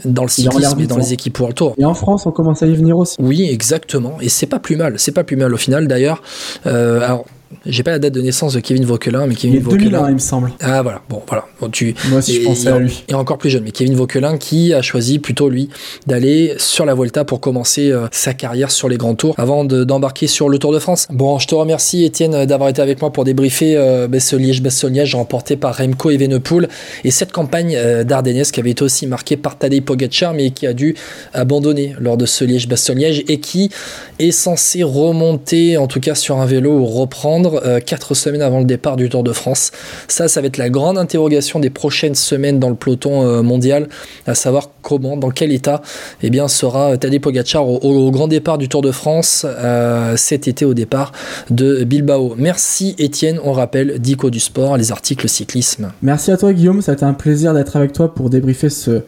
Dans 0.05 0.23
le 0.23 0.29
cyclisme 0.29 0.81
et 0.81 0.87
dans 0.87 0.97
les 0.97 1.13
équipes 1.13 1.39
World 1.39 1.57
Tour. 1.57 1.75
Et 1.79 1.85
en 1.85 1.95
France, 1.95 2.25
on 2.27 2.31
commence 2.31 2.63
à 2.63 2.67
y 2.67 2.75
venir 2.75 2.97
aussi. 2.97 3.17
Oui, 3.21 3.49
exactement. 3.51 4.17
Et 4.21 4.29
c'est 4.29 4.47
pas 4.47 4.59
plus 4.59 4.77
mal. 4.77 4.99
C'est 4.99 5.13
pas 5.13 5.23
plus 5.25 5.37
mal 5.37 5.53
au 5.53 5.57
final 5.57 5.87
d'ailleurs. 5.87 6.23
Euh, 6.67 7.01
alors, 7.01 7.25
j'ai 7.67 7.83
pas 7.83 7.91
la 7.93 7.99
date 7.99 8.12
de 8.15 8.21
naissance 8.21 8.55
de 8.55 8.61
Kevin 8.61 8.85
Vauquelin, 8.85 9.27
mais 9.27 9.35
Il 9.35 9.38
Kevin 9.38 9.57
est 9.57 9.61
2001, 9.61 9.88
Vauquelin. 9.91 10.09
il 10.09 10.15
me 10.15 10.19
semble. 10.19 10.53
Ah 10.61 10.83
voilà, 10.83 11.03
bon 11.09 11.23
voilà. 11.27 11.45
Bon, 11.61 11.69
tu, 11.69 11.95
Moi 12.09 12.19
aussi, 12.19 12.35
je 12.35 12.41
et- 12.41 12.45
pensais 12.45 12.69
et- 12.69 12.73
à 12.73 12.79
lui. 12.79 13.05
Et 13.09 13.15
encore 13.15 13.38
plus 13.38 13.51
jeune, 13.51 13.65
mais 13.65 13.71
Kevin 13.71 13.95
Vauquelin 13.95 14.37
qui 14.38 14.73
a 14.75 14.83
choisi 14.83 15.19
plutôt 15.19 15.49
lui 15.49 15.69
d'aller 16.07 16.55
sur 16.59 16.85
la 16.85 16.95
Volta 16.95 17.25
pour 17.25 17.41
commencer 17.41 17.91
euh, 17.91 18.07
sa 18.12 18.35
carrière 18.35 18.71
sur 18.71 18.88
les 18.88 18.97
grands 18.97 19.15
tours 19.15 19.35
avant 19.38 19.65
de- 19.65 19.85
d'embarquer 19.85 20.27
sur 20.27 20.49
le 20.49 20.59
Tour 20.59 20.73
de 20.73 20.79
France. 20.79 21.07
Bon, 21.11 21.38
je 21.38 21.47
te 21.47 21.55
remercie 21.55 22.05
Étienne 22.05 22.45
d'avoir 22.47 22.69
été 22.69 22.81
avec 22.83 23.01
moi 23.01 23.12
pour 23.12 23.25
débriefer 23.25 23.77
euh, 23.77 24.09
ce 24.21 24.37
Liège-Bastogne-Liège 24.37 25.15
remporté 25.15 25.57
par 25.57 25.77
Remco 25.77 26.11
Evenepoel 26.11 26.69
et 27.05 27.11
cette 27.11 27.33
campagne 27.33 27.75
euh, 27.77 28.05
d'Ardennes 28.05 28.43
qui 28.53 28.61
avait 28.61 28.71
été 28.71 28.83
aussi 28.85 29.07
marquée 29.07 29.37
par 29.37 29.59
Tadej 29.59 29.81
Pogacar 29.83 30.33
mais 30.35 30.51
qui 30.51 30.67
a 30.67 30.73
dû 30.73 30.95
abandonner 31.35 31.95
lors 31.99 32.17
de 32.17 32.27
ce 32.27 32.45
Liège-Bastogne-Liège 32.45 33.25
et 33.29 33.41
qui 33.41 33.71
est 34.19 34.31
censé 34.31 34.83
remonter 34.83 35.77
en 35.77 35.87
tout 35.87 36.01
cas 36.01 36.15
sur 36.15 36.38
un 36.38 36.47
vélo 36.47 36.71
ou 36.73 36.87
reprendre 36.87 37.42
euh, 37.47 37.81
quatre 37.81 38.15
semaines 38.15 38.43
avant 38.43 38.59
le 38.59 38.65
départ 38.65 38.97
du 38.97 39.09
Tour 39.09 39.23
de 39.23 39.33
France. 39.33 39.71
Ça, 40.09 40.29
ça 40.29 40.41
va 40.41 40.47
être 40.47 40.59
la 40.59 40.71
grande 40.71 40.99
interrogation 40.99 41.61
des 41.61 41.71
prochaines 41.71 42.15
semaines 42.15 42.59
dans 42.59 42.69
le 42.69 42.75
peloton 42.75 43.25
euh, 43.25 43.43
mondial, 43.43 43.89
à 44.27 44.35
savoir 44.35 44.71
comment, 44.83 45.17
dans 45.17 45.31
quel 45.31 45.53
état, 45.53 45.83
eh 46.23 46.31
bien, 46.31 46.49
sera 46.49 46.97
Tadej 46.97 47.21
Pogacar 47.21 47.67
au, 47.69 47.79
au 47.79 48.11
grand 48.11 48.29
départ 48.29 48.59
du 48.59 48.69
Tour 48.69 48.83
de 48.83 48.91
France 48.91 49.47
euh, 49.47 50.17
cet 50.17 50.49
été 50.49 50.65
au 50.65 50.75
départ 50.75 51.13
de 51.51 51.85
Bilbao. 51.85 52.35
Merci 52.37 52.95
Étienne, 52.99 53.39
on 53.45 53.53
rappelle 53.53 53.99
Dico 53.99 54.31
du 54.31 54.41
sport, 54.41 54.77
les 54.77 54.93
articles 54.93 55.29
cyclisme. 55.29 55.93
Merci 56.03 56.31
à 56.31 56.37
toi 56.37 56.53
Guillaume, 56.53 56.83
ça 56.83 56.93
a 56.93 56.95
été 56.95 57.05
un 57.05 57.15
plaisir 57.15 57.55
d'être 57.55 57.77
avec 57.77 57.93
toi 57.93 58.13
pour 58.15 58.31
débriefer 58.31 58.71
ce, 58.71 59.03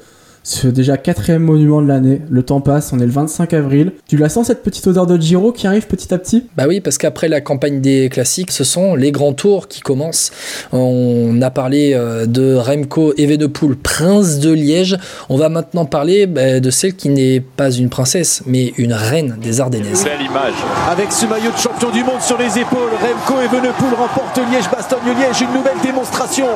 ce 0.44 0.68
déjà 0.68 0.98
quatrième 0.98 1.42
monument 1.42 1.80
de 1.80 1.88
l'année. 1.88 2.20
Le 2.28 2.42
temps 2.42 2.60
passe, 2.60 2.92
on 2.92 2.98
est 2.98 3.06
le 3.06 3.10
25 3.10 3.54
avril. 3.54 3.92
Tu 4.06 4.18
la 4.18 4.28
sens 4.28 4.46
cette 4.46 4.62
petite 4.62 4.86
odeur 4.86 5.06
de 5.06 5.20
Giro 5.20 5.52
qui 5.52 5.66
arrive 5.66 5.86
petit 5.86 6.12
à 6.12 6.18
petit? 6.18 6.46
Bah 6.54 6.64
oui, 6.68 6.80
parce 6.80 6.98
qu'après 6.98 7.28
la 7.28 7.40
campagne 7.40 7.80
des 7.80 8.10
classiques, 8.10 8.52
ce 8.52 8.62
sont 8.62 8.94
les 8.94 9.10
grands 9.10 9.32
tours 9.32 9.68
qui 9.68 9.80
commencent. 9.80 10.30
On 10.72 11.40
a 11.40 11.50
parlé 11.50 11.94
euh, 11.94 12.26
de 12.26 12.54
Remco 12.54 13.14
Evenepoel, 13.16 13.74
prince 13.76 14.38
de 14.38 14.52
Liège. 14.52 14.98
On 15.30 15.38
va 15.38 15.48
maintenant 15.48 15.86
parler 15.86 16.26
bah, 16.26 16.60
de 16.60 16.70
celle 16.70 16.94
qui 16.94 17.08
n'est 17.08 17.40
pas 17.40 17.70
une 17.70 17.88
princesse, 17.88 18.42
mais 18.44 18.74
une 18.76 18.92
reine 18.92 19.38
des 19.40 19.62
Ardennaises. 19.62 20.04
Belle 20.04 20.26
image. 20.26 20.54
Avec 20.90 21.10
ce 21.10 21.24
maillot 21.24 21.52
de 21.52 21.58
champion 21.58 21.90
du 21.90 22.04
monde 22.04 22.20
sur 22.20 22.36
les 22.36 22.58
épaules, 22.58 22.92
Remco 23.00 23.40
Evenepoel 23.40 23.94
remporte 23.96 24.38
Liège-Bastogne-Liège, 24.50 25.40
une 25.40 25.54
nouvelle 25.54 25.80
démonstration. 25.82 26.46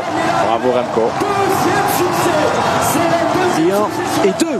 Bravo 0.46 0.72
Remco. 0.72 1.08
Et 1.08 1.72
un 1.72 2.37
et 4.24 4.32
deux 4.40 4.58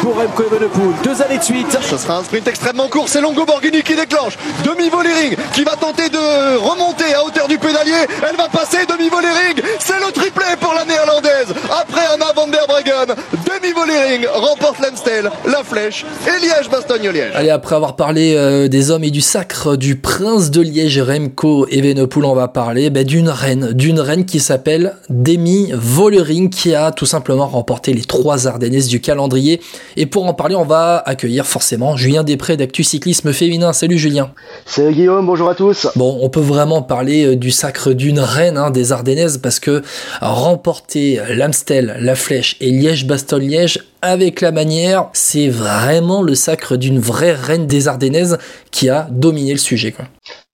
pour 0.00 0.14
Remco 0.16 0.42
Evenepoel. 0.44 0.94
Deux 1.02 1.22
années 1.22 1.38
de 1.38 1.42
suite. 1.42 1.78
Ce 1.82 1.96
sera 1.96 2.18
un 2.18 2.24
sprint 2.24 2.46
extrêmement 2.48 2.88
court, 2.88 3.08
c'est 3.08 3.20
Longo 3.20 3.44
Borghini 3.44 3.82
qui 3.82 3.94
déclenche. 3.94 4.38
Demi 4.64 4.88
volering 4.88 5.36
qui 5.52 5.64
va 5.64 5.72
tenter 5.76 6.08
de 6.08 6.56
remonter 6.56 7.14
à 7.14 7.24
hauteur 7.24 7.48
du 7.48 7.58
pédalier. 7.58 8.06
Elle 8.28 8.36
va 8.36 8.48
passer 8.48 8.86
demi 8.86 9.08
volering. 9.08 9.62
C'est 9.78 9.98
le 10.04 10.12
triplé 10.12 10.44
pour 10.60 10.74
la 10.74 10.84
néerlandaise. 10.84 11.54
Après 11.70 12.02
Anna 12.12 12.26
van 12.34 12.48
der 12.48 12.66
Breggen, 12.68 13.14
demi 13.32 13.72
volering 13.72 14.26
remporte 14.34 14.80
l'Amstel, 14.80 15.30
la 15.46 15.62
Flèche 15.62 16.04
et 16.26 16.44
Liège-Bastogne-Liège. 16.44 17.32
Allez, 17.34 17.50
après 17.50 17.76
avoir 17.76 17.96
parlé 17.96 18.34
euh, 18.36 18.68
des 18.68 18.90
hommes 18.90 19.04
et 19.04 19.10
du 19.10 19.20
sacre 19.20 19.76
du 19.76 19.96
prince 19.96 20.50
de 20.50 20.60
Liège, 20.60 21.00
Remco 21.00 21.66
Evenepoel, 21.68 22.24
on 22.24 22.34
va 22.34 22.48
parler 22.48 22.90
bah, 22.90 23.04
d'une 23.04 23.28
reine, 23.28 23.72
d'une 23.72 24.00
reine 24.00 24.24
qui 24.24 24.40
s'appelle 24.40 24.96
Demi 25.08 25.72
Vollering, 25.74 26.50
qui 26.50 26.74
a 26.74 26.92
tout 26.92 27.06
simplement 27.06 27.46
remporté 27.46 27.92
les 27.92 28.04
trois 28.04 28.48
Du 28.58 29.00
calendrier. 29.00 29.60
Et 29.96 30.06
pour 30.06 30.26
en 30.26 30.32
parler, 30.32 30.54
on 30.54 30.64
va 30.64 31.02
accueillir 31.06 31.44
forcément 31.44 31.96
Julien 31.96 32.22
Després 32.22 32.56
d'Actu 32.56 32.84
Cyclisme 32.84 33.32
Féminin. 33.32 33.72
Salut 33.72 33.98
Julien. 33.98 34.30
C'est 34.64 34.92
Guillaume, 34.92 35.26
bonjour 35.26 35.48
à 35.48 35.54
tous. 35.54 35.88
Bon, 35.96 36.18
on 36.22 36.28
peut 36.28 36.40
vraiment 36.40 36.80
parler 36.80 37.26
euh, 37.26 37.36
du 37.36 37.50
sacre 37.50 37.92
d'une 37.92 38.20
reine 38.20 38.56
hein, 38.56 38.70
des 38.70 38.92
Ardennaises 38.92 39.38
parce 39.38 39.58
que 39.58 39.82
remporter 40.20 41.20
l'Amstel, 41.30 41.96
la 42.00 42.14
Flèche 42.14 42.56
et 42.60 42.70
Liège-Bastogne-Liège 42.70 43.80
avec 44.04 44.42
la 44.42 44.52
manière, 44.52 45.08
c'est 45.14 45.48
vraiment 45.48 46.20
le 46.20 46.34
sacre 46.34 46.76
d'une 46.76 46.98
vraie 46.98 47.32
reine 47.32 47.66
des 47.66 47.88
Ardennaises 47.88 48.36
qui 48.70 48.90
a 48.90 49.08
dominé 49.10 49.52
le 49.52 49.58
sujet. 49.58 49.94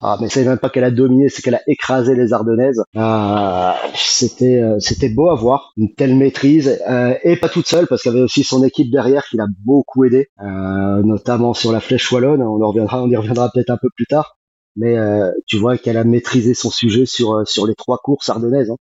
Ah, 0.01 0.17
mais 0.21 0.29
c'est 0.29 0.45
même 0.45 0.59
pas 0.59 0.71
qu'elle 0.71 0.85
a 0.85 0.93
dominé, 0.93 1.29
c'est 1.29 1.43
qu'elle 1.43 1.57
a 1.57 1.63
écrasé 1.67 2.15
les 2.15 2.33
Ardennaises. 2.33 2.81
C'était, 3.97 4.63
euh, 4.63 4.79
c'était 4.79 5.09
beau 5.09 5.29
à 5.31 5.35
voir, 5.35 5.73
une 5.77 5.93
telle 5.95 6.15
maîtrise, 6.15 6.81
euh, 6.89 7.15
et 7.25 7.37
pas 7.37 7.49
toute 7.49 7.67
seule, 7.67 7.89
parce 7.89 8.03
qu'il 8.03 8.13
y 8.13 8.15
avait 8.15 8.23
aussi 8.23 8.45
son 8.45 8.63
équipe 8.63 8.91
derrière 8.91 9.25
qui 9.29 9.37
l'a 9.37 9.47
beaucoup 9.65 10.05
aidé, 10.05 10.29
euh, 10.41 11.03
notamment 11.03 11.53
sur 11.53 11.73
la 11.73 11.81
flèche 11.81 12.11
wallonne. 12.13 12.43
On 12.43 12.63
en 12.63 12.69
reviendra, 12.69 13.03
on 13.03 13.11
y 13.11 13.17
reviendra 13.17 13.51
peut-être 13.53 13.71
un 13.71 13.79
peu 13.83 13.89
plus 13.97 14.07
tard. 14.07 14.37
Mais 14.77 14.95
tu 15.49 15.59
vois 15.59 15.77
qu'elle 15.77 15.97
a 15.97 16.05
maîtrisé 16.05 16.55
son 16.55 16.71
sujet 16.71 17.05
sur 17.05 17.43
sur 17.45 17.67
les 17.67 17.75
trois 17.75 17.99
courses 17.99 18.29
ardennaises. 18.29 18.71
hein. 18.71 18.77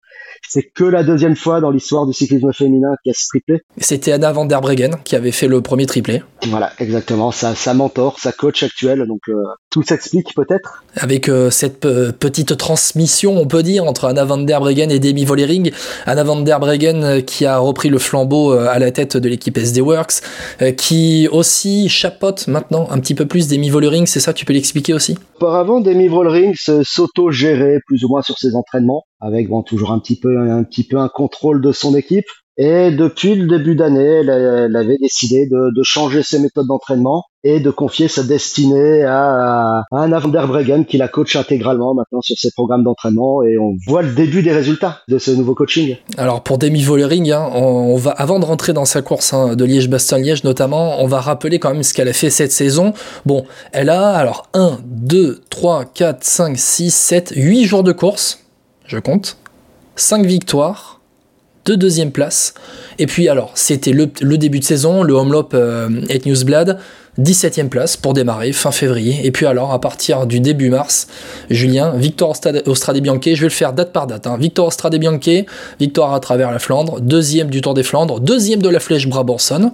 C'est 0.48 0.62
que 0.74 0.84
la 0.84 1.02
deuxième 1.02 1.36
fois 1.36 1.60
dans 1.60 1.70
l'histoire 1.70 2.06
du 2.06 2.12
cyclisme 2.12 2.52
féminin 2.52 2.94
qu'elle 3.04 3.14
se 3.14 3.26
triplé. 3.28 3.60
C'était 3.78 4.12
Anna 4.12 4.32
van 4.32 4.44
der 4.44 4.60
Breggen 4.60 4.90
qui 5.04 5.16
avait 5.16 5.32
fait 5.32 5.48
le 5.48 5.60
premier 5.60 5.86
triplé. 5.86 6.22
Voilà, 6.48 6.72
exactement. 6.78 7.32
Sa, 7.32 7.54
sa 7.54 7.74
mentor, 7.74 8.18
sa 8.20 8.32
coach 8.32 8.62
actuelle. 8.62 9.04
Donc 9.08 9.20
euh, 9.28 9.34
tout 9.70 9.82
s'explique 9.82 10.34
peut-être. 10.34 10.84
Avec 10.96 11.28
euh, 11.28 11.50
cette 11.50 11.80
pe- 11.80 12.12
petite 12.12 12.56
transmission, 12.56 13.36
on 13.36 13.46
peut 13.46 13.62
dire, 13.62 13.84
entre 13.84 14.04
Anna 14.06 14.24
van 14.24 14.38
der 14.38 14.60
Breggen 14.60 14.90
et 14.90 14.98
Demi 15.00 15.24
Vollering. 15.24 15.70
Anna 16.06 16.22
van 16.24 16.40
der 16.40 16.60
Breggen 16.60 17.02
euh, 17.02 17.20
qui 17.20 17.44
a 17.46 17.58
repris 17.58 17.88
le 17.88 17.98
flambeau 17.98 18.52
euh, 18.52 18.68
à 18.68 18.78
la 18.78 18.90
tête 18.92 19.16
de 19.16 19.28
l'équipe 19.28 19.56
SD 19.58 19.80
Works, 19.80 20.22
euh, 20.62 20.70
qui 20.72 21.28
aussi 21.30 21.88
chapote 21.88 22.46
maintenant 22.48 22.88
un 22.90 22.98
petit 23.00 23.14
peu 23.14 23.26
plus 23.26 23.48
Demi 23.48 23.68
Vollering, 23.70 24.06
c'est 24.06 24.20
ça, 24.20 24.32
tu 24.32 24.44
peux 24.44 24.52
l'expliquer 24.52 24.94
aussi? 24.94 25.16
Auparavant, 25.36 25.80
Demi 25.80 26.08
Vollering 26.08 26.54
s'auto-gérait 27.00 27.80
plus 27.86 28.04
ou 28.04 28.08
moins 28.08 28.22
sur 28.22 28.38
ses 28.38 28.54
entraînements, 28.54 29.04
avec 29.20 29.48
bon 29.48 29.62
toujours 29.62 29.92
un 29.92 29.98
petit 29.98 30.18
peu 30.18 30.38
un 30.38 30.64
petit 30.64 30.84
peu 30.84 30.98
un 30.98 31.08
contrôle 31.08 31.60
de 31.60 31.72
son 31.72 31.94
équipe. 31.96 32.26
Et 32.58 32.90
depuis 32.90 33.34
le 33.34 33.46
début 33.46 33.74
d'année, 33.74 34.00
elle, 34.00 34.76
avait 34.76 34.96
décidé 34.96 35.46
de, 35.46 35.76
de 35.76 35.82
changer 35.82 36.22
ses 36.22 36.38
méthodes 36.38 36.66
d'entraînement 36.66 37.24
et 37.44 37.60
de 37.60 37.70
confier 37.70 38.08
sa 38.08 38.22
destinée 38.22 39.04
à, 39.04 39.84
à 39.92 40.02
Anna 40.02 40.18
van 40.18 40.30
der 40.30 40.48
Breggen 40.48 40.84
qui 40.84 40.96
la 40.96 41.06
coach 41.06 41.36
intégralement 41.36 41.94
maintenant 41.94 42.22
sur 42.22 42.34
ses 42.38 42.50
programmes 42.52 42.82
d'entraînement 42.82 43.42
et 43.42 43.58
on 43.58 43.74
voit 43.86 44.00
le 44.00 44.14
début 44.14 44.42
des 44.42 44.52
résultats 44.52 45.02
de 45.06 45.18
ce 45.18 45.32
nouveau 45.32 45.54
coaching. 45.54 45.96
Alors 46.16 46.42
pour 46.42 46.56
Demi 46.56 46.82
Vollering, 46.82 47.30
hein, 47.30 47.46
on, 47.52 47.92
on 47.92 47.96
va 47.96 48.12
avant 48.12 48.38
de 48.38 48.46
rentrer 48.46 48.72
dans 48.72 48.86
sa 48.86 49.02
course 49.02 49.34
hein, 49.34 49.54
de 49.54 49.64
Liège-Bastogne-Liège 49.66 50.42
notamment, 50.42 51.02
on 51.02 51.06
va 51.06 51.20
rappeler 51.20 51.58
quand 51.58 51.74
même 51.74 51.82
ce 51.82 51.92
qu'elle 51.92 52.08
a 52.08 52.14
fait 52.14 52.30
cette 52.30 52.52
saison. 52.52 52.94
Bon, 53.26 53.44
elle 53.72 53.90
a 53.90 54.14
alors 54.14 54.48
1, 54.54 54.78
2, 54.86 55.42
3, 55.50 55.84
4, 55.84 56.24
5, 56.24 56.58
6, 56.58 56.94
7, 56.94 57.32
8 57.36 57.64
jours 57.64 57.82
de 57.82 57.92
course, 57.92 58.45
je 58.86 58.98
compte, 58.98 59.36
5 59.96 60.26
victoires, 60.26 61.00
2 61.64 61.76
deuxième 61.76 62.12
places, 62.12 62.54
et 62.98 63.06
puis 63.06 63.28
alors 63.28 63.52
c'était 63.54 63.92
le, 63.92 64.06
début 64.06 64.60
de 64.60 64.64
saison, 64.64 65.02
le 65.02 65.14
Homelop 65.14 65.54
euh, 65.54 65.88
et 66.08 66.20
Newsblad, 66.24 66.78
17e 67.20 67.68
place 67.68 67.96
pour 67.96 68.12
démarrer 68.12 68.52
fin 68.52 68.70
février. 68.70 69.20
Et 69.24 69.30
puis 69.30 69.46
alors, 69.46 69.72
à 69.72 69.80
partir 69.80 70.26
du 70.26 70.40
début 70.40 70.68
mars, 70.68 71.06
Julien, 71.50 71.92
victoire 71.96 72.30
au 72.30 72.74
Stade, 72.74 73.00
Bianche, 73.00 73.20
je 73.24 73.30
vais 73.30 73.46
le 73.46 73.48
faire 73.48 73.72
date 73.72 73.92
par 73.92 74.06
date. 74.06 74.26
Hein. 74.26 74.36
Victoire 74.38 74.68
au 74.68 74.70
Strade 74.70 74.96
Bianche, 74.96 75.46
victoire 75.80 76.12
à 76.12 76.20
travers 76.20 76.50
la 76.50 76.58
Flandre, 76.58 77.00
deuxième 77.00 77.48
du 77.48 77.60
Tour 77.60 77.74
des 77.74 77.82
Flandres, 77.82 78.20
deuxième 78.20 78.60
de 78.60 78.68
la 78.68 78.80
Flèche 78.80 79.08
Brabançonne. 79.08 79.72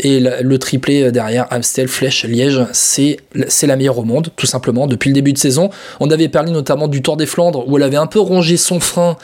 Et 0.00 0.20
le 0.20 0.58
triplé 0.58 1.10
derrière 1.12 1.46
Amstel, 1.50 1.88
Flèche, 1.88 2.24
Liège, 2.24 2.60
c'est 2.72 3.18
la 3.62 3.76
meilleure 3.76 3.98
au 3.98 4.04
monde, 4.04 4.28
tout 4.36 4.46
simplement, 4.46 4.86
depuis 4.86 5.10
le 5.10 5.14
début 5.14 5.32
de 5.32 5.38
saison. 5.38 5.70
On 6.00 6.10
avait 6.10 6.28
parlé 6.28 6.52
notamment 6.52 6.88
du 6.88 7.02
Tour 7.02 7.16
des 7.16 7.26
Flandres, 7.26 7.68
où 7.68 7.76
elle 7.76 7.82
avait 7.82 7.96
un 7.96 8.06
peu 8.06 8.20
rongé 8.20 8.56
son 8.56 8.80
frein 8.80 9.16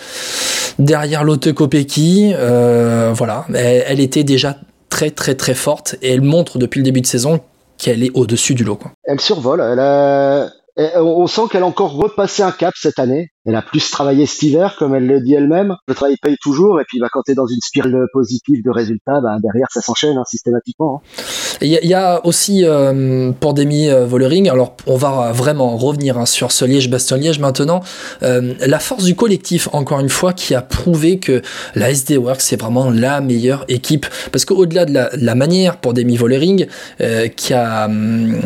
derrière 0.79 1.25
Kopecky. 1.55 2.33
Euh, 2.35 3.13
voilà, 3.15 3.47
elle, 3.55 4.01
était 4.01 4.25
déjà 4.25 4.57
très 4.89 5.11
très 5.11 5.35
très 5.35 5.55
forte, 5.55 5.97
et 6.03 6.13
elle 6.13 6.23
montre 6.23 6.59
depuis 6.59 6.79
le 6.79 6.85
début 6.85 7.01
de 7.01 7.07
saison 7.07 7.41
qu'elle 7.79 8.03
est 8.03 8.11
au-dessus 8.15 8.55
du 8.55 8.65
lot. 8.65 8.79
Elle 9.05 9.21
survole, 9.21 9.61
elle 9.61 9.81
a- 9.81 10.49
on 10.97 11.27
sent 11.27 11.43
qu'elle 11.51 11.63
a 11.63 11.67
encore 11.67 11.93
repassé 11.93 12.43
un 12.43 12.53
cap 12.53 12.75
cette 12.77 12.99
année. 12.99 13.29
Elle 13.47 13.55
a 13.57 13.63
plus 13.63 13.91
travaillé 13.91 14.25
cet 14.27 14.43
hiver, 14.43 14.77
comme 14.79 14.95
elle 14.95 15.07
le 15.07 15.21
dit 15.21 15.35
elle-même. 15.35 15.75
Le 15.87 15.95
travail 15.95 16.17
paye 16.23 16.37
toujours, 16.43 16.81
et 16.81 16.85
puis 16.89 16.99
bah, 16.99 17.09
quand 17.13 17.23
tu 17.27 17.35
dans 17.35 17.47
une 17.47 17.61
spirale 17.61 18.07
positive 18.13 18.63
de 18.65 18.71
résultats, 18.71 19.21
bah, 19.21 19.37
derrière 19.43 19.67
ça 19.71 19.81
s'enchaîne 19.83 20.17
hein, 20.17 20.25
systématiquement. 20.27 21.03
hein. 21.05 21.23
Il 21.61 21.69
y, 21.69 21.77
a- 21.77 21.81
il 21.83 21.89
y 21.89 21.95
a 21.95 22.25
aussi 22.27 22.65
euh, 22.65 23.33
Demi 23.55 23.89
euh, 23.89 24.05
Vollering, 24.07 24.49
alors 24.51 24.75
on 24.87 24.97
va 24.97 25.31
vraiment 25.33 25.77
revenir 25.77 26.19
hein, 26.19 26.27
sur 26.27 26.51
ce 26.53 26.65
Liège-Bastogne-Liège 26.65 27.39
maintenant, 27.39 27.81
euh, 28.23 28.55
la 28.67 28.79
force 28.79 29.05
du 29.05 29.15
collectif, 29.15 29.69
encore 29.73 30.01
une 30.01 30.09
fois, 30.09 30.33
qui 30.33 30.55
a 30.55 30.63
prouvé 30.63 31.19
que 31.19 31.43
la 31.75 31.91
SD 31.91 32.17
Works 32.17 32.41
c'est 32.41 32.61
vraiment 32.61 32.91
la 32.91 33.21
meilleure 33.21 33.65
équipe. 33.69 34.07
Parce 34.33 34.45
qu'au-delà 34.45 34.85
de 34.87 34.93
la, 34.95 35.11
la 35.17 35.35
manière 35.35 35.77
pour 35.77 35.93
Demi 35.95 36.17
Vollering, 36.17 36.67
euh, 37.01 37.29
qui, 37.29 37.53
a, 37.55 37.85
hum, 37.87 38.41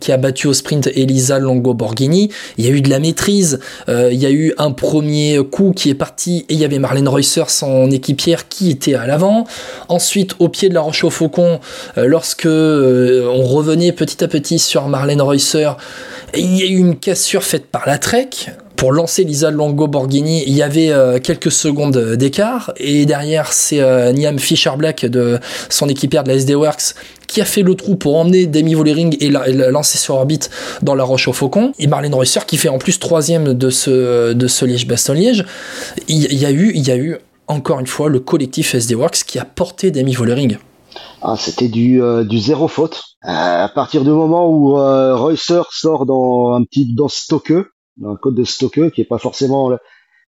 qui 0.00 0.12
a 0.12 0.16
battu 0.16 0.46
au 0.46 0.54
sprint 0.54 0.86
Elisa 0.94 1.38
Longo 1.38 1.74
Borghini, 1.74 2.30
il 2.58 2.64
y 2.64 2.68
a 2.68 2.70
eu 2.70 2.80
de 2.80 2.88
la 2.90 2.98
maîtrise, 3.00 3.60
euh, 3.88 4.10
il 4.12 4.18
y 4.20 4.24
a 4.26 4.30
eu 4.30 4.35
un 4.58 4.72
premier 4.72 5.40
coup 5.50 5.72
qui 5.74 5.90
est 5.90 5.94
parti 5.94 6.44
et 6.48 6.54
il 6.54 6.58
y 6.58 6.64
avait 6.64 6.78
Marlène 6.78 7.08
Reusser, 7.08 7.44
son 7.48 7.90
équipière, 7.90 8.48
qui 8.48 8.70
était 8.70 8.94
à 8.94 9.06
l'avant. 9.06 9.46
Ensuite, 9.88 10.34
au 10.38 10.48
pied 10.48 10.68
de 10.68 10.74
la 10.74 10.80
Roche 10.80 11.04
au 11.04 11.10
Faucon, 11.10 11.60
euh, 11.98 12.06
lorsque 12.06 12.46
euh, 12.46 13.28
on 13.30 13.44
revenait 13.44 13.92
petit 13.92 14.22
à 14.22 14.28
petit 14.28 14.58
sur 14.58 14.88
Marlène 14.88 15.22
Reusser, 15.22 15.70
il 16.34 16.56
y 16.56 16.62
a 16.62 16.66
eu 16.66 16.78
une 16.78 16.96
cassure 16.96 17.42
faite 17.42 17.66
par 17.66 17.86
la 17.86 17.98
Trek 17.98 18.30
pour 18.76 18.92
lancer 18.92 19.24
Lisa 19.24 19.50
Longo 19.50 19.88
Borghini, 19.88 20.44
il 20.46 20.54
y 20.54 20.62
avait 20.62 20.90
euh, 20.90 21.18
quelques 21.18 21.50
secondes 21.50 22.14
d'écart. 22.14 22.72
Et 22.76 23.06
derrière, 23.06 23.52
c'est 23.52 23.80
euh, 23.80 24.12
Niam 24.12 24.38
Fisher-Black 24.38 25.06
de 25.06 25.40
son 25.70 25.88
équipière 25.88 26.22
de 26.24 26.28
la 26.28 26.34
SD 26.34 26.54
Works 26.54 26.94
qui 27.26 27.40
a 27.40 27.44
fait 27.44 27.62
le 27.62 27.74
trou 27.74 27.96
pour 27.96 28.16
emmener 28.16 28.46
Demi 28.46 28.74
Vollering 28.74 29.16
et 29.20 29.30
la, 29.30 29.48
lancer 29.70 29.98
sur 29.98 30.14
orbite 30.14 30.50
dans 30.82 30.94
la 30.94 31.04
Roche 31.04 31.26
au 31.26 31.32
Faucon. 31.32 31.72
Et 31.78 31.86
Marlène 31.86 32.14
Reusser 32.14 32.40
qui 32.46 32.56
fait 32.56 32.68
en 32.68 32.78
plus 32.78 32.98
troisième 32.98 33.54
de 33.54 33.70
ce, 33.70 34.32
de 34.32 34.46
ce 34.46 34.64
Liège-Bastogne-Liège. 34.64 35.44
Il, 36.08 36.34
y 36.34 36.46
a 36.46 36.50
eu, 36.50 36.72
il 36.74 36.86
y 36.86 36.90
a 36.90 36.96
eu 36.96 37.16
encore 37.48 37.80
une 37.80 37.86
fois 37.86 38.08
le 38.08 38.20
collectif 38.20 38.74
SD 38.74 38.94
Works 38.94 39.24
qui 39.26 39.38
a 39.38 39.44
porté 39.44 39.90
Demi 39.90 40.14
Vollering. 40.14 40.58
Ah, 41.22 41.34
c'était 41.36 41.68
du, 41.68 42.00
euh, 42.02 42.24
du 42.24 42.38
zéro 42.38 42.68
faute. 42.68 43.02
à 43.22 43.70
partir 43.74 44.04
du 44.04 44.10
moment 44.10 44.48
où 44.48 44.74
Reusser 44.74 45.62
sort 45.70 46.06
dans 46.06 46.54
un 46.54 46.62
petit 46.62 46.94
dans 46.94 47.08
Stoke, 47.08 47.52
un 48.04 48.16
code 48.16 48.34
de 48.34 48.44
Stoke 48.44 48.90
qui 48.90 49.00
est 49.00 49.08
pas 49.08 49.18
forcément 49.18 49.70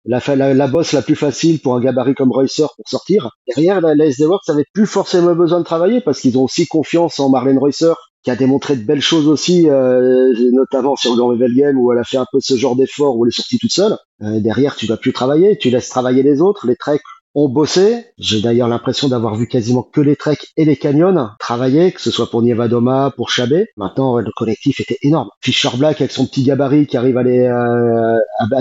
la, 0.05 0.21
la, 0.37 0.55
la, 0.55 0.67
bosse 0.69 0.93
la 0.93 1.03
plus 1.03 1.17
facile 1.17 1.61
pour 1.61 1.75
un 1.75 1.81
gabarit 1.81 2.15
comme 2.15 2.33
Reusser 2.33 2.67
pour 2.77 2.89
sortir. 2.89 3.31
Derrière, 3.49 3.81
la, 3.81 3.95
la 3.95 4.07
SD 4.07 4.27
Works 4.27 4.49
avait 4.49 4.67
plus 4.73 4.87
forcément 4.87 5.35
besoin 5.35 5.59
de 5.59 5.65
travailler 5.65 6.01
parce 6.01 6.21
qu'ils 6.21 6.39
ont 6.39 6.45
aussi 6.45 6.67
confiance 6.67 7.19
en 7.19 7.29
Marlène 7.29 7.59
Reusser 7.59 7.93
qui 8.27 8.31
a 8.33 8.37
démontré 8.37 8.75
de 8.75 8.83
belles 8.83 9.01
choses 9.01 9.29
aussi, 9.29 9.71
euh, 9.71 10.33
notamment 10.53 10.97
sur 10.97 11.15
Grand 11.17 11.31
Level 11.31 11.55
Game 11.55 11.79
où 11.79 11.93
elle 11.93 11.99
a 12.01 12.05
fait 12.05 12.17
un 12.17 12.27
peu 12.33 12.39
ce 12.41 12.57
genre 12.57 12.75
d'effort 12.75 13.17
où 13.17 13.25
elle 13.25 13.29
est 13.29 13.37
sortie 13.37 13.57
toute 13.57 13.71
seule. 13.71 13.97
Euh, 14.21 14.41
derrière, 14.41 14.75
tu 14.75 14.87
vas 14.87 14.97
plus 14.97 15.13
travailler, 15.13 15.57
tu 15.59 15.71
laisses 15.71 15.89
travailler 15.89 16.25
les 16.25 16.41
autres. 16.41 16.67
Les 16.67 16.75
treks 16.75 17.03
ont 17.37 17.49
bossé. 17.49 18.07
J'ai 18.19 18.41
d'ailleurs 18.41 18.67
l'impression 18.67 19.09
d'avoir 19.09 19.37
vu 19.37 19.47
quasiment 19.47 19.83
que 19.83 20.01
les 20.01 20.17
treks 20.17 20.49
et 20.57 20.65
les 20.65 20.77
canyons 20.77 21.15
travailler, 21.39 21.93
que 21.93 22.01
ce 22.01 22.11
soit 22.11 22.31
pour 22.31 22.43
Nievadoma, 22.43 23.13
pour 23.15 23.31
Chabé. 23.31 23.69
Maintenant, 23.77 24.19
le 24.19 24.31
collectif 24.35 24.81
était 24.81 24.99
énorme. 25.03 25.29
Fisher 25.43 25.69
Black 25.77 26.01
avec 26.01 26.11
son 26.11 26.27
petit 26.27 26.43
gabarit 26.43 26.87
qui 26.87 26.97
arrive 26.97 27.19
à, 27.19 27.23
les, 27.23 27.41
euh, 27.41 28.19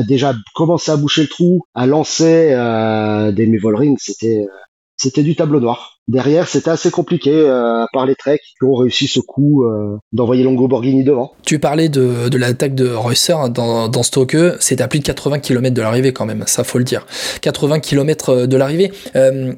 déjà 0.08 0.36
commencer 0.54 0.92
à 0.92 0.98
boucher 0.98 1.24
le 1.24 1.30
trou, 1.30 1.62
à 1.74 1.88
lancer 1.88 2.52
euh, 2.52 3.32
des 3.32 3.48
Muvolring, 3.48 3.96
c'était 3.98 4.44
euh, 4.44 4.66
c'était 4.98 5.24
du 5.24 5.36
tableau 5.36 5.60
noir. 5.60 6.00
Derrière, 6.08 6.48
c'était 6.48 6.70
assez 6.70 6.92
compliqué, 6.92 7.32
euh, 7.32 7.84
à 7.84 7.88
part 7.92 8.06
les 8.06 8.16
Trek 8.16 8.38
qui 8.38 8.64
ont 8.64 8.76
réussi 8.76 9.08
ce 9.08 9.20
coup 9.20 9.64
euh, 9.64 9.98
d'envoyer 10.14 10.44
Longo 10.44 10.68
Borghini 10.68 11.04
devant. 11.04 11.34
Tu 11.44 11.58
parlais 11.58 11.90
de, 11.90 12.30
de 12.30 12.38
l'attaque 12.38 12.76
de 12.76 12.90
Reusser 12.90 13.36
dans, 13.50 13.88
dans 13.88 14.04
Stoke, 14.04 14.38
c'est 14.60 14.82
à 14.82 14.88
plus 14.88 15.00
de 15.00 15.06
80 15.06 15.40
km 15.40 15.74
de 15.74 15.82
l'arrivée 15.82 16.14
quand 16.14 16.26
même, 16.26 16.44
ça 16.46 16.64
faut 16.64 16.78
le 16.78 16.84
dire. 16.84 17.06
80 17.42 17.80
km 17.80 18.46
de 18.46 18.58
l'arrivée. 18.58 18.92
Euh, 19.16 19.54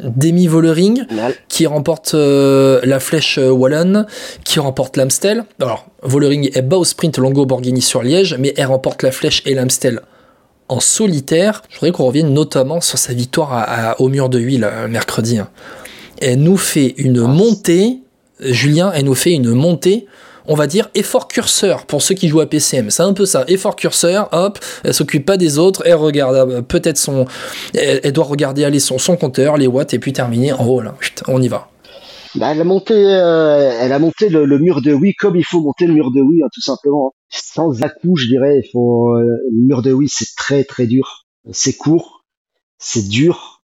Demi 0.00 0.46
Vollering 0.46 1.04
qui 1.48 1.66
remporte 1.66 2.14
euh, 2.14 2.80
la 2.82 2.98
flèche 2.98 3.38
Wallon, 3.38 4.06
qui 4.42 4.58
remporte 4.58 4.96
l'Amstel. 4.96 5.44
Alors, 5.60 5.86
Vollering 6.02 6.50
est 6.54 6.62
bas 6.62 6.78
au 6.78 6.84
sprint 6.84 7.18
Longo 7.18 7.44
Borghini 7.44 7.82
sur 7.82 8.02
Liège, 8.02 8.36
mais 8.38 8.54
elle 8.56 8.66
remporte 8.66 9.02
la 9.02 9.12
flèche 9.12 9.42
et 9.44 9.54
l'Amstel 9.54 10.00
en 10.72 10.80
solitaire. 10.80 11.62
Je 11.68 11.76
voudrais 11.76 11.92
qu'on 11.92 12.06
revienne 12.06 12.32
notamment 12.32 12.80
sur 12.80 12.98
sa 12.98 13.12
victoire 13.12 13.94
au 13.98 14.08
mur 14.08 14.28
de 14.28 14.38
huile 14.38 14.68
mercredi. 14.88 15.38
Hein 15.38 15.48
elle 16.22 16.40
nous 16.40 16.56
fait 16.56 16.94
une 16.98 17.22
montée, 17.22 17.98
Julien, 18.40 18.92
elle 18.94 19.04
nous 19.04 19.14
fait 19.14 19.32
une 19.32 19.50
montée 19.50 20.06
on 20.46 20.56
va 20.56 20.66
dire 20.66 20.88
effort 20.96 21.28
curseur 21.28 21.86
pour 21.86 22.02
ceux 22.02 22.16
qui 22.16 22.28
jouent 22.28 22.40
à 22.40 22.46
PCM. 22.46 22.90
C'est 22.90 23.04
un 23.04 23.12
peu 23.12 23.26
ça, 23.26 23.44
effort 23.46 23.76
curseur, 23.76 24.28
hop, 24.32 24.58
elle 24.82 24.92
s'occupe 24.92 25.24
pas 25.24 25.36
des 25.36 25.58
autres, 25.58 25.82
elle 25.86 25.94
regarde 25.94 26.34
euh, 26.34 26.62
peut-être 26.62 26.98
son, 26.98 27.26
elle, 27.74 28.12
doit 28.12 28.24
regarder 28.24 28.64
aller 28.64 28.80
son, 28.80 28.98
son 28.98 29.16
compteur, 29.16 29.56
les 29.56 29.68
watts 29.68 29.94
et 29.94 30.00
puis 30.00 30.12
terminer 30.12 30.52
en 30.52 30.66
haut 30.66 30.80
là, 30.80 30.94
on 31.28 31.40
y 31.40 31.46
va. 31.46 31.68
Bah, 32.34 32.52
elle 32.52 32.60
a 32.60 32.64
monté, 32.64 32.94
euh, 32.94 33.76
elle 33.80 33.92
a 33.92 33.98
monté 33.98 34.28
le, 34.30 34.46
mur 34.58 34.80
de 34.80 34.94
oui 34.94 35.14
comme 35.14 35.36
il 35.36 35.44
faut 35.44 35.60
monter 35.60 35.86
le 35.86 35.92
mur 35.94 36.10
de 36.10 36.20
oui, 36.20 36.42
hein, 36.42 36.48
tout 36.52 36.62
simplement. 36.62 37.12
Sans 37.28 37.82
à-coup, 37.82 38.16
je 38.16 38.26
dirais, 38.26 38.60
il 38.64 38.70
faut 38.72 39.14
euh, 39.16 39.22
le 39.50 39.66
mur 39.66 39.82
de 39.82 39.92
oui, 39.92 40.06
c'est 40.10 40.34
très 40.36 40.64
très 40.64 40.86
dur, 40.86 41.26
c'est 41.50 41.74
court, 41.76 42.24
c'est 42.78 43.08
dur. 43.08 43.62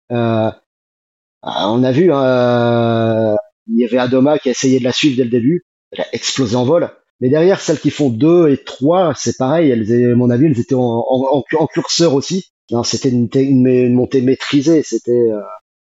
Ah, 1.45 1.69
on 1.69 1.83
a 1.83 1.91
vu, 1.91 2.09
euh, 2.09 3.35
il 3.67 3.81
y 3.81 3.85
avait 3.85 3.97
Adoma 3.97 4.39
qui 4.39 4.47
a 4.47 4.51
essayé 4.51 4.79
de 4.79 4.83
la 4.85 4.93
suivre 4.93 5.17
dès 5.17 5.25
le 5.25 5.29
début, 5.29 5.65
elle 5.91 6.01
a 6.01 6.07
explosé 6.13 6.55
en 6.55 6.63
vol. 6.63 6.89
Mais 7.19 7.29
derrière, 7.29 7.59
celles 7.59 7.79
qui 7.79 7.89
font 7.89 8.09
2 8.09 8.49
et 8.49 8.63
3, 8.63 9.13
c'est 9.15 9.37
pareil, 9.37 9.69
elles, 9.69 10.11
à 10.11 10.15
mon 10.15 10.29
avis, 10.29 10.45
elles 10.45 10.59
étaient 10.59 10.75
en, 10.75 11.03
en, 11.05 11.67
curseur 11.67 12.13
aussi. 12.13 12.51
c'était 12.85 13.09
une, 13.09 13.29
une, 13.33 13.93
montée 13.93 14.21
maîtrisée, 14.21 14.83
c'était 14.83 15.11
euh, 15.11 15.41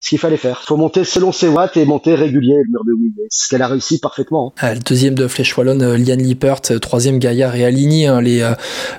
ce 0.05 0.09
qu'il 0.11 0.19
fallait 0.19 0.37
faire. 0.37 0.61
Faut 0.67 0.77
monter 0.77 1.03
selon 1.03 1.31
ses 1.31 1.47
watts 1.47 1.77
et 1.77 1.83
monter 1.83 2.13
régulier 2.13 2.53
le 2.53 2.69
mur 2.69 2.81
de 2.85 2.93
Wii. 2.93 3.11
Ce 3.31 3.49
qu'elle 3.49 3.63
a 3.63 3.67
réussi 3.67 3.97
parfaitement. 3.97 4.53
Hein. 4.55 4.59
Ah, 4.59 4.73
le 4.75 4.79
deuxième 4.79 5.15
de 5.15 5.27
Flèche 5.27 5.57
Wallonne, 5.57 5.81
euh, 5.81 5.97
Liane 5.97 6.21
Lippert, 6.21 6.61
euh, 6.69 6.77
troisième 6.77 7.17
Gaillard 7.17 7.55
et 7.55 7.65
Aligny, 7.65 8.05
hein, 8.05 8.21
les, 8.21 8.41
euh, 8.41 8.53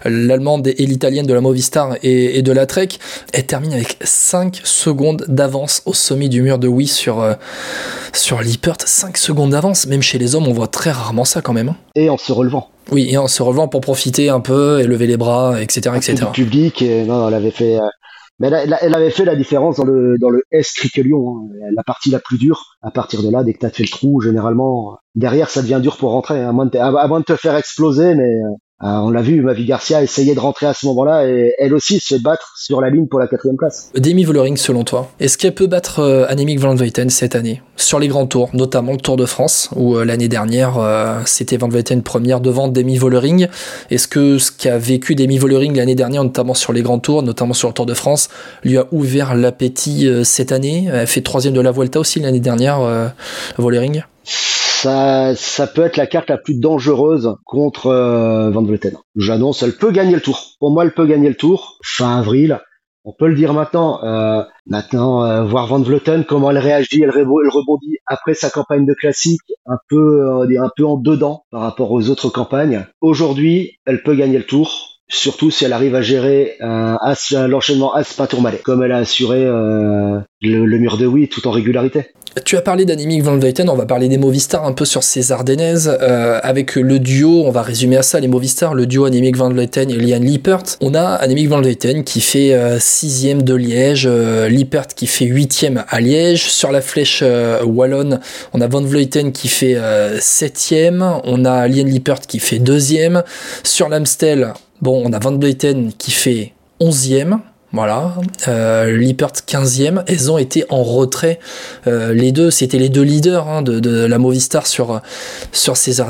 l'allemande 0.04 0.66
et 0.66 0.84
l'italienne 0.84 1.24
de 1.24 1.32
la 1.32 1.40
Movistar 1.40 1.94
et, 2.02 2.42
de 2.42 2.50
la 2.50 2.66
Trek, 2.66 2.88
elle 3.32 3.46
termine 3.46 3.72
avec 3.72 3.98
5 4.00 4.60
secondes 4.64 5.24
d'avance 5.28 5.80
au 5.86 5.94
sommet 5.94 6.28
du 6.28 6.42
mur 6.42 6.58
de 6.58 6.66
Wii 6.66 6.88
sur, 6.88 7.24
sur 8.12 8.40
Lippert. 8.40 8.78
5 8.84 9.16
secondes 9.16 9.50
d'avance, 9.50 9.86
même 9.86 10.02
chez 10.02 10.18
les 10.18 10.34
hommes, 10.34 10.48
on 10.48 10.52
voit 10.52 10.66
très 10.66 10.90
rarement 10.90 11.24
ça 11.24 11.40
quand 11.40 11.52
même. 11.52 11.68
Hein. 11.68 11.76
Et 11.94 12.10
en 12.10 12.16
se 12.16 12.32
relevant. 12.32 12.68
Oui, 12.90 13.06
et 13.08 13.16
en 13.16 13.28
se 13.28 13.44
relevant 13.44 13.68
pour 13.68 13.80
profiter 13.80 14.28
un 14.28 14.40
peu 14.40 14.80
et 14.80 14.84
lever 14.84 15.06
les 15.06 15.16
bras, 15.16 15.62
etc. 15.62 15.94
etc. 15.96 16.26
Du 16.32 16.42
public, 16.42 16.82
et, 16.82 17.04
non, 17.04 17.28
elle 17.28 17.34
avait 17.34 17.52
fait 17.52 17.78
mais 18.38 18.48
elle, 18.48 18.94
avait 18.94 19.10
fait 19.10 19.24
la 19.24 19.34
différence 19.34 19.76
dans 19.76 19.84
le, 19.84 20.18
dans 20.18 20.28
le 20.28 20.42
S 20.50 20.72
Criquelion, 20.72 21.38
hein, 21.38 21.68
la 21.74 21.82
partie 21.82 22.10
la 22.10 22.18
plus 22.18 22.38
dure. 22.38 22.76
À 22.82 22.90
partir 22.90 23.22
de 23.22 23.30
là, 23.30 23.44
dès 23.44 23.54
que 23.54 23.60
tu 23.60 23.66
as 23.66 23.70
fait 23.70 23.82
le 23.82 23.88
trou, 23.88 24.20
généralement, 24.20 24.98
derrière, 25.14 25.48
ça 25.48 25.62
devient 25.62 25.80
dur 25.82 25.96
pour 25.96 26.10
rentrer, 26.10 26.42
hein, 26.42 26.50
à, 26.50 26.52
moins 26.52 26.66
de, 26.66 26.78
à, 26.78 27.08
moins 27.08 27.20
de 27.20 27.24
te 27.24 27.36
faire 27.36 27.56
exploser, 27.56 28.14
mais 28.14 28.30
euh, 28.82 28.86
euh, 28.86 28.98
on 29.00 29.10
l'a 29.10 29.22
vu, 29.22 29.40
Mavi 29.40 29.64
Garcia 29.64 30.02
essayait 30.02 30.34
de 30.34 30.40
rentrer 30.40 30.66
à 30.66 30.74
ce 30.74 30.86
moment-là 30.86 31.26
et 31.26 31.54
elle 31.58 31.74
aussi 31.74 31.98
se 32.00 32.14
battre 32.14 32.52
sur 32.56 32.80
la 32.80 32.90
ligne 32.90 33.06
pour 33.06 33.18
la 33.18 33.26
quatrième 33.26 33.56
place. 33.56 33.90
Demi 33.96 34.24
Vollering, 34.24 34.56
selon 34.56 34.84
toi, 34.84 35.10
est-ce 35.18 35.38
qu'elle 35.38 35.54
peut 35.54 35.66
battre 35.66 36.00
euh, 36.00 36.26
Annemiek 36.28 36.58
van 36.58 36.74
Vleuten 36.74 37.08
cette 37.08 37.34
année? 37.34 37.62
Sur 37.76 37.98
les 37.98 38.08
grands 38.08 38.26
tours, 38.26 38.50
notamment 38.54 38.92
le 38.92 38.98
Tour 38.98 39.16
de 39.16 39.26
France, 39.26 39.70
où 39.76 39.96
euh, 39.96 40.04
l'année 40.04 40.28
dernière 40.28 40.74
c'était 41.24 41.56
van 41.56 41.68
Vleuten 41.68 42.02
première 42.02 42.40
devant 42.40 42.68
Demi 42.68 42.96
Vollering. 42.98 43.48
Est-ce 43.90 44.08
que 44.08 44.38
ce 44.38 44.50
qu'a 44.52 44.78
vécu 44.78 45.14
Demi 45.14 45.38
Vollering 45.38 45.74
l'année 45.76 45.94
dernière, 45.94 46.24
notamment 46.24 46.54
sur 46.54 46.72
les 46.72 46.82
grands 46.82 46.98
tours, 46.98 47.22
notamment 47.22 47.54
sur 47.54 47.68
le 47.68 47.74
Tour 47.74 47.86
de 47.86 47.94
France, 47.94 48.28
lui 48.64 48.76
a 48.78 48.86
ouvert 48.92 49.34
l'appétit 49.34 50.08
cette 50.24 50.52
année? 50.52 50.88
Elle 50.92 51.06
fait 51.06 51.22
troisième 51.22 51.54
de 51.54 51.60
la 51.60 51.72
Vuelta 51.72 52.00
aussi 52.00 52.20
l'année 52.20 52.40
dernière, 52.40 52.80
Vollering? 53.58 54.02
Ça, 54.76 55.66
peut 55.66 55.84
être 55.84 55.96
la 55.96 56.06
carte 56.06 56.30
la 56.30 56.38
plus 56.38 56.58
dangereuse 56.58 57.36
contre 57.44 57.86
euh, 57.86 58.50
Van 58.50 58.62
Vleuten. 58.62 58.96
J'annonce, 59.16 59.62
elle 59.62 59.76
peut 59.76 59.90
gagner 59.90 60.14
le 60.14 60.20
tour. 60.20 60.52
Pour 60.60 60.70
moi, 60.70 60.84
elle 60.84 60.94
peut 60.94 61.06
gagner 61.06 61.28
le 61.28 61.34
tour 61.34 61.78
fin 61.84 62.18
avril. 62.18 62.60
On 63.04 63.12
peut 63.12 63.28
le 63.28 63.34
dire 63.34 63.52
maintenant. 63.52 64.02
Euh, 64.04 64.42
maintenant, 64.66 65.24
euh, 65.24 65.44
voir 65.44 65.66
Van 65.66 65.80
Vleuten 65.80 66.24
comment 66.24 66.50
elle 66.50 66.58
réagit, 66.58 67.02
elle, 67.02 67.10
rebondit 67.10 67.96
après 68.06 68.34
sa 68.34 68.50
campagne 68.50 68.84
de 68.84 68.94
classique, 68.94 69.40
un 69.66 69.78
peu, 69.88 70.42
un 70.42 70.70
peu 70.76 70.84
en 70.84 70.96
dedans 70.96 71.44
par 71.50 71.62
rapport 71.62 71.92
aux 71.92 72.10
autres 72.10 72.28
campagnes. 72.28 72.86
Aujourd'hui, 73.00 73.78
elle 73.86 74.02
peut 74.02 74.14
gagner 74.14 74.38
le 74.38 74.46
tour 74.46 74.95
surtout 75.08 75.50
si 75.50 75.64
elle 75.64 75.72
arrive 75.72 75.94
à 75.94 76.02
gérer 76.02 76.56
un 76.60 76.98
l'enchaînement 77.46 77.94
As-Pas-Tourmalet, 77.94 78.58
comme 78.58 78.82
elle 78.82 78.92
a 78.92 78.98
assuré 78.98 79.44
le, 79.44 80.24
le, 80.40 80.78
mur 80.78 80.98
de 80.98 81.06
oui 81.06 81.28
tout 81.28 81.46
en 81.46 81.50
régularité. 81.50 82.10
Tu 82.44 82.56
as 82.58 82.60
parlé 82.60 82.84
d'Annemiek 82.84 83.22
van 83.22 83.38
Vleuten, 83.38 83.70
on 83.70 83.76
va 83.76 83.86
parler 83.86 84.08
des 84.08 84.18
Movistar 84.18 84.66
un 84.66 84.72
peu 84.72 84.84
sur 84.84 85.02
ces 85.02 85.32
Ardennaises, 85.32 85.96
euh, 86.02 86.38
avec 86.42 86.74
le 86.76 86.98
duo, 86.98 87.44
on 87.46 87.50
va 87.50 87.62
résumer 87.62 87.96
à 87.96 88.02
ça, 88.02 88.20
les 88.20 88.28
Movistar, 88.28 88.74
le 88.74 88.84
duo 88.84 89.06
Annemiek 89.06 89.36
van 89.36 89.48
Vleuten 89.48 89.90
et 89.90 89.96
Lian 89.96 90.18
Lippert. 90.18 90.62
On 90.82 90.94
a 90.94 91.02
Annemiek 91.02 91.48
van 91.48 91.62
Vleuten 91.62 92.04
qui 92.04 92.20
fait 92.20 92.54
6 92.78 93.06
sixième 93.06 93.42
de 93.42 93.54
Liège, 93.54 94.06
euh, 94.06 94.48
Lippert 94.48 94.88
qui 94.88 95.06
fait 95.06 95.24
huitième 95.24 95.84
à 95.88 96.00
Liège. 96.00 96.50
Sur 96.50 96.72
la 96.72 96.82
flèche 96.82 97.20
euh, 97.22 97.64
wallonne, 97.64 98.20
on 98.52 98.60
a 98.60 98.66
van 98.66 98.82
Vleuten 98.82 99.32
qui 99.32 99.48
fait 99.48 99.76
septième, 100.20 101.04
on 101.24 101.46
a 101.46 101.66
Lian 101.68 101.84
Lippert 101.84 102.20
qui 102.20 102.38
fait 102.38 102.58
deuxième. 102.58 103.22
Sur 103.62 103.88
l'Amstel, 103.88 104.52
bon, 104.80 105.02
on 105.04 105.12
a 105.12 105.18
van 105.18 105.36
Vleuten 105.36 105.92
qui 105.96 106.10
fait 106.10 106.52
onzième. 106.80 107.40
Voilà, 107.72 108.14
euh, 108.48 108.96
Lippert 108.96 109.32
15e, 109.46 110.04
elles 110.06 110.30
ont 110.30 110.38
été 110.38 110.64
en 110.70 110.82
retrait. 110.82 111.40
Euh, 111.86 112.14
les 112.14 112.32
deux, 112.32 112.50
c'était 112.50 112.78
les 112.78 112.88
deux 112.88 113.02
leaders 113.02 113.48
hein, 113.48 113.60
de, 113.60 114.06
la 114.06 114.18
Movistar 114.18 114.66
sur, 114.66 115.02
sur 115.52 115.76
ces. 115.76 116.00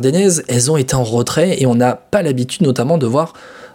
Elles 0.48 0.70
ont 0.70 0.76
été 0.76 0.94
en 0.94 1.02
retrait 1.02 1.60
et 1.60 1.66
on 1.66 1.74
n'a 1.74 1.94
pas 1.94 2.22
l'habitude 2.22 2.62
notamment 2.62 2.98
de 2.98 3.06
voir 3.06 3.32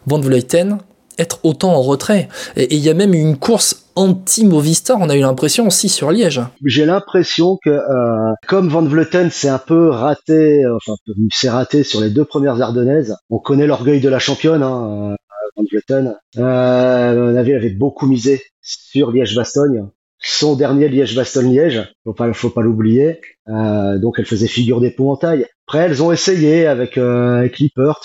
Van 0.08 0.20
Vleuten 0.20 0.78
être 1.18 1.40
autant 1.44 1.74
en 1.74 1.82
retrait. 1.82 2.28
Et 2.56 2.76
il 2.76 2.82
y 2.82 2.90
a 2.90 2.94
même 2.94 3.14
une 3.14 3.38
course 3.38 3.86
anti-Movistar, 3.96 4.98
on 5.02 5.10
a 5.10 5.16
eu 5.16 5.20
l'impression 5.20 5.68
aussi 5.68 5.90
sur 5.90 6.12
Liège. 6.12 6.42
J'ai 6.66 6.86
l'impression 6.86 7.58
que 7.64 7.70
euh, 7.70 8.34
comme 8.48 8.70
Van 8.70 8.84
Vleuten 8.84 9.30
s'est 9.30 9.50
un 9.50 9.58
peu 9.58 9.90
raté, 9.90 10.64
enfin 10.68 10.94
s'est 11.34 11.50
raté 11.50 11.84
sur 11.84 12.00
les 12.00 12.10
deux 12.10 12.24
premières 12.24 12.62
Ardennaises, 12.62 13.16
on 13.30 13.40
connaît 13.40 13.68
l'orgueil 13.68 14.00
de 14.00 14.10
la 14.10 14.20
championne. 14.20 14.64
Hein, 14.64 15.16
Van 15.58 15.64
Vleuten. 15.70 16.16
Euh, 16.38 17.36
avis, 17.36 17.52
elle 17.52 17.58
avait 17.58 17.70
beaucoup 17.70 18.08
misé 18.08 18.42
sur 18.62 19.12
Liège-Bastogne. 19.12 19.88
Son 20.24 20.56
dernier 20.56 20.88
Liège-Bastogne-Liège, 20.88 21.94
faut 22.04 22.14
pas, 22.14 22.32
faut 22.34 22.52
pas 22.52 22.62
l'oublier. 22.62 23.22
Euh, 23.50 23.98
donc 23.98 24.16
elle 24.20 24.26
faisait 24.26 24.48
figure 24.48 24.80
d'épouvantail. 24.80 25.48
Après, 25.68 25.80
elles 25.80 26.04
ont 26.04 26.12
essayé 26.12 26.68
avec, 26.68 26.98
euh, 26.98 27.40
avec 27.40 27.60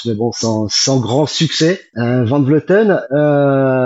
mais 0.07 0.15
bon, 0.15 0.33
sans, 0.33 0.67
sans 0.69 0.99
grand 0.99 1.27
succès. 1.27 1.81
Euh, 1.99 2.25
Van 2.25 2.41
Vleuten, 2.43 3.03
euh, 3.13 3.85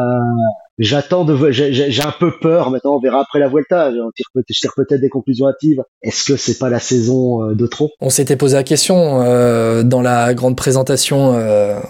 J'attends 0.79 1.27
de, 1.27 1.51
j'ai 1.51 2.03
un 2.03 2.15
peu 2.19 2.33
peur 2.41 2.71
maintenant. 2.71 2.97
On 2.97 3.01
verra 3.01 3.21
après 3.21 3.39
la 3.39 3.49
Vuelta. 3.49 3.91
Je 3.91 3.97
tire 4.17 4.27
peut- 4.33 4.43
je 4.49 4.61
tire 4.61 4.73
peut-être 4.75 5.01
des 5.03 5.11
conclusions 5.11 5.47
hâtives. 5.47 5.83
Est-ce 6.01 6.25
que 6.25 6.39
c'est 6.39 6.57
pas 6.59 6.71
la 6.71 6.79
saison 6.79 7.51
euh, 7.51 7.55
de 7.55 7.67
trop? 7.67 7.91
On 8.01 8.09
s'était 8.09 8.37
posé 8.37 8.57
la 8.57 8.63
question 8.63 9.21
euh, 9.23 9.83
dans 9.83 10.01
la 10.01 10.33
grande 10.33 10.57
présentation 10.57 11.37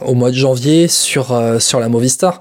au 0.05 0.15
mois 0.15 0.31
de 0.31 0.37
janvier 0.37 0.89
sur, 0.89 1.27
sur 1.61 1.79
la 1.79 1.89
Movistar. 1.89 2.41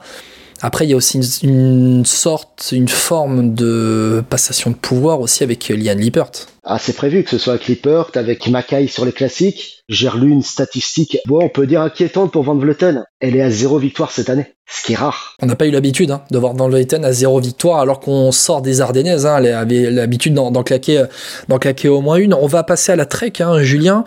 Après, 0.62 0.86
il 0.86 0.90
y 0.90 0.94
a 0.94 0.98
aussi 0.98 1.20
une, 1.44 2.06
sorte, 2.06 2.70
une 2.72 2.88
forme 2.88 3.54
de 3.54 4.24
passation 4.30 4.72
de 4.72 4.76
pouvoir 4.76 5.22
aussi 5.22 5.44
avec 5.44 5.70
Lian 5.70 5.96
Lippert. 5.96 6.32
Ah, 6.72 6.78
c'est 6.78 6.96
prévu 6.96 7.24
que 7.24 7.32
ce 7.32 7.40
soit 7.40 7.54
avec 7.54 7.66
Lippert, 7.66 8.12
avec 8.14 8.48
Mackay 8.48 8.86
sur 8.86 9.04
les 9.04 9.12
classiques. 9.12 9.84
J'ai 9.90 10.08
relu 10.08 10.30
une 10.30 10.44
statistique. 10.44 11.18
Bon, 11.26 11.40
on 11.42 11.50
peut 11.50 11.66
dire 11.66 11.82
inquiétante 11.82 12.32
pour 12.32 12.44
Van 12.44 12.54
Vleuten. 12.54 13.06
Elle 13.20 13.36
est 13.36 13.42
à 13.42 13.50
zéro 13.50 13.80
victoire 13.80 14.12
cette 14.12 14.30
année, 14.30 14.54
ce 14.68 14.84
qui 14.84 14.94
est 14.94 14.96
rare. 14.96 15.34
On 15.42 15.48
n'a 15.48 15.56
pas 15.56 15.66
eu 15.66 15.72
l'habitude 15.72 16.12
hein, 16.12 16.22
de 16.30 16.38
voir 16.38 16.54
Van 16.54 16.70
Vleuten 16.70 17.04
à 17.04 17.12
zéro 17.12 17.40
victoire 17.40 17.80
alors 17.80 18.00
qu'on 18.00 18.32
sort 18.32 18.62
des 18.62 18.82
Ardennaises. 18.82 19.26
Hein, 19.26 19.38
elle 19.40 19.52
avait 19.52 19.90
l'habitude 19.90 20.36
d'en 20.36 20.62
claquer, 20.62 21.06
d'en 21.48 21.58
claquer 21.58 21.88
au 21.88 22.02
moins 22.02 22.18
une. 22.18 22.36
On 22.36 22.46
va 22.46 22.62
passer 22.62 22.92
à 22.92 22.96
la 22.96 23.08
Trek, 23.08 23.34
hein, 23.40 23.64
Julien. 23.64 24.04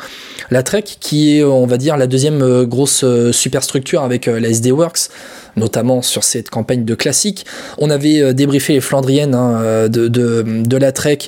La 0.53 0.63
Trek 0.63 0.85
qui 0.85 1.39
est, 1.39 1.43
on 1.43 1.67
va 1.67 1.79
dire, 1.79 1.97
la 1.97 2.07
deuxième 2.07 2.43
euh, 2.43 2.65
grosse 2.65 3.03
euh, 3.03 3.33
superstructure 3.33 4.05
avec 4.05 4.29
euh, 4.29 4.39
la 4.39 4.51
SD 4.51 4.71
Works 4.71 5.09
notamment 5.57 6.03
sur 6.03 6.25
cette 6.25 6.51
campagne 6.51 6.85
de 6.85 6.95
classique. 6.95 7.45
On 7.79 7.91
avait 7.91 8.21
euh, 8.21 8.33
débriefé 8.33 8.75
les 8.75 8.81
Flandriennes 8.81 9.35
hein, 9.35 9.61
euh, 9.63 9.89
de, 9.89 10.09
de, 10.09 10.45
de 10.47 10.77
la 10.77 10.93
Trek 10.93 11.19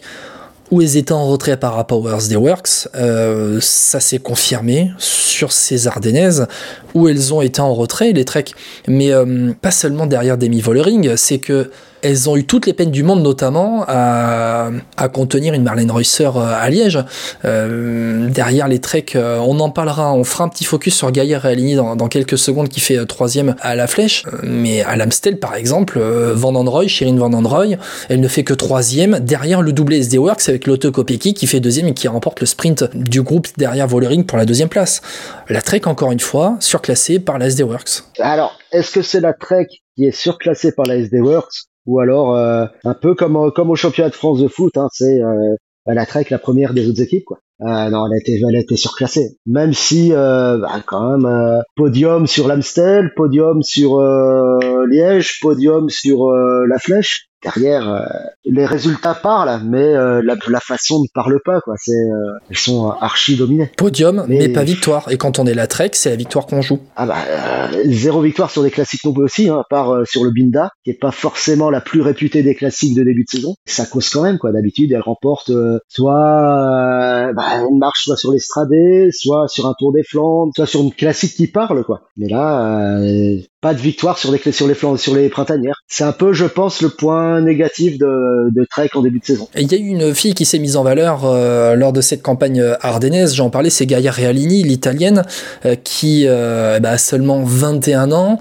où 0.71 0.81
elles 0.83 0.97
étaient 0.97 1.13
en 1.13 1.27
retrait 1.27 1.57
par 1.57 1.75
rapport 1.75 2.01
aux 2.01 2.11
SD 2.11 2.37
Works. 2.37 2.89
Euh, 2.95 3.59
ça 3.61 4.01
s'est 4.01 4.19
confirmé 4.19 4.91
sur 4.99 5.53
ces 5.53 5.87
Ardennaises 5.87 6.47
où 6.95 7.09
elles 7.09 7.35
ont 7.35 7.43
été 7.43 7.61
en 7.61 7.75
retrait, 7.75 8.13
les 8.13 8.25
Trek. 8.25 8.47
Mais 8.89 9.13
euh, 9.13 9.53
pas 9.61 9.71
seulement 9.71 10.07
derrière 10.07 10.39
Demi 10.39 10.61
Vollering, 10.61 11.17
c'est 11.17 11.39
que 11.39 11.71
elles 12.05 12.29
ont 12.29 12.37
eu 12.37 12.45
toutes 12.45 12.67
les 12.67 12.75
peines 12.75 12.91
du 12.91 13.03
monde, 13.03 13.23
notamment 13.23 13.85
à, 13.89 14.71
contenir 15.13 15.55
une 15.55 15.63
Marlène 15.63 15.91
Reusser 15.91 16.31
euh, 16.37 16.55
à 16.61 16.69
Liège. 16.69 16.99
Euh, 17.45 18.29
derrière 18.29 18.69
les 18.69 18.79
treks, 18.79 19.17
euh, 19.17 19.39
on 19.39 19.59
en 19.61 19.71
parlera, 19.71 20.13
on 20.13 20.25
fera 20.25 20.45
un 20.45 20.49
petit 20.49 20.65
focus 20.65 20.95
sur 20.95 21.11
Gaillard 21.11 21.43
Réaligny 21.43 21.77
dans, 21.77 21.97
dans 21.97 22.09
quelques 22.09 22.37
secondes 22.37 22.69
qui 22.69 22.81
fait 22.81 23.05
troisième 23.07 23.57
à 23.61 23.75
la 23.75 23.87
flèche. 23.87 24.25
Mais 24.43 24.83
à 24.83 24.97
l'Amstel, 24.97 25.39
par 25.39 25.55
exemple, 25.55 25.99
Van 25.99 26.55
Androy, 26.55 26.89
Shirin 26.89 27.17
Van 27.17 27.33
Androy, 27.33 27.77
elle 28.09 28.21
ne 28.21 28.29
fait 28.29 28.45
que 28.45 28.55
troisième 28.55 29.21
derrière 29.21 29.63
le 29.63 29.73
doublé 29.73 29.99
SD 29.99 30.19
Works 30.19 30.49
avec 30.49 30.67
Lotte 30.67 30.91
Kopecky 30.91 31.33
qui 31.33 31.47
fait 31.47 31.61
deuxième 31.61 31.89
et 31.89 31.95
qui 31.95 32.09
remporte 32.09 32.41
le 32.41 32.47
sprint 32.47 32.85
du 32.95 33.23
groupe 33.23 33.49
derrière 33.57 33.87
Vollering 33.87 34.25
pour 34.25 34.37
la 34.37 34.45
deuxième 34.45 34.69
place. 34.69 35.01
La 35.49 35.63
Trek, 35.63 35.83
encore 35.87 36.13
une 36.13 36.21
fois, 36.21 36.57
surclassée 36.61 37.19
par 37.19 37.39
la 37.39 37.47
SD 37.47 37.63
Works. 37.63 38.05
Alors, 38.19 38.59
est-ce 38.73 38.91
que 38.91 39.03
c'est 39.03 39.21
la 39.21 39.33
Trek 39.33 39.69
qui 39.97 40.05
est 40.05 40.17
surclassée 40.17 40.73
par 40.73 40.87
la 40.87 40.97
SD 40.97 41.21
Works? 41.21 41.69
Ou 41.87 42.01
alors 42.01 42.37
euh, 42.37 42.67
un 42.85 42.95
peu 42.95 43.15
comme 43.15 43.51
comme 43.53 43.71
au 43.71 43.77
championnat 43.77 44.11
de 44.11 44.15
France 44.15 44.41
de 44.41 44.49
foot, 44.49 44.77
hein, 44.77 44.89
c'est 44.93 45.21
euh, 45.21 45.55
la 45.87 46.07
Trek 46.07 46.27
la 46.31 46.39
première 46.39 46.75
des 46.75 46.89
autres 46.89 47.03
équipes 47.03 47.25
quoi. 47.25 47.39
Euh, 47.61 47.89
non, 47.89 48.07
elle 48.07 48.15
a 48.15 48.19
été, 48.19 48.41
elle 48.49 48.57
a 48.57 48.61
été 48.61 48.77
surclassée. 48.77 49.39
Même 49.47 49.73
si, 49.73 50.13
euh, 50.13 50.59
bah, 50.59 50.83
quand 50.85 51.13
même, 51.13 51.25
euh, 51.25 51.61
podium 51.77 52.27
sur 52.27 52.49
l'Amstel, 52.49 53.13
podium 53.15 53.63
sur 53.63 54.01
euh, 54.01 54.59
Liège, 54.91 55.39
podium 55.41 55.89
sur 55.89 56.31
la 56.33 56.79
Flèche. 56.79 57.29
Derrière, 57.45 57.89
euh, 57.93 58.01
les 58.45 58.65
résultats 58.67 59.15
parlent, 59.15 59.61
mais 59.65 59.79
euh, 59.95 60.23
la, 60.25 60.35
la 60.49 60.61
façon 60.61 61.01
ne 61.03 61.07
parle 61.15 61.39
pas. 61.45 61.61
quoi. 61.61 61.75
C'est, 61.79 61.93
euh, 61.93 62.39
elles 62.51 62.57
sont 62.57 62.89
archi 62.91 63.37
dominées. 63.37 63.71
Podium, 63.77 64.25
mais, 64.29 64.39
Mais- 64.39 64.49
pas 64.49 64.65
victoire. 64.65 65.11
Et 65.11 65.17
quand 65.19 65.39
on 65.39 65.47
est 65.47 65.55
la 65.55 65.67
Trek, 65.67 65.91
c'est 65.93 66.11
la 66.11 66.17
victoire 66.17 66.47
qu'on 66.47 66.63
joue. 66.63 66.79
Ah 66.97 67.07
bah 67.07 67.17
euh, 67.29 67.83
zéro 67.87 68.21
victoire 68.23 68.51
sur 68.51 68.63
des 68.63 68.71
classiques 68.71 69.05
non 69.05 69.13
plus 69.13 69.25
aussi, 69.25 69.49
hein, 69.49 69.59
à 69.61 69.65
part 69.69 69.91
euh, 69.95 70.05
sur 70.05 70.25
le 70.25 70.31
Binda, 70.31 70.71
qui 70.85 70.91
est 70.91 70.99
pas 71.01 71.11
forcément 71.11 71.71
la 71.71 71.81
plus 71.81 72.01
réputée 72.01 72.43
des 72.43 72.55
classiques 72.55 72.95
de 72.97 73.03
début 73.03 73.25
de 73.25 73.29
saison. 73.31 73.55
Ça 73.67 73.85
cause 73.87 74.09
quand 74.09 74.23
même 74.23 74.39
quoi. 74.39 74.53
D'habitude, 74.53 74.93
elle 74.93 75.01
remporte 75.03 75.51
euh, 75.51 75.79
soit 75.89 76.15
euh, 76.15 77.33
bah, 77.35 77.45
une 77.71 77.79
marche 77.79 78.05
soit 78.05 78.17
sur 78.17 78.33
l'Estradé, 78.33 79.09
soit 79.13 79.49
sur 79.49 79.67
un 79.67 79.75
Tour 79.79 79.93
des 79.93 80.03
Flandres, 80.03 80.53
soit 80.55 80.67
sur 80.67 80.81
une 80.81 80.93
classique 80.93 81.35
qui 81.35 81.47
parle 81.47 81.85
quoi. 81.85 82.03
Mais 82.17 82.29
là, 82.29 83.01
euh, 83.01 83.37
pas 83.65 83.73
de 83.73 83.81
victoire 83.81 84.19
sur 84.19 84.31
les 84.31 84.39
clés 84.39 84.53
sur 84.53 84.69
les 84.69 84.75
Flandres, 84.75 84.99
sur 84.99 85.15
les 85.15 85.31
printanières. 85.31 85.81
C'est 85.89 86.05
un 86.05 86.13
peu, 86.13 86.35
je 86.35 86.45
pense, 86.45 86.83
le 86.83 86.91
point 86.91 87.41
négatif 87.41 87.97
de, 87.97 88.67
Trek 88.71 88.91
en 88.95 89.01
début 89.01 89.21
de 89.21 89.25
saison. 89.25 89.49
Il 89.57 89.73
y 89.73 89.75
a 89.75 89.79
eu 89.79 89.87
une 89.87 90.15
fille 90.15 90.35
qui 90.35 90.45
s'est 90.45 90.59
mise 90.59 90.77
en 90.77 90.83
valeur 90.83 91.23
euh, 91.25 91.75
lors 91.75 91.95
de 91.95 92.03
cette 92.03 92.21
campagne 92.21 92.61
euh, 92.61 92.75
ardennaise, 92.83 93.35
j'en 93.35 93.49
parlais, 93.49 93.71
c'est 93.71 93.87
Gaia 93.87 94.11
Realini, 94.11 94.63
l'italienne, 94.63 95.23
euh, 95.65 95.77
qui 95.83 96.25
euh, 96.27 96.79
bah, 96.79 96.91
a 96.91 96.99
seulement 96.99 97.43
21 97.43 98.13
ans, 98.13 98.39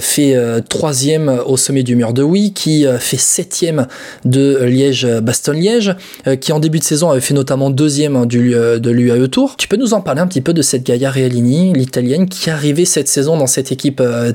fait 0.00 0.36
troisième 0.68 1.40
au 1.46 1.56
sommet 1.56 1.84
du 1.84 1.94
mur 1.94 2.12
de 2.12 2.24
Oui, 2.24 2.52
qui 2.52 2.84
fait 2.98 3.16
septième 3.16 3.86
de 4.24 4.64
Liège-Bastogne-Liège, 4.64 5.94
qui 6.40 6.52
en 6.52 6.58
début 6.58 6.80
de 6.80 6.84
saison 6.84 7.10
avait 7.10 7.20
fait 7.20 7.34
notamment 7.34 7.70
deuxième 7.70 8.16
hein, 8.16 8.26
du, 8.26 8.50
de 8.50 8.90
l'UAE 8.90 9.28
Tour. 9.28 9.56
Tu 9.56 9.68
peux 9.68 9.76
nous 9.76 9.94
en 9.94 10.00
parler 10.00 10.20
un 10.20 10.26
petit 10.26 10.40
peu 10.40 10.52
de 10.52 10.62
cette 10.62 10.82
Gaia 10.84 11.10
Realini, 11.10 11.72
l'italienne, 11.72 12.28
qui 12.28 12.48
est 12.48 12.52
arrivée 12.52 12.84
cette 12.84 13.08
saison 13.08 13.36
dans 13.36 13.46
cette 13.46 13.70
équipe 13.70 14.00
euh, 14.00 14.32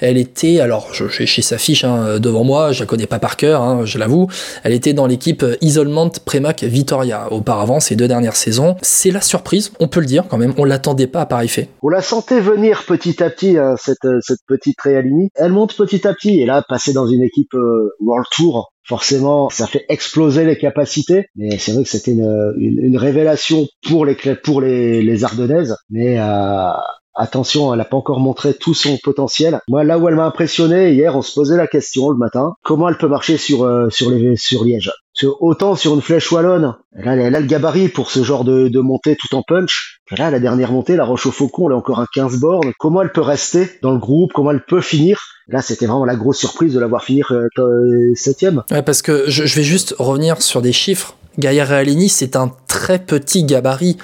Elle 0.00 0.18
était, 0.18 0.60
alors 0.60 0.88
j'ai 0.92 1.26
chez 1.26 1.42
sa 1.42 1.58
fiche 1.58 1.84
hein, 1.84 2.18
devant 2.18 2.44
moi, 2.44 2.72
je 2.72 2.80
la 2.80 2.86
connais 2.86 3.06
pas 3.06 3.18
par 3.18 3.36
cœur, 3.36 3.62
hein, 3.62 3.84
je 3.84 3.98
l'avoue, 3.98 4.28
elle 4.62 4.72
était 4.72 4.92
dans 4.92 5.06
l'équipe 5.06 5.44
Isolement 5.60 6.10
Premac 6.24 6.62
Vitoria 6.64 7.32
auparavant 7.32 7.80
ces 7.80 7.96
deux 7.96 8.08
dernières 8.08 8.36
saisons. 8.36 8.76
C'est 8.82 9.10
la 9.10 9.20
surprise, 9.20 9.72
on 9.80 9.88
peut 9.88 10.00
le 10.00 10.06
dire 10.06 10.24
quand 10.28 10.38
même, 10.38 10.54
on 10.56 10.64
l'attendait 10.64 11.06
pas 11.06 11.22
à 11.22 11.26
pareil 11.26 11.48
fait. 11.48 11.68
On 11.82 11.88
la 11.88 12.02
sentait 12.02 12.40
venir 12.40 12.84
petit 12.86 13.22
à 13.22 13.30
petit, 13.30 13.58
hein, 13.58 13.74
cette, 13.78 14.04
euh, 14.04 14.18
cette 14.20 14.40
petite 14.46 14.80
Realini. 14.80 15.28
Elle 15.34 15.52
monte 15.52 15.76
petit 15.76 16.06
à 16.06 16.14
petit, 16.14 16.40
et 16.40 16.46
là, 16.46 16.62
passer 16.68 16.92
dans 16.92 17.06
une 17.06 17.22
équipe 17.22 17.54
euh, 17.54 17.94
World 18.00 18.26
Tour, 18.32 18.72
forcément, 18.86 19.48
ça 19.50 19.66
fait 19.66 19.84
exploser 19.88 20.44
les 20.44 20.58
capacités. 20.58 21.26
Mais 21.36 21.58
c'est 21.58 21.72
vrai 21.72 21.84
que 21.84 21.88
c'était 21.88 22.12
une, 22.12 22.96
révélation 22.96 23.66
pour 23.86 24.06
les 24.06 24.16
pour 24.42 24.62
Ardennaises. 24.62 25.76
Mais 25.90 26.18
euh, 26.18 26.70
attention, 27.14 27.72
elle 27.72 27.78
n'a 27.78 27.84
pas 27.84 27.96
encore 27.96 28.20
montré 28.20 28.54
tout 28.54 28.74
son 28.74 28.98
potentiel. 29.02 29.60
Moi, 29.68 29.84
là 29.84 29.98
où 29.98 30.08
elle 30.08 30.16
m'a 30.16 30.26
impressionné 30.26 30.92
hier, 30.92 31.16
on 31.16 31.22
se 31.22 31.34
posait 31.34 31.56
la 31.56 31.66
question 31.66 32.10
le 32.10 32.16
matin 32.16 32.54
comment 32.62 32.88
elle 32.88 32.98
peut 32.98 33.08
marcher 33.08 33.36
sur 33.36 33.64
euh, 33.64 33.88
sur 33.90 34.10
Liège? 34.10 34.92
Autant 35.22 35.76
sur 35.76 35.94
une 35.94 36.02
flèche 36.02 36.32
wallonne, 36.32 36.74
elle 36.96 37.08
a, 37.08 37.14
elle 37.14 37.36
a 37.36 37.40
le 37.40 37.46
gabarit 37.46 37.88
pour 37.88 38.10
ce 38.10 38.24
genre 38.24 38.44
de, 38.44 38.80
montée 38.80 39.16
tout 39.16 39.36
en 39.36 39.42
punch. 39.42 40.00
Là, 40.10 40.30
la 40.30 40.40
dernière 40.40 40.72
montée, 40.72 40.96
la 40.96 41.04
Roche 41.04 41.26
au 41.26 41.30
Faucon, 41.30 41.68
elle 41.68 41.74
a 41.74 41.76
encore 41.76 42.00
un 42.00 42.06
15 42.12 42.40
bornes. 42.40 42.72
Comment 42.80 43.00
elle 43.02 43.12
peut 43.12 43.20
rester 43.20 43.70
dans 43.80 43.92
le 43.92 43.98
groupe? 43.98 44.32
Comment 44.32 44.50
elle 44.50 44.64
peut 44.64 44.80
finir? 44.80 45.20
Là, 45.46 45.62
c'était 45.62 45.86
vraiment 45.86 46.04
la 46.04 46.16
grosse 46.16 46.38
surprise 46.38 46.74
de 46.74 46.80
la 46.80 46.88
voir 46.88 47.04
finir 47.04 47.30
euh, 47.30 47.46
euh, 47.58 48.12
septième. 48.16 48.64
Ouais, 48.72 48.82
parce 48.82 49.02
que 49.02 49.24
je, 49.28 49.42
vais 49.54 49.62
juste 49.62 49.94
revenir 49.98 50.42
sur 50.42 50.62
des 50.62 50.72
chiffres. 50.72 51.16
Gaia 51.38 51.64
Realini, 51.64 52.08
c'est 52.08 52.34
un 52.34 52.50
très 52.66 52.98
petit 52.98 53.44
gabarit, 53.44 53.96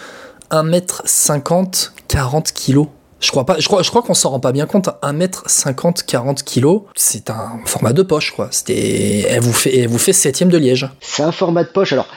1m50, 0.53 1.91
40 2.07 2.53
kg. 2.53 2.87
Je 3.21 3.31
crois 3.31 3.45
pas, 3.45 3.59
je 3.59 3.67
crois, 3.67 3.83
je 3.83 3.91
crois 3.91 4.03
qu'on 4.03 4.15
s'en 4.15 4.31
rend 4.31 4.41
pas 4.41 4.53
bien 4.53 4.67
compte. 4.67 4.89
1m50, 5.03 6.05
40 6.07 6.43
kg, 6.43 6.81
c'est 6.95 7.31
un 7.31 7.61
format 7.67 7.93
de 7.93 8.03
poche, 8.03 8.33
quoi. 8.33 8.49
C'était, 8.51 9.27
elle 9.29 9.41
vous 9.41 9.53
fait, 9.53 9.77
elle 9.77 9.89
vous 9.89 9.99
fait 9.99 10.15
septième 10.15 10.49
de 10.49 10.57
Liège. 10.57 10.89
C'est 11.01 11.23
un 11.23 11.33
format 11.33 11.65
de 11.65 11.69
poche. 11.69 11.93
Alors, 11.93 12.09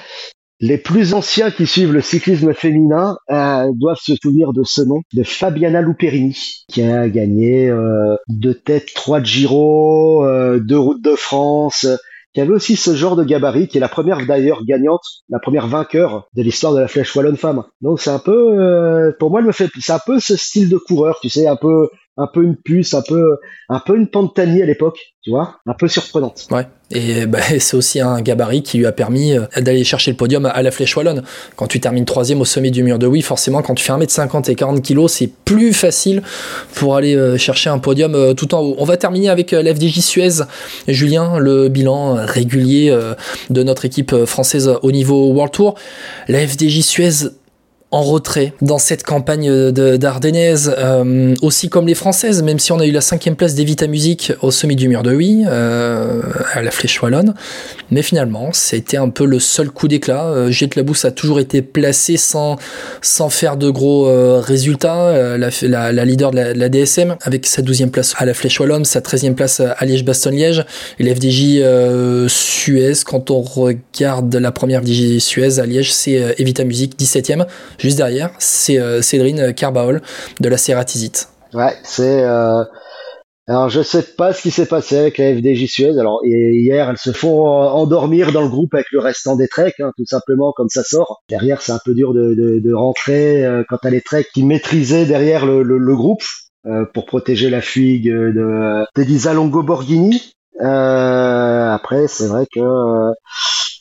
les 0.61 0.77
plus 0.77 1.13
anciens 1.13 1.51
qui 1.51 1.67
suivent 1.67 1.91
le 1.91 1.99
cyclisme 1.99 2.53
féminin 2.53 3.17
euh, 3.29 3.65
doivent 3.75 3.99
se 4.01 4.13
souvenir 4.15 4.53
de 4.53 4.63
ce 4.63 4.81
nom, 4.81 5.01
de 5.13 5.23
Fabiana 5.23 5.81
Luperini, 5.81 6.63
qui 6.69 6.81
a 6.83 7.09
gagné 7.09 7.69
euh, 7.69 8.15
deux 8.29 8.53
têtes, 8.53 8.93
trois 8.95 9.19
de 9.19 9.25
Giro, 9.25 10.25
euh, 10.25 10.59
deux 10.59 10.79
routes 10.79 11.03
de 11.03 11.15
France, 11.15 11.85
qui 12.33 12.41
avait 12.41 12.53
aussi 12.53 12.75
ce 12.75 12.95
genre 12.95 13.15
de 13.15 13.23
gabarit, 13.23 13.67
qui 13.67 13.77
est 13.77 13.81
la 13.81 13.89
première 13.89 14.25
d'ailleurs 14.25 14.63
gagnante, 14.65 15.03
la 15.29 15.39
première 15.39 15.67
vainqueur 15.67 16.27
de 16.35 16.41
l'histoire 16.41 16.73
de 16.73 16.79
la 16.79 16.87
flèche 16.87 17.15
wallonne 17.15 17.37
femme. 17.37 17.63
Donc 17.81 17.99
c'est 17.99 18.09
un 18.09 18.19
peu, 18.19 18.59
euh, 18.59 19.11
pour 19.19 19.29
moi, 19.29 19.39
elle 19.39 19.47
me 19.47 19.51
fait, 19.51 19.69
c'est 19.79 19.93
un 19.93 19.99
peu 20.05 20.19
ce 20.19 20.35
style 20.35 20.69
de 20.69 20.77
coureur, 20.77 21.19
tu 21.21 21.29
sais, 21.29 21.47
un 21.47 21.55
peu, 21.55 21.89
un 22.17 22.27
peu 22.27 22.43
une 22.43 22.55
puce, 22.55 22.93
un 22.93 23.01
peu, 23.01 23.37
un 23.69 23.79
peu 23.79 23.97
une 23.97 24.07
Pantani 24.07 24.61
à 24.61 24.65
l'époque, 24.65 24.99
tu 25.23 25.31
vois, 25.31 25.57
un 25.65 25.73
peu 25.73 25.87
surprenante. 25.87 26.47
Ouais. 26.51 26.67
Et 26.91 27.25
bah, 27.25 27.39
c'est 27.59 27.75
aussi 27.75 27.99
un 27.99 28.21
gabarit 28.21 28.61
qui 28.61 28.77
lui 28.77 28.85
a 28.85 28.91
permis 28.91 29.35
euh, 29.35 29.45
d'aller 29.57 29.83
chercher 29.83 30.11
le 30.11 30.17
podium 30.17 30.45
à 30.45 30.61
la 30.61 30.71
flèche 30.71 30.95
wallonne. 30.95 31.23
Quand 31.55 31.67
tu 31.67 31.79
termines 31.79 32.05
troisième 32.05 32.41
au 32.41 32.45
sommet 32.45 32.71
du 32.71 32.83
mur 32.83 32.99
de 32.99 33.07
Oui, 33.07 33.21
forcément, 33.21 33.61
quand 33.61 33.73
tu 33.75 33.83
fais 33.83 33.93
1m50 33.93 34.51
et 34.51 34.55
40 34.55 34.85
kg, 34.85 35.07
c'est 35.07 35.29
plus 35.45 35.73
facile 35.73 36.21
pour 36.75 36.95
aller 36.95 37.15
euh, 37.15 37.37
chercher 37.37 37.69
un 37.69 37.79
podium 37.79 38.13
euh, 38.15 38.33
tout 38.33 38.53
en 38.53 38.61
haut. 38.61 38.75
On 38.77 38.85
va 38.85 38.97
terminer 38.97 39.29
avec 39.29 39.53
euh, 39.53 39.63
l'FDJ 39.63 39.99
Suez. 39.99 40.43
Julien, 40.87 41.39
le 41.39 41.69
bilan 41.69 42.17
euh, 42.17 42.25
régulier 42.25 42.89
euh, 42.89 43.15
de 43.49 43.63
notre 43.63 43.85
équipe 43.85 44.13
euh, 44.13 44.25
française 44.25 44.71
au 44.81 44.91
niveau 44.91 45.31
World 45.31 45.53
Tour. 45.53 45.75
La 46.27 46.45
FDJ 46.45 46.81
Suez 46.81 47.29
en 47.93 48.01
retrait 48.01 48.53
dans 48.59 48.79
cette 48.79 49.03
campagne 49.03 49.71
de- 49.71 49.97
d'Ardennaise, 49.97 50.73
euh, 50.79 51.35
aussi 51.43 51.69
comme 51.69 51.85
les 51.85 51.93
Françaises, 51.93 52.41
même 52.41 52.57
si 52.57 52.71
on 52.71 52.79
a 52.79 52.87
eu 52.87 52.91
la 52.91 53.01
cinquième 53.01 53.35
place 53.35 53.53
d'Evita 53.53 53.85
Music 53.85 54.33
au 54.41 54.49
sommet 54.49 54.73
du 54.73 54.87
mur 54.87 55.03
de 55.03 55.13
Huy, 55.13 55.43
euh, 55.45 56.21
à 56.53 56.63
la 56.63 56.71
Flèche 56.71 56.99
Wallonne. 57.03 57.35
Mais 57.91 58.01
finalement, 58.01 58.49
c'était 58.51 58.97
un 58.97 59.09
peu 59.09 59.25
le 59.25 59.37
seul 59.37 59.69
coup 59.69 59.87
d'éclat. 59.87 60.25
Euh, 60.25 60.49
Jette 60.49 60.75
a 61.03 61.11
toujours 61.11 61.39
été 61.39 61.61
placé 61.61 62.17
sans, 62.17 62.55
sans 63.03 63.29
faire 63.29 63.57
de 63.57 63.69
gros 63.69 64.07
euh, 64.07 64.39
résultats. 64.39 65.37
La, 65.37 66.05
leader 66.05 66.31
de 66.31 66.37
la, 66.37 66.69
DSM, 66.69 67.15
avec 67.21 67.45
sa 67.45 67.61
12e 67.61 67.91
place 67.91 68.15
à 68.17 68.25
la 68.25 68.33
Flèche 68.33 68.59
Wallonne, 68.59 68.85
sa 68.85 69.01
13e 69.01 69.35
place 69.35 69.59
à 69.59 69.85
Liège-Bastogne-Liège, 69.85 70.65
et 70.97 71.03
la 71.03 71.13
FDJ 71.13 71.61
Suez, 72.27 72.93
quand 73.05 73.29
on 73.29 73.41
regarde 73.41 74.33
la 74.35 74.51
première 74.51 74.81
FDJ 74.81 75.19
Suez 75.19 75.59
à 75.59 75.67
Liège, 75.67 75.93
c'est 75.93 76.35
Evita 76.39 76.63
Music, 76.63 76.97
17e. 76.97 77.45
Juste 77.83 77.97
derrière, 77.97 78.31
c'est 78.39 78.79
euh, 78.79 79.01
Cédrine 79.01 79.53
Carbaol 79.53 80.01
de 80.39 80.47
la 80.47 80.55
Cératizite. 80.55 81.27
Ouais, 81.53 81.73
c'est. 81.83 82.23
Euh... 82.23 82.63
Alors 83.45 83.67
je 83.67 83.81
sais 83.81 84.03
pas 84.03 84.31
ce 84.31 84.41
qui 84.41 84.51
s'est 84.51 84.67
passé 84.67 84.97
avec 84.97 85.17
la 85.17 85.35
FDJ 85.35 85.65
Suez. 85.65 85.99
Alors 85.99 86.21
hier 86.23 86.89
elles 86.89 86.97
se 86.97 87.11
font 87.11 87.45
euh, 87.45 87.67
endormir 87.67 88.31
dans 88.31 88.41
le 88.41 88.47
groupe 88.47 88.73
avec 88.73 88.85
le 88.93 89.01
restant 89.01 89.35
des 89.35 89.49
treks, 89.49 89.81
hein, 89.81 89.91
tout 89.97 90.05
simplement 90.05 90.53
comme 90.55 90.69
ça 90.69 90.81
sort. 90.81 91.23
Derrière 91.27 91.61
c'est 91.61 91.73
un 91.73 91.79
peu 91.83 91.93
dur 91.93 92.13
de, 92.13 92.33
de, 92.33 92.73
rentrer 92.73 93.45
euh, 93.45 93.63
quand 93.67 93.83
les 93.83 93.99
treks 93.99 94.29
qui 94.33 94.45
maîtrisaient 94.45 95.05
derrière 95.05 95.45
le, 95.45 95.61
le, 95.61 95.95
groupe 95.95 96.23
pour 96.93 97.05
protéger 97.05 97.49
la 97.49 97.59
fugue 97.59 98.07
de 98.07 98.85
d'Elisa 98.95 99.33
Longo 99.33 99.61
Borghini. 99.61 100.31
Après 100.61 102.07
c'est 102.07 102.27
vrai 102.27 102.45
que 102.49 102.61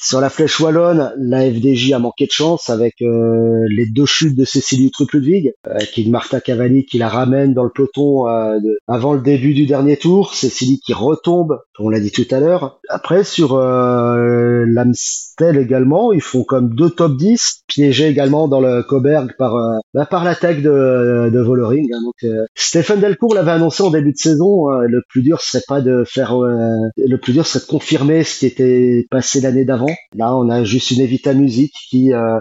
sur 0.02 0.20
la 0.20 0.30
flèche 0.30 0.58
wallonne, 0.60 1.12
la 1.16 1.42
FDJ 1.50 1.92
a 1.92 1.98
manqué 2.00 2.26
de 2.26 2.32
chance 2.32 2.68
avec 2.70 2.94
euh, 3.02 3.64
les 3.68 3.86
deux 3.86 4.04
chutes 4.06 4.36
de 4.36 4.44
Cécilie 4.44 4.90
Truc-Ludwig, 4.90 5.52
euh, 5.68 5.78
qui 5.94 6.02
est 6.02 6.10
Martha 6.10 6.40
Cavalli 6.40 6.84
qui 6.84 6.98
la 6.98 7.08
ramène 7.08 7.54
dans 7.54 7.62
le 7.64 7.70
peloton 7.70 8.26
euh, 8.28 8.58
de- 8.58 8.78
avant 8.88 9.14
le 9.14 9.20
début 9.20 9.54
du 9.54 9.64
dernier 9.66 9.96
tour, 9.96 10.34
Cécilie 10.34 10.80
qui 10.84 10.92
retombe, 10.92 11.58
on 11.78 11.88
l'a 11.88 12.00
dit 12.00 12.10
tout 12.10 12.26
à 12.30 12.40
l'heure. 12.40 12.80
Après 12.88 13.22
sur 13.24 13.54
euh, 13.54 14.64
l'Amstel 14.66 15.56
également, 15.56 16.12
ils 16.12 16.20
font 16.20 16.44
comme 16.44 16.74
deux 16.74 16.90
top 16.90 17.16
10, 17.16 17.62
piégés 17.68 18.08
également 18.08 18.48
dans 18.48 18.60
le 18.60 18.82
Coberg 18.82 19.30
par 19.38 19.56
euh, 19.56 19.78
bah, 19.94 20.06
par 20.06 20.24
l'attaque 20.24 20.62
de, 20.62 21.30
de 21.32 21.40
Vollering. 21.40 21.88
hein. 21.94 22.00
donc 22.02 22.14
euh, 22.24 22.44
Stéphane 22.54 23.00
Delcourt 23.00 23.34
l'avait 23.34 23.52
annoncé 23.52 23.82
en 23.82 23.90
début 23.90 24.12
de 24.12 24.18
saison, 24.18 24.68
hein, 24.68 24.82
le 24.88 25.00
plus 25.08 25.22
dur 25.22 25.40
serait 25.40 25.62
pas 25.68 25.80
de 25.80 26.04
faire 26.06 26.34
euh, 26.42 26.70
le 26.96 27.16
plus 27.18 27.32
dur 27.32 27.46
serait 27.46 27.64
de 27.64 27.70
confirmer 27.70 28.24
ce 28.24 28.40
qui 28.40 28.46
était 28.46 29.06
passé 29.10 29.40
l'année 29.40 29.64
d'avant. 29.64 29.86
Là, 30.14 30.34
on 30.36 30.48
a 30.48 30.64
juste 30.64 30.90
une 30.90 31.00
Evita 31.00 31.34
Music 31.34 31.72
qui 31.90 32.12
euh, 32.12 32.38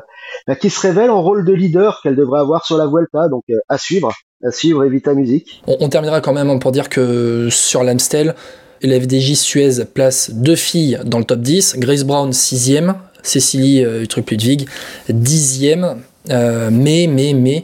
bah, 0.47 0.55
qui 0.55 0.69
se 0.69 0.79
révèle 0.79 1.09
en 1.09 1.21
rôle 1.21 1.45
de 1.45 1.53
leader 1.53 2.01
qu'elle 2.01 2.15
devrait 2.15 2.39
avoir 2.39 2.65
sur 2.65 2.77
la 2.77 2.87
Vuelta, 2.87 3.29
donc 3.29 3.43
euh, 3.49 3.55
à 3.69 3.77
suivre, 3.77 4.11
à 4.43 4.51
suivre 4.51 4.83
Evita 4.83 5.13
Music. 5.13 5.61
On, 5.67 5.89
terminera 5.89 6.21
quand 6.21 6.33
même 6.33 6.59
pour 6.59 6.71
dire 6.71 6.89
que 6.89 7.49
sur 7.49 7.83
l'Amstel, 7.83 8.35
la 8.81 8.99
FDJ 8.99 9.33
Suez 9.33 9.85
place 9.93 10.31
deux 10.31 10.55
filles 10.55 10.99
dans 11.05 11.19
le 11.19 11.25
top 11.25 11.39
10. 11.39 11.75
Grace 11.77 12.03
Brown, 12.03 12.31
6ème. 12.31 12.95
Cécilie 13.23 13.83
euh, 13.83 14.05
Truc-Ludwig, 14.05 14.67
10ème. 15.09 15.97
Euh, 16.29 16.69
mais, 16.71 17.07
mais, 17.07 17.33
mais, 17.33 17.63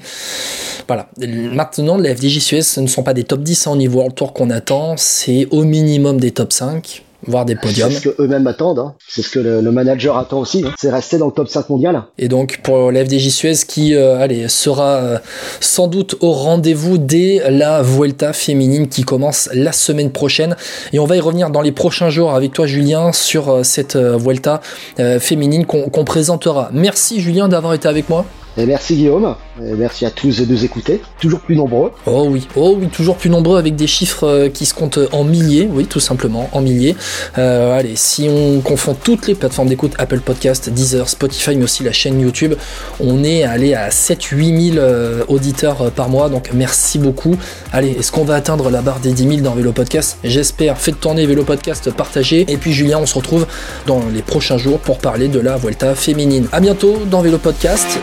voilà. 0.88 1.09
Maintenant, 1.17 1.97
la 1.97 2.15
FDJ 2.15 2.39
Suez, 2.39 2.61
ce 2.61 2.79
ne 2.79 2.88
sont 2.88 3.03
pas 3.03 3.13
des 3.13 3.23
top 3.23 3.41
10 3.41 3.67
hein, 3.67 3.71
au 3.71 3.75
niveau 3.75 3.99
World 3.99 4.15
Tour 4.15 4.33
qu'on 4.33 4.49
attend. 4.49 4.95
C'est 4.97 5.47
au 5.51 5.63
minimum 5.63 6.19
des 6.19 6.31
top 6.31 6.53
5, 6.53 7.03
voire 7.26 7.45
des 7.45 7.55
podiums. 7.55 7.89
C'est 7.91 7.97
ce 7.99 8.09
que 8.09 8.22
eux-mêmes 8.22 8.47
attendent, 8.47 8.80
hein. 8.80 8.93
c'est 9.07 9.22
ce 9.22 9.30
que 9.30 9.39
le, 9.39 9.61
le 9.61 9.72
manager 9.72 10.18
attend 10.18 10.39
aussi, 10.39 10.63
hein. 10.65 10.74
c'est 10.78 10.91
rester 10.91 11.18
dans 11.18 11.28
le 11.28 11.32
top 11.32 11.47
5 11.47 11.70
mondial. 11.70 12.03
Et 12.18 12.28
donc 12.28 12.59
pour 12.63 12.91
la 12.91 13.03
FDJ 13.03 13.30
Suez 13.30 13.55
qui 13.68 13.95
euh, 13.95 14.20
allez, 14.20 14.47
sera 14.47 14.97
euh, 14.97 15.18
sans 15.59 15.88
doute 15.88 16.15
au 16.22 16.32
rendez-vous 16.32 16.97
dès 16.97 17.41
la 17.49 17.82
Vuelta 17.82 18.34
féminine 18.34 18.88
qui 18.88 19.03
commence 19.03 19.49
la 19.53 19.72
semaine 19.72 20.11
prochaine. 20.11 20.55
Et 20.93 20.99
on 20.99 21.05
va 21.05 21.15
y 21.15 21.20
revenir 21.20 21.49
dans 21.49 21.61
les 21.61 21.72
prochains 21.72 22.09
jours 22.09 22.34
avec 22.34 22.53
toi 22.53 22.65
Julien 22.65 23.11
sur 23.11 23.49
euh, 23.49 23.63
cette 23.63 23.95
euh, 23.95 24.18
Vuelta 24.18 24.61
euh, 24.99 25.20
féminine 25.20 25.65
qu'on 25.65 25.89
qu'on 25.89 26.03
présentera. 26.03 26.70
Merci 26.74 27.22
Julien 27.22 27.47
d'avoir 27.47 27.74
été 27.74 27.88
avec 27.88 28.09
moi. 28.09 28.26
Merci 28.57 28.95
Guillaume, 28.95 29.35
merci 29.59 30.05
à 30.05 30.09
tous 30.09 30.39
de 30.39 30.45
nous 30.45 30.65
écouter, 30.65 31.01
toujours 31.19 31.41
plus 31.41 31.55
nombreux. 31.55 31.91
Oh 32.05 32.27
oui, 32.29 32.47
oh 32.55 32.75
oui, 32.79 32.87
toujours 32.87 33.17
plus 33.17 33.29
nombreux 33.29 33.59
avec 33.59 33.75
des 33.75 33.85
chiffres 33.85 34.27
euh, 34.27 34.49
qui 34.49 34.65
se 34.65 34.73
comptent 34.73 34.99
en 35.11 35.23
milliers, 35.23 35.69
oui, 35.71 35.85
tout 35.85 35.99
simplement, 35.99 36.49
en 36.51 36.61
milliers. 36.61 36.95
Euh, 37.37 37.77
allez, 37.77 37.95
si 37.95 38.27
on 38.29 38.61
confond 38.61 38.95
toutes 38.95 39.27
les 39.27 39.35
plateformes 39.35 39.67
d'écoute, 39.67 39.93
Apple 39.99 40.19
Podcast, 40.19 40.69
Deezer, 40.69 41.07
Spotify, 41.07 41.55
mais 41.55 41.63
aussi 41.63 41.83
la 41.83 41.91
chaîne 41.91 42.19
YouTube, 42.19 42.55
on 42.99 43.23
est 43.23 43.43
allé 43.43 43.73
à 43.73 43.89
7-8 43.89 44.73
000 44.73 44.77
euh, 44.77 45.23
auditeurs 45.27 45.81
euh, 45.81 45.89
par 45.89 46.09
mois, 46.09 46.29
donc 46.29 46.49
merci 46.53 46.97
beaucoup. 46.99 47.35
Allez, 47.71 47.91
est-ce 47.91 48.11
qu'on 48.11 48.23
va 48.23 48.35
atteindre 48.35 48.69
la 48.69 48.81
barre 48.81 48.99
des 48.99 49.11
10 49.11 49.27
000 49.27 49.41
dans 49.41 49.53
Vélo 49.53 49.71
Podcast? 49.71 50.17
J'espère. 50.23 50.77
Faites 50.77 50.99
tourner 50.99 51.25
Vélo 51.25 51.43
Podcast, 51.43 51.91
partagez. 51.91 52.45
Et 52.47 52.57
puis 52.57 52.73
Julien, 52.73 52.99
on 52.99 53.05
se 53.05 53.15
retrouve 53.15 53.45
dans 53.85 54.01
les 54.13 54.21
prochains 54.21 54.57
jours 54.57 54.79
pour 54.79 54.97
parler 54.97 55.27
de 55.27 55.39
la 55.39 55.57
Vuelta 55.57 55.95
féminine. 55.95 56.47
À 56.51 56.59
bientôt 56.59 56.97
dans 57.09 57.21
Vélo 57.21 57.37
Podcast. 57.37 57.99